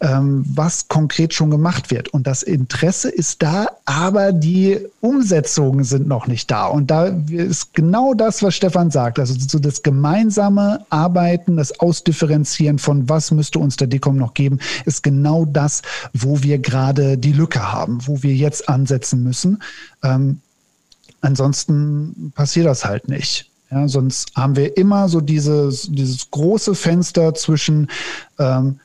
ähm, 0.00 0.44
was 0.48 0.88
konkret 0.88 1.34
schon 1.34 1.50
gemacht 1.50 1.90
wird. 1.90 2.08
Und 2.08 2.26
das 2.26 2.42
Interesse 2.42 3.08
ist 3.08 3.42
da, 3.42 3.68
aber 3.84 4.32
die 4.32 4.78
Umsetzungen 5.00 5.84
sind 5.84 6.08
noch 6.08 6.26
nicht 6.26 6.50
da. 6.50 6.66
Und 6.66 6.90
da 6.90 7.06
ist 7.28 7.74
genau 7.74 8.14
das, 8.14 8.42
was 8.42 8.56
Stefan 8.56 8.90
sagt. 8.90 9.20
Also 9.20 9.34
so 9.38 9.58
das 9.58 9.82
gemeinsame 9.82 10.84
Arbeiten, 10.90 11.56
das 11.56 11.78
Ausdifferenzieren 11.78 12.78
von 12.78 13.08
was 13.08 13.30
müsste 13.30 13.58
uns 13.58 13.76
der 13.76 13.86
DECOM 13.86 14.16
noch 14.16 14.34
geben, 14.34 14.58
ist 14.84 15.02
genau 15.02 15.44
das, 15.44 15.82
wo 16.12 16.42
wir 16.42 16.58
gerade 16.58 17.18
die 17.18 17.32
Lücke 17.32 17.72
haben, 17.72 17.98
wo 18.06 18.22
wir 18.22 18.34
jetzt 18.34 18.68
ansetzen 18.68 19.22
müssen. 19.22 19.62
Ähm, 20.02 20.40
ansonsten 21.20 22.32
passiert 22.34 22.66
das 22.66 22.84
halt 22.84 23.08
nicht. 23.08 23.50
Ja, 23.70 23.88
sonst 23.88 24.30
haben 24.36 24.54
wir 24.54 24.76
immer 24.76 25.08
so 25.08 25.20
dieses, 25.20 25.88
dieses 25.90 26.30
große 26.30 26.74
Fenster 26.74 27.34
zwischen 27.34 27.90
ähm, 28.38 28.78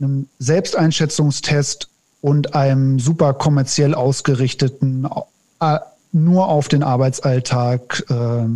einem 0.00 0.28
Selbsteinschätzungstest 0.38 1.88
und 2.20 2.54
einem 2.54 2.98
super 2.98 3.34
kommerziell 3.34 3.94
ausgerichteten, 3.94 5.06
nur 6.12 6.48
auf 6.48 6.68
den 6.68 6.82
Arbeitsalltag 6.82 8.04
äh, 8.08 8.46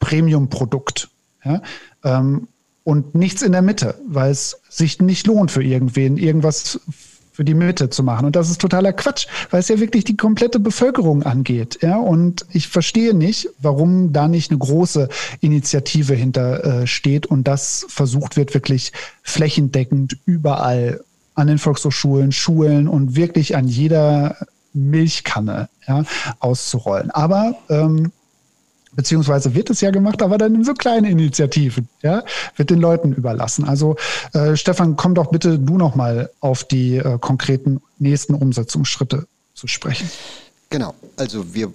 Premium-Produkt. 0.00 1.08
Ja? 1.44 1.62
Ähm, 2.04 2.48
und 2.84 3.14
nichts 3.14 3.42
in 3.42 3.52
der 3.52 3.62
Mitte, 3.62 3.94
weil 4.08 4.30
es 4.30 4.60
sich 4.68 5.00
nicht 5.00 5.26
lohnt 5.26 5.50
für 5.50 5.62
irgendwen, 5.62 6.16
irgendwas 6.16 6.80
für 7.32 7.44
die 7.44 7.54
Mitte 7.54 7.90
zu 7.90 8.02
machen. 8.02 8.26
Und 8.26 8.36
das 8.36 8.50
ist 8.50 8.60
totaler 8.60 8.92
Quatsch, 8.92 9.26
weil 9.50 9.60
es 9.60 9.68
ja 9.68 9.80
wirklich 9.80 10.04
die 10.04 10.16
komplette 10.16 10.60
Bevölkerung 10.60 11.22
angeht. 11.22 11.78
Ja, 11.82 11.96
und 11.96 12.46
ich 12.52 12.68
verstehe 12.68 13.14
nicht, 13.14 13.48
warum 13.60 14.12
da 14.12 14.28
nicht 14.28 14.50
eine 14.50 14.58
große 14.58 15.08
Initiative 15.40 16.14
hinter 16.14 16.82
äh, 16.82 16.86
steht 16.86 17.26
und 17.26 17.48
das 17.48 17.86
versucht 17.88 18.36
wird, 18.36 18.54
wirklich 18.54 18.92
flächendeckend 19.22 20.18
überall 20.26 21.00
an 21.34 21.46
den 21.46 21.58
Volkshochschulen, 21.58 22.32
Schulen 22.32 22.88
und 22.88 23.16
wirklich 23.16 23.56
an 23.56 23.66
jeder 23.66 24.36
Milchkanne 24.74 25.68
ja, 25.86 26.04
auszurollen. 26.38 27.10
Aber 27.10 27.56
ähm, 27.68 28.12
beziehungsweise 28.94 29.54
wird 29.54 29.70
es 29.70 29.80
ja 29.80 29.90
gemacht, 29.90 30.22
aber 30.22 30.38
dann 30.38 30.54
in 30.54 30.64
so 30.64 30.74
kleinen 30.74 31.06
Initiativen, 31.06 31.88
ja, 32.02 32.22
wird 32.56 32.70
den 32.70 32.80
Leuten 32.80 33.12
überlassen. 33.12 33.64
Also 33.64 33.96
äh, 34.32 34.56
Stefan, 34.56 34.96
komm 34.96 35.14
doch 35.14 35.30
bitte 35.30 35.58
du 35.58 35.78
noch 35.78 35.94
mal 35.94 36.30
auf 36.40 36.64
die 36.64 36.96
äh, 36.96 37.18
konkreten 37.18 37.80
nächsten 37.98 38.34
Umsetzungsschritte 38.34 39.26
zu 39.54 39.66
sprechen. 39.66 40.08
Genau, 40.70 40.94
also 41.16 41.54
wir, 41.54 41.72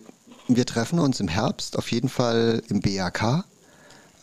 wir 0.48 0.66
treffen 0.66 1.00
uns 1.00 1.20
im 1.20 1.28
Herbst 1.28 1.78
auf 1.78 1.92
jeden 1.92 2.10
Fall 2.10 2.62
im 2.70 2.82
BAK 2.82 3.44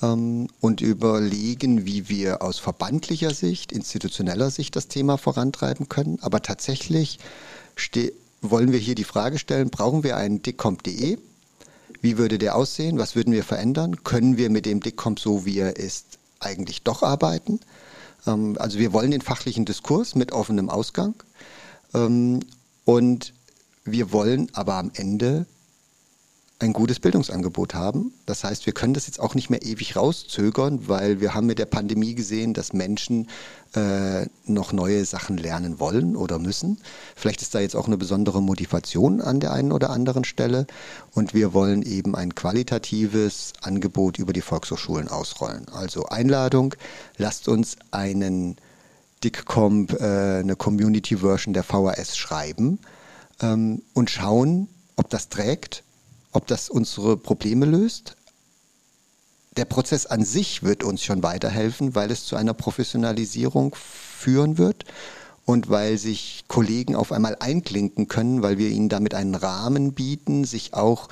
ähm, 0.03 0.49
und 0.61 0.81
überlegen, 0.81 1.87
wie 1.87 2.09
wir 2.09 2.43
aus 2.43 2.59
verbandlicher 2.59 3.33
Sicht, 3.33 3.73
institutioneller 3.73 4.51
Sicht 4.51 4.77
das 4.77 4.89
Thema 4.89 5.17
vorantreiben 5.17 5.89
können. 5.89 6.19
Aber 6.23 6.43
tatsächlich 6.43 7.19
wollen 8.41 8.73
wir 8.73 8.79
hier 8.79 8.95
die 8.95 9.05
Frage 9.05 9.39
stellen, 9.39 9.71
brauchen 9.71 10.05
wir 10.05 10.17
einen 10.17 10.43
dickcomp.de? 10.43 11.19
Wie 12.05 12.19
würde 12.19 12.37
der 12.37 12.55
aussehen? 12.55 12.99
Was 12.99 13.17
würden 13.17 13.33
wir 13.33 13.45
verändern? 13.45 14.05
Können 14.05 14.37
wir 14.37 14.51
mit 14.51 14.67
dem 14.67 14.81
DICCOM 14.81 15.17
so, 15.17 15.47
wie 15.47 15.57
er 15.57 15.77
ist, 15.77 16.19
eigentlich 16.39 16.83
doch 16.83 17.03
arbeiten? 17.03 17.61
Ähm, 18.27 18.57
also 18.59 18.79
wir 18.79 18.93
wollen 18.93 19.11
den 19.11 19.23
fachlichen 19.23 19.65
Diskurs 19.65 20.15
mit 20.15 20.31
offenem 20.31 20.69
Ausgang. 20.69 21.15
Ähm, 21.95 22.41
und 22.85 23.33
wir 23.87 24.13
wollen 24.13 24.51
aber 24.53 24.75
am 24.75 24.91
Ende 24.93 25.47
ein 26.61 26.73
gutes 26.73 27.01
Bildungsangebot 27.01 27.75
haben. 27.75 28.15
Das 28.27 28.45
heißt, 28.45 28.65
wir 28.67 28.73
können 28.73 28.95
das 28.95 29.07
jetzt 29.07 29.19
auch 29.19 29.35
nicht 29.35 29.51
mehr 29.51 29.63
ewig 29.63 29.97
rauszögern, 29.97 30.89
weil 30.89 31.21
wir 31.21 31.35
haben 31.35 31.47
mit 31.47 31.59
der 31.59 31.67
Pandemie 31.67 32.15
gesehen, 32.15 32.55
dass 32.55 32.73
Menschen 32.73 33.29
äh, 33.75 34.27
noch 34.47 34.73
neue 34.73 35.05
Sachen 35.05 35.37
lernen 35.37 35.81
wollen 35.81 36.15
oder 36.15 36.39
müssen. 36.39 36.79
Vielleicht 37.17 37.43
ist 37.43 37.55
da 37.55 37.61
jetzt 37.61 37.75
auch 37.75 37.87
eine 37.87 37.97
besondere 37.97 38.41
Motivation 38.41 39.21
an 39.21 39.41
der 39.41 39.53
einen 39.53 39.73
oder 39.73 39.91
anderen 39.91 40.25
Stelle. 40.25 40.67
Und 41.13 41.35
wir 41.35 41.55
wollen 41.55 41.83
eben 41.83 42.15
ein 42.15 42.35
qualitatives 42.35 43.53
Angebot 43.63 44.19
über 44.19 44.33
die 44.33 44.41
Volkshochschulen 44.41 45.09
ausrollen. 45.09 45.67
Also 45.71 46.07
Einladung, 46.07 46.75
lasst 47.17 47.49
uns 47.49 47.77
einen 47.91 48.57
DICComp, 49.25 50.01
äh, 50.01 50.39
eine 50.39 50.55
Community-Version 50.55 51.53
der 51.53 51.65
VHS 51.65 52.17
schreiben 52.17 52.79
ähm, 53.43 53.83
und 53.93 54.11
schauen, 54.11 54.69
ob 54.97 55.11
das 55.11 55.29
trägt 55.29 55.84
ob 56.35 56.47
das 56.47 56.69
unsere 56.69 57.17
Probleme 57.17 57.65
löst. 57.65 58.17
Der 59.57 59.65
Prozess 59.65 60.05
an 60.05 60.25
sich 60.25 60.65
wird 60.65 60.83
uns 60.83 61.03
schon 61.03 61.23
weiterhelfen, 61.23 61.95
weil 61.95 62.11
es 62.11 62.27
zu 62.27 62.37
einer 62.37 62.55
Professionalisierung 62.55 63.75
führen 63.75 64.59
wird 64.59 64.85
und 65.47 65.71
weil 65.71 65.97
sich 65.97 66.45
Kollegen 66.49 66.97
auf 66.97 67.13
einmal 67.13 67.37
einklinken 67.39 68.09
können, 68.09 68.43
weil 68.43 68.59
wir 68.59 68.69
ihnen 68.69 68.89
damit 68.89 69.15
einen 69.15 69.37
Rahmen 69.37 69.93
bieten, 69.93 70.45
sich 70.45 70.75
auch 70.75 71.09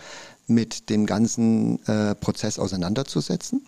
mit 0.49 0.91
dem 0.91 1.07
ganzen 1.07 1.85
äh, 1.87 2.17
Prozess 2.17 2.59
auseinanderzusetzen. 2.59 3.65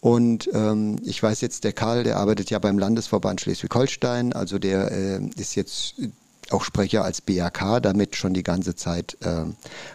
Und 0.00 0.50
ähm, 0.52 0.96
ich 1.02 1.20
weiß 1.20 1.40
jetzt, 1.40 1.64
der 1.64 1.72
Karl, 1.72 2.04
der 2.04 2.18
arbeitet 2.18 2.50
ja 2.50 2.58
beim 2.58 2.78
Landesverband 2.78 3.40
Schleswig-Holstein, 3.40 4.34
also 4.34 4.58
der 4.58 4.92
äh, 4.92 5.20
ist 5.36 5.56
jetzt 5.56 5.94
auch 6.52 6.64
Sprecher 6.64 7.04
als 7.04 7.20
BAK 7.20 7.82
damit 7.82 8.16
schon 8.16 8.34
die 8.34 8.42
ganze 8.42 8.74
Zeit 8.74 9.16
äh, 9.22 9.44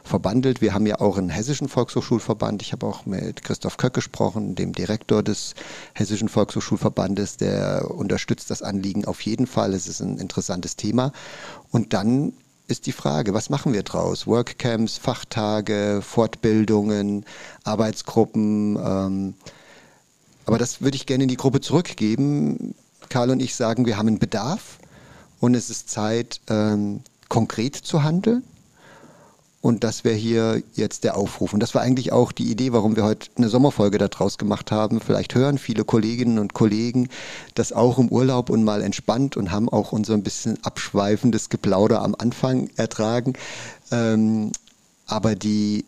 verbandelt. 0.04 0.62
Wir 0.62 0.74
haben 0.74 0.86
ja 0.86 1.00
auch 1.00 1.18
einen 1.18 1.30
hessischen 1.30 1.68
Volkshochschulverband. 1.68 2.62
Ich 2.62 2.72
habe 2.72 2.86
auch 2.86 3.06
mit 3.06 3.44
Christoph 3.44 3.78
Köck 3.78 3.94
gesprochen, 3.94 4.56
dem 4.56 4.74
Direktor 4.74 5.24
des 5.24 5.54
hessischen 5.94 6.30
Volkshochschulverbandes. 6.30 7.38
Der 7.38 7.92
unterstützt 7.92 8.50
das 8.50 8.62
Anliegen 8.62 9.06
auf 9.06 9.22
jeden 9.22 9.48
Fall. 9.48 9.74
Es 9.74 9.88
ist 9.88 10.02
ein 10.02 10.18
interessantes 10.18 10.76
Thema. 10.76 11.12
Und 11.72 11.94
dann 11.94 12.34
ist 12.68 12.86
die 12.86 12.92
Frage, 12.92 13.34
was 13.34 13.50
machen 13.50 13.74
wir 13.74 13.84
draus? 13.84 14.28
Workcamps, 14.28 14.98
Fachtage, 14.98 16.02
Fortbildungen, 16.02 17.26
Arbeitsgruppen. 17.64 18.78
Ähm, 18.78 19.34
aber 20.46 20.58
das 20.58 20.82
würde 20.82 20.96
ich 20.96 21.06
gerne 21.06 21.24
in 21.24 21.30
die 21.30 21.38
Gruppe 21.38 21.62
zurückgeben. 21.62 22.74
Karl 23.10 23.32
und 23.32 23.42
ich 23.42 23.56
sagen, 23.56 23.86
wir 23.86 23.98
haben 23.98 24.08
einen 24.08 24.20
Bedarf 24.20 24.79
und 25.40 25.56
es 25.56 25.70
ist 25.70 25.90
Zeit, 25.90 26.42
ähm, 26.50 27.02
konkret 27.30 27.76
zu 27.76 28.04
handeln. 28.04 28.44
Und 29.62 29.84
das 29.84 30.06
wäre 30.06 30.16
hier 30.16 30.64
jetzt 30.74 31.04
der 31.04 31.18
Aufruf. 31.18 31.54
Und 31.54 31.60
das 31.60 31.76
war 31.76 31.82
eigentlich 31.82 32.14
auch 32.14 32.32
die 32.32 32.50
Idee, 32.50 32.72
warum 32.72 32.96
wir 32.96 33.04
heute 33.04 33.30
eine 33.36 33.50
Sommerfolge 33.50 33.98
daraus 33.98 34.38
gemacht 34.38 34.72
haben. 34.72 35.02
Vielleicht 35.02 35.36
hören 35.36 35.58
viele 35.58 35.84
Kolleginnen 35.84 36.40
und 36.40 36.54
Kollegen 36.54 37.10
das 37.56 37.74
auch 37.74 37.98
im 37.98 38.08
Urlaub 38.08 38.50
und 38.50 38.64
mal 38.64 38.82
entspannt 38.82 39.36
und 39.36 39.52
haben 39.52 39.68
auch 39.68 39.92
unser 39.92 40.14
ein 40.14 40.24
bisschen 40.24 40.64
abschweifendes 40.64 41.50
Geplauder 41.50 42.02
am 42.02 42.16
Anfang 42.18 42.70
ertragen. 42.78 43.34
Ähm, 43.92 44.54
aber 45.08 45.36
die, 45.36 45.84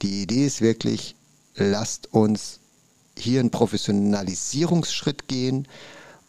die 0.00 0.22
Idee 0.22 0.46
ist 0.46 0.60
wirklich, 0.60 1.16
lasst 1.56 2.12
uns 2.12 2.60
hier 3.16 3.40
einen 3.40 3.50
Professionalisierungsschritt 3.50 5.26
gehen 5.26 5.66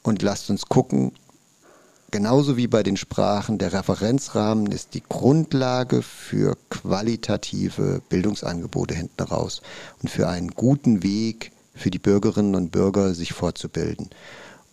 und 0.02 0.24
lasst 0.24 0.50
uns 0.50 0.66
gucken, 0.66 1.12
Genauso 2.12 2.58
wie 2.58 2.68
bei 2.68 2.82
den 2.82 2.98
Sprachen, 2.98 3.60
der 3.60 3.72
Referenzrahmen 3.72 4.72
ist 4.72 4.96
die 4.96 5.04
Grundlage 5.08 6.02
für 6.02 6.58
qualitative 6.72 8.02
Bildungsangebote 8.10 8.96
hinten 8.96 9.22
raus 9.22 9.62
und 10.02 10.10
für 10.10 10.28
einen 10.28 10.50
guten 10.50 11.04
Weg 11.04 11.52
für 11.76 11.92
die 11.92 12.00
Bürgerinnen 12.00 12.56
und 12.56 12.72
Bürger, 12.72 13.14
sich 13.14 13.34
fortzubilden. 13.34 14.10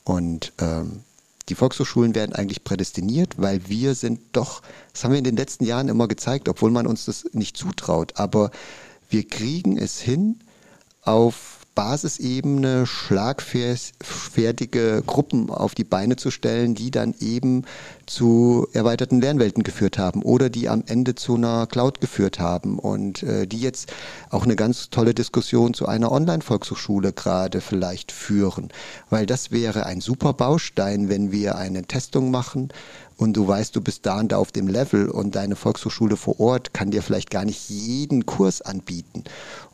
Und 0.05 0.53
ähm, 0.59 1.01
die 1.49 1.55
Volkshochschulen 1.55 2.14
werden 2.14 2.34
eigentlich 2.34 2.64
prädestiniert, 2.64 3.34
weil 3.37 3.68
wir 3.68 3.95
sind 3.95 4.20
doch, 4.32 4.62
das 4.93 5.05
haben 5.05 5.12
wir 5.12 5.18
in 5.18 5.24
den 5.24 5.37
letzten 5.37 5.64
Jahren 5.64 5.89
immer 5.89 6.09
gezeigt, 6.09 6.49
obwohl 6.49 6.70
man 6.70 6.87
uns 6.87 7.05
das 7.05 7.26
nicht 7.32 7.57
zutraut, 7.57 8.14
aber 8.16 8.51
wir 9.11 9.28
kriegen 9.28 9.76
es 9.76 10.01
hin, 10.01 10.41
auf 11.03 11.56
Basisebene 11.77 12.87
schlagfertige 12.87 15.05
Gruppen 15.07 15.51
auf 15.51 15.77
die 15.77 15.85
Beine 15.85 16.16
zu 16.16 16.33
stellen, 16.33 16.74
die 16.74 16.91
dann 16.91 17.14
eben 17.20 17.62
zu 18.07 18.67
erweiterten 18.73 19.21
Lernwelten 19.21 19.63
geführt 19.63 19.99
haben 19.99 20.23
oder 20.23 20.49
die 20.49 20.69
am 20.69 20.85
Ende 20.87 21.15
zu 21.15 21.35
einer 21.35 21.67
Cloud 21.67 22.01
geführt 22.01 22.39
haben 22.39 22.79
und 22.79 23.23
äh, 23.23 23.47
die 23.47 23.61
jetzt 23.61 23.93
auch 24.31 24.45
eine 24.45 24.57
ganz 24.57 24.91
tolle 24.91 25.15
Diskussion 25.15 25.75
zu 25.75 25.87
einer 25.87 26.13
Online-Volkshochschule 26.13 27.13
gerade 27.13 27.61
vielleicht 27.61 28.13
führen, 28.13 28.69
weil 29.11 29.27
das 29.27 29.51
wäre 29.51 29.87
ein 29.87 30.01
super 30.01 30.33
Baustein, 30.33 31.09
wenn 31.09 31.33
wir 31.33 31.57
eine 31.57 31.83
Testung 31.85 32.31
machen, 32.31 32.71
und 33.19 33.35
du 33.35 33.49
weißt, 33.49 33.75
du 33.75 33.81
bist 33.81 34.05
da 34.05 34.21
und 34.21 34.33
da 34.33 34.37
auf 34.37 34.53
dem 34.53 34.69
Level 34.69 35.09
und 35.09 35.37
deine 35.37 35.57
Volkshochschule 35.57 36.17
vor 36.17 36.39
Ort 36.39 36.75
kann 36.75 36.91
dir 36.91 37.03
vielleicht 37.03 37.31
gar 37.31 37.47
nicht 37.47 37.71
jeden 37.71 38.27
Kurs 38.27 38.61
anbieten. 38.61 39.25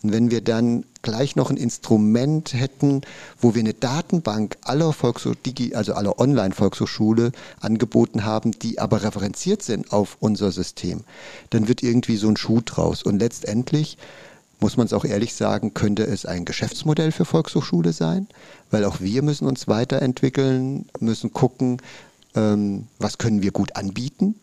Und 0.03 0.13
wenn 0.13 0.31
wir 0.31 0.43
dann 0.43 0.85
gleich 1.03 1.35
noch 1.35 1.51
ein 1.51 1.57
Instrument 1.57 2.55
hätten, 2.55 3.01
wo 3.41 3.55
wir 3.55 3.61
eine 3.61 3.75
Datenbank 3.75 4.57
aller 4.63 4.93
Volkshochschule, 4.93 5.75
also 5.75 5.95
aller 5.95 6.21
Online-Volkshochschule 6.21 7.33
angeboten 7.61 8.22
haben, 8.25 8.53
die 8.53 8.79
aber 8.79 9.03
referenziert 9.03 9.63
sind 9.63 9.93
auf 9.93 10.17
unser 10.21 10.53
System, 10.53 11.05
dann 11.51 11.69
wird 11.69 11.83
irgendwie 11.83 12.17
so 12.17 12.29
ein 12.29 12.37
Schuh 12.37 12.61
draus. 12.65 13.03
Und 13.03 13.19
letztendlich 13.19 13.99
muss 14.63 14.77
man 14.77 14.87
es 14.87 14.93
auch 14.93 15.05
ehrlich 15.05 15.35
sagen, 15.35 15.75
könnte 15.75 16.05
es 16.05 16.25
ein 16.25 16.45
Geschäftsmodell 16.45 17.13
für 17.13 17.25
Volkshochschule 17.25 17.93
sein, 17.93 18.29
weil 18.71 18.85
auch 18.85 19.01
wir 19.01 19.23
müssen 19.23 19.47
uns 19.47 19.69
weiterentwickeln, 19.69 20.87
müssen 21.01 21.33
gucken, 21.33 21.79
ähm, 22.35 22.87
was 22.99 23.19
können 23.19 23.43
wir 23.43 23.51
gut 23.51 23.77
anbieten, 23.77 24.37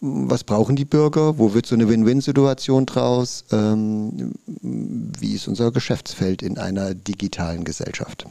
was 0.00 0.44
brauchen 0.44 0.76
die 0.76 0.84
Bürger, 0.84 1.38
wo 1.38 1.54
wird 1.54 1.66
so 1.66 1.74
eine 1.74 1.88
Win-Win-Situation 1.88 2.86
draus, 2.86 3.44
ähm, 3.52 4.34
wie 4.46 5.34
ist 5.34 5.48
unser 5.48 5.72
Geschäftsfeld 5.72 6.42
in 6.42 6.58
einer 6.58 6.94
digitalen 6.94 7.64
Gesellschaft. 7.64 8.26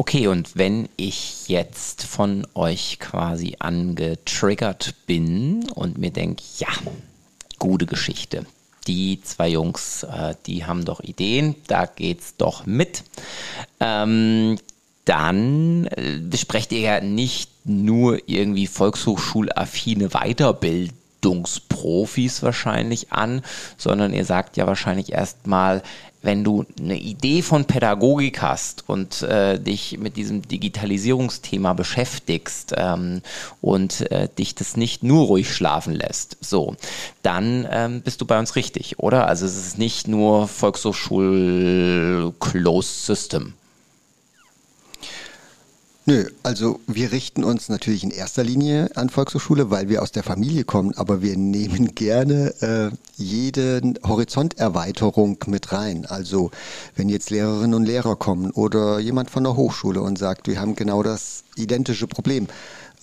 Okay, 0.00 0.26
und 0.28 0.56
wenn 0.56 0.88
ich 0.96 1.48
jetzt 1.48 2.04
von 2.04 2.46
euch 2.54 2.98
quasi 3.00 3.56
angetriggert 3.58 4.94
bin 5.04 5.68
und 5.74 5.98
mir 5.98 6.10
denke, 6.10 6.42
ja, 6.56 6.68
gute 7.58 7.84
Geschichte. 7.84 8.46
Die 8.86 9.20
zwei 9.20 9.50
Jungs, 9.50 10.04
äh, 10.04 10.36
die 10.46 10.64
haben 10.64 10.86
doch 10.86 11.00
Ideen, 11.00 11.54
da 11.66 11.84
geht's 11.84 12.34
doch 12.38 12.64
mit. 12.64 13.04
Ähm, 13.78 14.58
dann 15.04 15.84
äh, 15.84 16.18
besprecht 16.18 16.72
ihr 16.72 16.80
ja 16.80 17.02
nicht 17.02 17.50
nur 17.64 18.26
irgendwie 18.26 18.68
volkshochschulaffine 18.68 20.08
Weiterbildungsprofis 20.08 22.42
wahrscheinlich 22.42 23.12
an, 23.12 23.42
sondern 23.76 24.14
ihr 24.14 24.24
sagt 24.24 24.56
ja 24.56 24.66
wahrscheinlich 24.66 25.12
erstmal, 25.12 25.82
wenn 26.22 26.44
du 26.44 26.66
eine 26.78 26.98
Idee 26.98 27.42
von 27.42 27.64
Pädagogik 27.64 28.42
hast 28.42 28.84
und 28.88 29.22
äh, 29.22 29.58
dich 29.58 29.98
mit 29.98 30.16
diesem 30.16 30.42
Digitalisierungsthema 30.42 31.72
beschäftigst 31.72 32.74
ähm, 32.76 33.22
und 33.60 34.10
äh, 34.10 34.28
dich 34.38 34.54
das 34.54 34.76
nicht 34.76 35.02
nur 35.02 35.26
ruhig 35.26 35.52
schlafen 35.52 35.94
lässt, 35.94 36.36
so, 36.40 36.76
dann 37.22 37.66
ähm, 37.70 38.02
bist 38.02 38.20
du 38.20 38.26
bei 38.26 38.38
uns 38.38 38.56
richtig, 38.56 38.98
oder? 38.98 39.26
Also 39.26 39.46
es 39.46 39.56
ist 39.56 39.78
nicht 39.78 40.08
nur 40.08 40.48
Volkshochschul 40.48 42.34
Closed 42.38 43.06
System. 43.06 43.54
Nö, 46.10 46.24
also 46.42 46.80
wir 46.88 47.12
richten 47.12 47.44
uns 47.44 47.68
natürlich 47.68 48.02
in 48.02 48.10
erster 48.10 48.42
Linie 48.42 48.90
an 48.96 49.10
Volkshochschule, 49.10 49.70
weil 49.70 49.88
wir 49.88 50.02
aus 50.02 50.10
der 50.10 50.24
Familie 50.24 50.64
kommen, 50.64 50.92
aber 50.96 51.22
wir 51.22 51.36
nehmen 51.36 51.94
gerne 51.94 52.52
äh, 52.60 52.90
jede 53.14 53.80
Horizonterweiterung 54.02 55.38
mit 55.46 55.70
rein. 55.70 56.06
Also 56.06 56.50
wenn 56.96 57.08
jetzt 57.08 57.30
Lehrerinnen 57.30 57.74
und 57.74 57.84
Lehrer 57.84 58.16
kommen 58.16 58.50
oder 58.50 58.98
jemand 58.98 59.30
von 59.30 59.44
der 59.44 59.54
Hochschule 59.54 60.02
und 60.02 60.18
sagt, 60.18 60.48
wir 60.48 60.60
haben 60.60 60.74
genau 60.74 61.04
das 61.04 61.44
identische 61.54 62.08
Problem, 62.08 62.48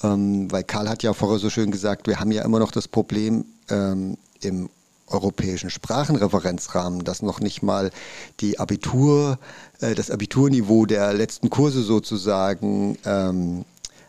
ähm, 0.04 0.52
weil 0.52 0.66
Karl 0.66 0.90
hat 0.90 1.02
ja 1.02 1.14
vorher 1.14 1.40
so 1.40 1.50
schön 1.50 1.72
gesagt, 1.72 2.08
wir 2.08 2.20
haben 2.20 2.34
ja 2.34 2.44
immer 2.44 2.60
noch 2.60 2.72
das 2.72 2.90
Problem 2.90 3.46
ähm, 3.70 4.18
im 4.42 4.68
europäischen 5.08 5.70
Sprachenreferenzrahmen, 5.70 7.04
dass 7.04 7.22
noch 7.22 7.40
nicht 7.40 7.64
mal 7.64 7.92
die 8.40 8.60
Abitur, 8.60 9.40
äh, 9.80 9.96
das 9.96 10.12
Abiturniveau 10.12 10.86
der 10.86 11.14
letzten 11.14 11.50
Kurse 11.50 11.82
sozusagen 11.82 12.98
ähm, 13.06 13.66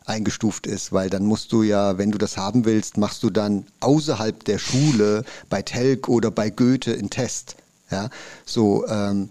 eingestuft 0.07 0.67
ist, 0.67 0.93
weil 0.93 1.11
dann 1.11 1.25
musst 1.25 1.53
du 1.53 1.63
ja, 1.63 1.99
wenn 1.99 2.11
du 2.11 2.19
das 2.19 2.37
haben 2.37 2.65
willst, 2.65 2.97
machst 2.97 3.23
du 3.23 3.31
dann 3.31 3.67
außerhalb 3.81 4.43
der 4.45 4.59
Schule 4.59 5.25
bei 5.51 5.63
Telk 5.63 6.09
oder 6.09 6.31
bei 6.31 6.51
Goethe 6.51 6.95
einen 6.95 7.11
Test. 7.11 7.57
Ja, 7.91 8.11
so, 8.45 8.87
ähm, 8.89 9.31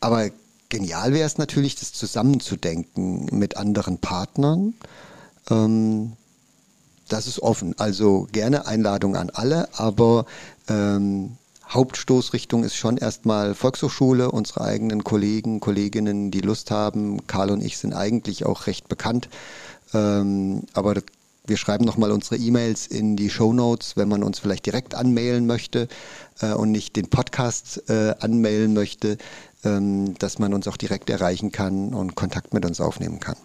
aber 0.00 0.30
genial 0.68 1.12
wäre 1.12 1.26
es 1.26 1.38
natürlich, 1.38 1.76
das 1.76 1.92
zusammenzudenken 1.92 3.26
mit 3.30 3.56
anderen 3.56 3.98
Partnern. 3.98 4.74
Ähm, 5.50 6.12
das 7.08 7.26
ist 7.26 7.40
offen. 7.40 7.74
Also 7.78 8.26
gerne 8.32 8.66
Einladung 8.66 9.16
an 9.16 9.30
alle, 9.30 9.68
aber 9.78 10.26
ähm, 10.68 11.36
Hauptstoßrichtung 11.68 12.64
ist 12.64 12.76
schon 12.76 12.98
erstmal 12.98 13.54
Volkshochschule, 13.54 14.30
unsere 14.30 14.62
eigenen 14.62 15.04
Kollegen, 15.04 15.60
Kolleginnen, 15.60 16.30
die 16.30 16.42
Lust 16.42 16.70
haben. 16.70 17.26
Karl 17.26 17.50
und 17.50 17.64
ich 17.64 17.78
sind 17.78 17.94
eigentlich 17.94 18.44
auch 18.44 18.66
recht 18.66 18.88
bekannt. 18.88 19.28
Ähm, 19.94 20.64
aber 20.74 20.94
wir 21.46 21.56
schreiben 21.56 21.84
nochmal 21.84 22.12
unsere 22.12 22.36
E-Mails 22.36 22.86
in 22.86 23.16
die 23.16 23.30
Show 23.30 23.52
Notes, 23.52 23.96
wenn 23.96 24.08
man 24.08 24.22
uns 24.22 24.38
vielleicht 24.38 24.66
direkt 24.66 24.94
anmailen 24.94 25.46
möchte 25.46 25.88
äh, 26.40 26.52
und 26.52 26.70
nicht 26.70 26.94
den 26.96 27.08
Podcast 27.08 27.82
äh, 27.88 28.14
anmailen 28.20 28.74
möchte, 28.74 29.16
ähm, 29.64 30.14
dass 30.18 30.38
man 30.38 30.54
uns 30.54 30.68
auch 30.68 30.76
direkt 30.76 31.10
erreichen 31.10 31.52
kann 31.52 31.94
und 31.94 32.14
Kontakt 32.14 32.52
mit 32.54 32.64
uns 32.64 32.80
aufnehmen 32.80 33.18
kann. 33.18 33.36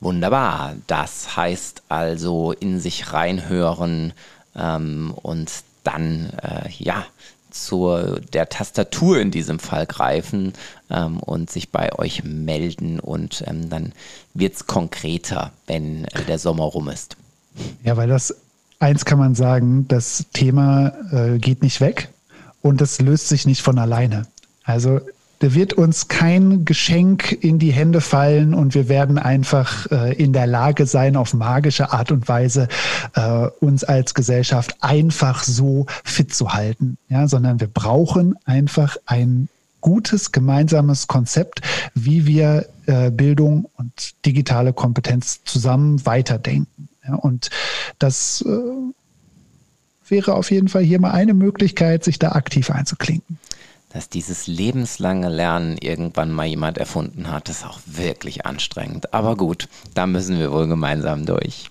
Wunderbar. 0.00 0.76
Das 0.86 1.36
heißt 1.36 1.82
also 1.88 2.52
in 2.52 2.78
sich 2.78 3.12
reinhören 3.12 4.12
ähm, 4.54 5.12
und 5.22 5.50
dann 5.84 6.30
äh, 6.42 6.68
ja 6.78 7.04
zur 7.50 8.20
der 8.32 8.48
Tastatur 8.48 9.18
in 9.18 9.30
diesem 9.30 9.58
Fall 9.58 9.86
greifen 9.86 10.52
ähm, 10.90 11.18
und 11.20 11.50
sich 11.50 11.70
bei 11.70 11.92
euch 11.98 12.22
melden 12.24 13.00
und 13.00 13.42
ähm, 13.46 13.68
dann 13.70 13.92
wird 14.34 14.54
es 14.54 14.66
konkreter, 14.66 15.52
wenn 15.66 16.04
äh, 16.04 16.24
der 16.28 16.38
Sommer 16.38 16.64
rum 16.64 16.88
ist. 16.88 17.16
Ja, 17.82 17.96
weil 17.96 18.08
das 18.08 18.36
eins 18.78 19.04
kann 19.04 19.18
man 19.18 19.34
sagen, 19.34 19.88
das 19.88 20.26
Thema 20.32 20.92
äh, 21.10 21.38
geht 21.38 21.62
nicht 21.62 21.80
weg 21.80 22.10
und 22.62 22.80
es 22.80 23.00
löst 23.00 23.28
sich 23.28 23.46
nicht 23.46 23.62
von 23.62 23.78
alleine. 23.78 24.26
Also 24.62 25.00
da 25.40 25.54
wird 25.54 25.72
uns 25.72 26.08
kein 26.08 26.64
Geschenk 26.64 27.32
in 27.32 27.58
die 27.58 27.70
Hände 27.70 28.00
fallen 28.00 28.54
und 28.54 28.74
wir 28.74 28.88
werden 28.88 29.18
einfach 29.18 29.90
äh, 29.90 30.12
in 30.14 30.32
der 30.32 30.46
Lage 30.46 30.86
sein, 30.86 31.16
auf 31.16 31.32
magische 31.32 31.92
Art 31.92 32.10
und 32.10 32.26
Weise 32.28 32.68
äh, 33.14 33.46
uns 33.60 33.84
als 33.84 34.14
Gesellschaft 34.14 34.76
einfach 34.80 35.44
so 35.44 35.86
fit 36.04 36.34
zu 36.34 36.54
halten. 36.54 36.98
Ja, 37.08 37.28
sondern 37.28 37.60
wir 37.60 37.68
brauchen 37.68 38.34
einfach 38.44 38.96
ein 39.06 39.48
gutes 39.80 40.32
gemeinsames 40.32 41.06
Konzept, 41.06 41.60
wie 41.94 42.26
wir 42.26 42.66
äh, 42.86 43.10
Bildung 43.10 43.70
und 43.76 44.24
digitale 44.26 44.72
Kompetenz 44.72 45.44
zusammen 45.44 46.04
weiterdenken. 46.04 46.88
Ja, 47.06 47.14
und 47.14 47.50
das 48.00 48.44
äh, 48.44 50.10
wäre 50.10 50.34
auf 50.34 50.50
jeden 50.50 50.68
Fall 50.68 50.82
hier 50.82 51.00
mal 51.00 51.12
eine 51.12 51.34
Möglichkeit, 51.34 52.02
sich 52.02 52.18
da 52.18 52.32
aktiv 52.32 52.70
einzuklinken 52.70 53.38
dass 53.90 54.08
dieses 54.08 54.46
lebenslange 54.46 55.28
Lernen 55.28 55.78
irgendwann 55.78 56.30
mal 56.30 56.46
jemand 56.46 56.76
erfunden 56.76 57.30
hat, 57.30 57.48
ist 57.48 57.64
auch 57.64 57.80
wirklich 57.86 58.44
anstrengend. 58.44 59.14
Aber 59.14 59.36
gut, 59.36 59.68
da 59.94 60.06
müssen 60.06 60.38
wir 60.38 60.52
wohl 60.52 60.66
gemeinsam 60.66 61.24
durch. 61.24 61.70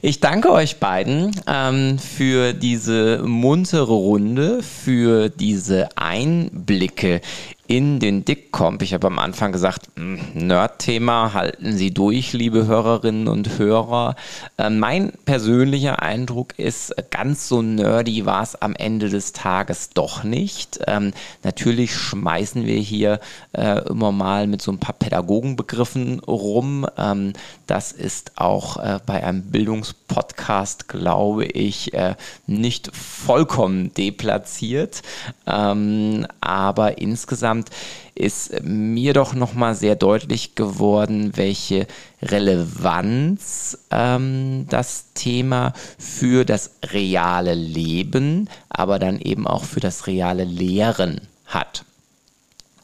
Ich 0.00 0.20
danke 0.20 0.50
euch 0.50 0.78
beiden 0.78 1.32
ähm, 1.46 1.98
für 1.98 2.54
diese 2.54 3.22
muntere 3.24 3.92
Runde, 3.92 4.62
für 4.62 5.28
diese 5.28 5.90
Einblicke 5.96 7.20
in 7.68 8.00
den 8.00 8.24
Dickcomp. 8.24 8.82
Ich 8.82 8.92
habe 8.92 9.06
am 9.06 9.18
Anfang 9.18 9.52
gesagt, 9.52 9.86
hm, 9.96 10.18
Nerd-Thema, 10.34 11.32
halten 11.32 11.76
Sie 11.76 11.94
durch, 11.94 12.32
liebe 12.32 12.66
Hörerinnen 12.66 13.28
und 13.28 13.58
Hörer. 13.58 14.16
Äh, 14.58 14.68
mein 14.68 15.12
persönlicher 15.24 16.02
Eindruck 16.02 16.58
ist, 16.58 16.94
ganz 17.10 17.48
so 17.48 17.62
nerdy 17.62 18.26
war 18.26 18.42
es 18.42 18.60
am 18.60 18.74
Ende 18.74 19.08
des 19.08 19.32
Tages 19.32 19.90
doch 19.90 20.24
nicht. 20.24 20.80
Ähm, 20.88 21.12
natürlich 21.44 21.94
schmeißen 21.94 22.66
wir 22.66 22.78
hier 22.78 23.20
äh, 23.52 23.80
immer 23.88 24.10
mal 24.10 24.48
mit 24.48 24.60
so 24.60 24.72
ein 24.72 24.78
paar 24.78 24.96
Pädagogenbegriffen 24.96 26.18
rum. 26.20 26.86
Ähm, 26.98 27.32
das 27.68 27.92
ist 27.92 28.32
auch 28.36 28.76
äh, 28.76 28.98
bei 29.06 29.24
einem 29.24 29.42
Bildungspodcast, 29.44 30.88
glaube 30.88 31.44
ich, 31.44 31.94
äh, 31.94 32.16
nicht 32.46 32.94
vollkommen 32.94 33.94
deplatziert. 33.94 35.02
Ähm, 35.46 36.26
aber 36.40 36.98
insgesamt 36.98 37.51
insgesamt 37.52 37.70
ist 38.14 38.62
mir 38.62 39.14
doch 39.14 39.34
nochmal 39.34 39.74
sehr 39.74 39.96
deutlich 39.96 40.54
geworden, 40.54 41.32
welche 41.34 41.86
Relevanz 42.20 43.78
ähm, 43.90 44.66
das 44.68 45.12
Thema 45.14 45.72
für 45.98 46.44
das 46.44 46.72
reale 46.84 47.54
Leben, 47.54 48.48
aber 48.68 48.98
dann 48.98 49.18
eben 49.18 49.46
auch 49.46 49.64
für 49.64 49.80
das 49.80 50.06
reale 50.06 50.44
Lehren 50.44 51.22
hat. 51.46 51.84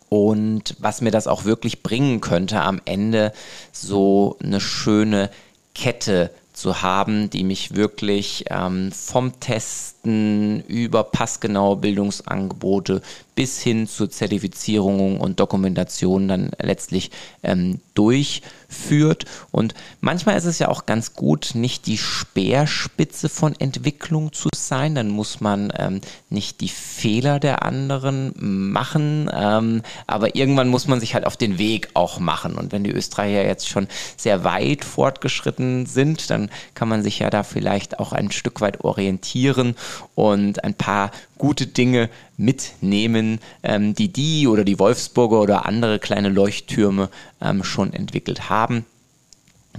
Und 0.08 0.74
was 0.78 1.02
mir 1.02 1.10
das 1.10 1.26
auch 1.26 1.44
wirklich 1.44 1.82
bringen 1.82 2.22
könnte, 2.22 2.62
am 2.62 2.80
Ende 2.86 3.32
so 3.70 4.38
eine 4.42 4.60
schöne 4.60 5.30
Kette 5.74 6.30
zu 6.54 6.80
haben, 6.80 7.28
die 7.28 7.44
mich 7.44 7.76
wirklich 7.76 8.46
ähm, 8.50 8.90
vom 8.90 9.38
Testen 9.98 10.62
über 10.66 11.04
passgenaue 11.04 11.76
Bildungsangebote 11.76 13.02
bis 13.34 13.60
hin 13.60 13.86
zur 13.86 14.10
Zertifizierung 14.10 15.20
und 15.20 15.38
Dokumentation 15.38 16.26
dann 16.26 16.50
letztlich 16.60 17.12
ähm, 17.44 17.80
durchführt. 17.94 19.26
Und 19.52 19.74
manchmal 20.00 20.36
ist 20.36 20.44
es 20.44 20.58
ja 20.58 20.66
auch 20.66 20.86
ganz 20.86 21.14
gut, 21.14 21.52
nicht 21.54 21.86
die 21.86 21.98
Speerspitze 21.98 23.28
von 23.28 23.54
Entwicklung 23.60 24.32
zu 24.32 24.48
sein. 24.56 24.96
Dann 24.96 25.08
muss 25.08 25.40
man 25.40 25.72
ähm, 25.78 26.00
nicht 26.30 26.60
die 26.60 26.68
Fehler 26.68 27.38
der 27.38 27.62
anderen 27.62 28.32
machen, 28.72 29.30
ähm, 29.32 29.82
aber 30.08 30.34
irgendwann 30.34 30.68
muss 30.68 30.88
man 30.88 30.98
sich 30.98 31.14
halt 31.14 31.24
auf 31.24 31.36
den 31.36 31.58
Weg 31.58 31.90
auch 31.94 32.18
machen. 32.18 32.56
Und 32.56 32.72
wenn 32.72 32.82
die 32.82 32.90
Österreicher 32.90 33.46
jetzt 33.46 33.68
schon 33.68 33.86
sehr 34.16 34.42
weit 34.42 34.84
fortgeschritten 34.84 35.86
sind, 35.86 36.28
dann 36.30 36.50
kann 36.74 36.88
man 36.88 37.04
sich 37.04 37.20
ja 37.20 37.30
da 37.30 37.44
vielleicht 37.44 38.00
auch 38.00 38.12
ein 38.12 38.32
Stück 38.32 38.60
weit 38.60 38.80
orientieren 38.80 39.76
und 40.14 40.64
ein 40.64 40.74
paar 40.74 41.10
gute 41.36 41.66
Dinge 41.66 42.08
mitnehmen, 42.36 43.40
ähm, 43.62 43.94
die 43.94 44.12
die 44.12 44.46
oder 44.46 44.64
die 44.64 44.78
Wolfsburger 44.78 45.40
oder 45.40 45.66
andere 45.66 45.98
kleine 45.98 46.28
Leuchttürme 46.28 47.08
ähm, 47.40 47.64
schon 47.64 47.92
entwickelt 47.92 48.48
haben. 48.50 48.84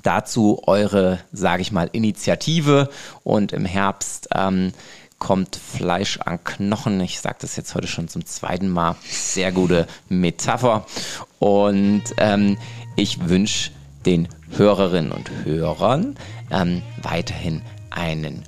Dazu 0.03 0.61
eure, 0.65 1.19
sage 1.31 1.61
ich 1.61 1.71
mal, 1.71 1.89
Initiative 1.91 2.89
und 3.23 3.51
im 3.51 3.65
Herbst 3.65 4.29
ähm, 4.33 4.71
kommt 5.17 5.57
Fleisch 5.57 6.19
an 6.19 6.43
Knochen. 6.43 7.01
Ich 7.01 7.19
sage 7.19 7.37
das 7.41 7.55
jetzt 7.55 7.75
heute 7.75 7.87
schon 7.87 8.07
zum 8.07 8.25
zweiten 8.25 8.69
Mal. 8.69 8.95
Sehr 9.03 9.51
gute 9.51 9.87
Metapher. 10.07 10.85
Und 11.39 12.03
ähm, 12.17 12.57
ich 12.95 13.27
wünsche 13.27 13.71
den 14.05 14.29
Hörerinnen 14.55 15.11
und 15.11 15.29
Hörern 15.43 16.15
ähm, 16.51 16.81
weiterhin 17.01 17.61
einen 17.89 18.43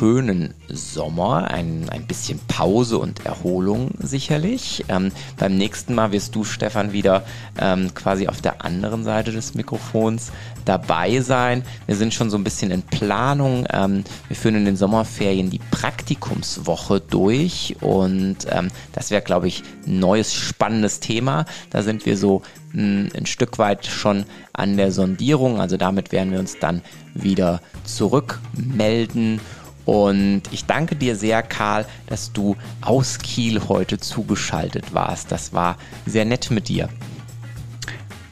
schönen 0.00 0.54
Sommer, 0.70 1.50
ein, 1.50 1.90
ein 1.90 2.06
bisschen 2.06 2.40
Pause 2.48 2.96
und 2.96 3.26
Erholung 3.26 3.90
sicherlich. 3.98 4.82
Ähm, 4.88 5.12
beim 5.36 5.58
nächsten 5.58 5.94
Mal 5.94 6.10
wirst 6.10 6.34
du, 6.34 6.42
Stefan, 6.42 6.92
wieder 6.92 7.22
ähm, 7.60 7.92
quasi 7.92 8.26
auf 8.26 8.40
der 8.40 8.64
anderen 8.64 9.04
Seite 9.04 9.30
des 9.30 9.52
Mikrofons 9.52 10.32
dabei 10.64 11.20
sein. 11.20 11.64
Wir 11.84 11.96
sind 11.96 12.14
schon 12.14 12.30
so 12.30 12.38
ein 12.38 12.44
bisschen 12.44 12.70
in 12.70 12.80
Planung. 12.80 13.66
Ähm, 13.70 14.04
wir 14.28 14.36
führen 14.36 14.54
in 14.54 14.64
den 14.64 14.76
Sommerferien 14.76 15.50
die 15.50 15.60
Praktikumswoche 15.70 17.02
durch 17.02 17.76
und 17.82 18.38
ähm, 18.48 18.68
das 18.92 19.10
wäre, 19.10 19.20
glaube 19.20 19.48
ich, 19.48 19.62
ein 19.86 19.98
neues, 19.98 20.32
spannendes 20.32 21.00
Thema. 21.00 21.44
Da 21.68 21.82
sind 21.82 22.06
wir 22.06 22.16
so 22.16 22.40
mh, 22.72 23.10
ein 23.14 23.26
Stück 23.26 23.58
weit 23.58 23.84
schon 23.84 24.24
an 24.54 24.78
der 24.78 24.92
Sondierung. 24.92 25.60
Also 25.60 25.76
damit 25.76 26.10
werden 26.10 26.32
wir 26.32 26.38
uns 26.38 26.58
dann 26.58 26.80
wieder 27.12 27.60
zurückmelden. 27.84 29.40
Und 29.90 30.42
ich 30.52 30.66
danke 30.66 30.94
dir 30.94 31.16
sehr, 31.16 31.42
Karl, 31.42 31.84
dass 32.06 32.30
du 32.30 32.54
aus 32.80 33.18
Kiel 33.18 33.60
heute 33.68 33.98
zugeschaltet 33.98 34.94
warst. 34.94 35.32
Das 35.32 35.52
war 35.52 35.78
sehr 36.06 36.24
nett 36.24 36.52
mit 36.52 36.68
dir. 36.68 36.88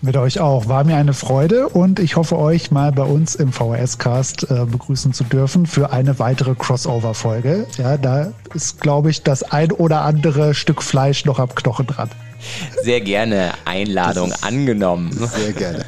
Mit 0.01 0.17
euch 0.17 0.39
auch. 0.39 0.69
War 0.69 0.85
mir 0.85 0.95
eine 0.95 1.15
Freude 1.15 1.69
und 1.69 1.99
ich 1.99 2.15
hoffe, 2.15 2.39
euch 2.39 2.71
mal 2.71 2.93
bei 2.93 3.03
uns 3.03 3.35
im 3.35 3.53
VHS-Cast 3.53 4.49
äh, 4.49 4.67
begrüßen 4.67 5.13
zu 5.13 5.25
dürfen 5.25 5.67
für 5.67 5.91
eine 5.91 6.21
weitere 6.21 6.55
Crossover-Folge. 6.55 7.67
Ja, 7.77 7.97
da 7.97 8.31
ist, 8.55 8.81
glaube 8.81 9.11
ich, 9.11 9.25
das 9.25 9.43
ein 9.43 9.73
oder 9.73 10.03
andere 10.03 10.55
Stück 10.55 10.81
Fleisch 10.81 11.25
noch 11.25 11.41
am 11.41 11.53
Knochen 11.53 11.89
dran. 11.89 12.09
Sehr 12.83 13.01
gerne 13.01 13.53
Einladung 13.65 14.33
angenommen. 14.43 15.11
Sehr 15.13 15.53
gerne. 15.53 15.85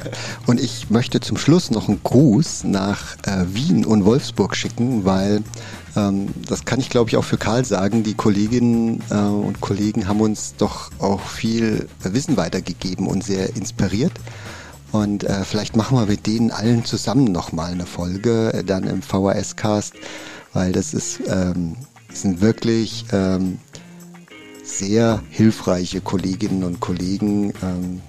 Und 0.47 0.59
ich 0.59 0.89
möchte 0.89 1.19
zum 1.19 1.37
Schluss 1.37 1.71
noch 1.71 1.87
einen 1.87 2.01
Gruß 2.03 2.65
nach 2.65 3.15
äh, 3.25 3.45
Wien 3.53 3.85
und 3.85 4.05
Wolfsburg 4.05 4.55
schicken, 4.55 5.05
weil 5.05 5.43
ähm, 5.95 6.27
das 6.47 6.65
kann 6.65 6.79
ich 6.79 6.89
glaube 6.89 7.09
ich 7.09 7.17
auch 7.17 7.23
für 7.23 7.37
Karl 7.37 7.65
sagen. 7.65 8.03
Die 8.03 8.13
Kolleginnen 8.13 9.01
äh, 9.09 9.15
und 9.15 9.61
Kollegen 9.61 10.07
haben 10.07 10.21
uns 10.21 10.55
doch 10.57 10.91
auch 10.99 11.21
viel 11.21 11.87
Wissen 12.03 12.37
weitergegeben 12.37 13.07
und 13.07 13.23
sehr 13.23 13.55
inspiriert. 13.55 14.13
Und 14.91 15.23
äh, 15.23 15.45
vielleicht 15.45 15.75
machen 15.75 15.97
wir 15.97 16.05
mit 16.05 16.27
denen 16.27 16.51
allen 16.51 16.83
zusammen 16.83 17.31
nochmal 17.31 17.71
eine 17.71 17.85
Folge, 17.85 18.53
äh, 18.53 18.63
dann 18.63 18.83
im 18.83 19.01
VHS-Cast, 19.01 19.93
weil 20.53 20.73
das 20.73 20.93
ist, 20.93 21.21
ähm, 21.27 21.77
sind 22.13 22.41
wirklich 22.41 23.05
ähm, 23.13 23.59
sehr 24.77 25.21
hilfreiche 25.29 26.01
Kolleginnen 26.01 26.63
und 26.63 26.79
Kollegen, 26.79 27.53
ähm, 27.61 28.01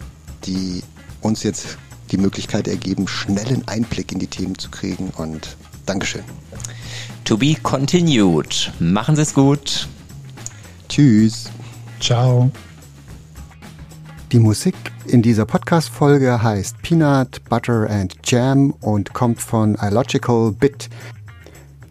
die 0.44 0.82
uns 1.20 1.42
jetzt 1.42 1.78
die 2.10 2.16
Möglichkeit 2.16 2.68
ergeben, 2.68 3.08
schnellen 3.08 3.66
Einblick 3.68 4.12
in 4.12 4.18
die 4.18 4.26
Themen 4.26 4.58
zu 4.58 4.70
kriegen. 4.70 5.10
Und 5.16 5.56
Dankeschön. 5.86 6.22
To 7.24 7.36
be 7.36 7.56
continued. 7.62 8.72
Machen 8.78 9.16
Sie 9.16 9.22
es 9.22 9.34
gut. 9.34 9.88
Tschüss. 10.88 11.50
Ciao. 12.00 12.50
Die 14.32 14.38
Musik 14.38 14.74
in 15.06 15.22
dieser 15.22 15.44
Podcast-Folge 15.44 16.42
heißt 16.42 16.80
Peanut, 16.82 17.44
Butter 17.48 17.88
and 17.90 18.16
Jam 18.24 18.70
und 18.80 19.12
kommt 19.12 19.40
von 19.40 19.76
iLogical 19.80 20.52
Bit. 20.52 20.88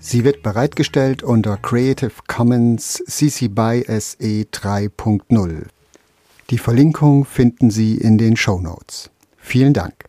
Sie 0.03 0.23
wird 0.23 0.41
bereitgestellt 0.41 1.21
unter 1.21 1.57
Creative 1.57 2.11
Commons 2.27 3.03
CC 3.07 3.49
BY 3.49 3.85
SE 3.87 4.47
3.0. 4.51 5.67
Die 6.49 6.57
Verlinkung 6.57 7.23
finden 7.23 7.69
Sie 7.69 7.97
in 7.97 8.17
den 8.17 8.35
Show 8.35 8.59
Notes. 8.59 9.11
Vielen 9.37 9.73
Dank. 9.73 10.00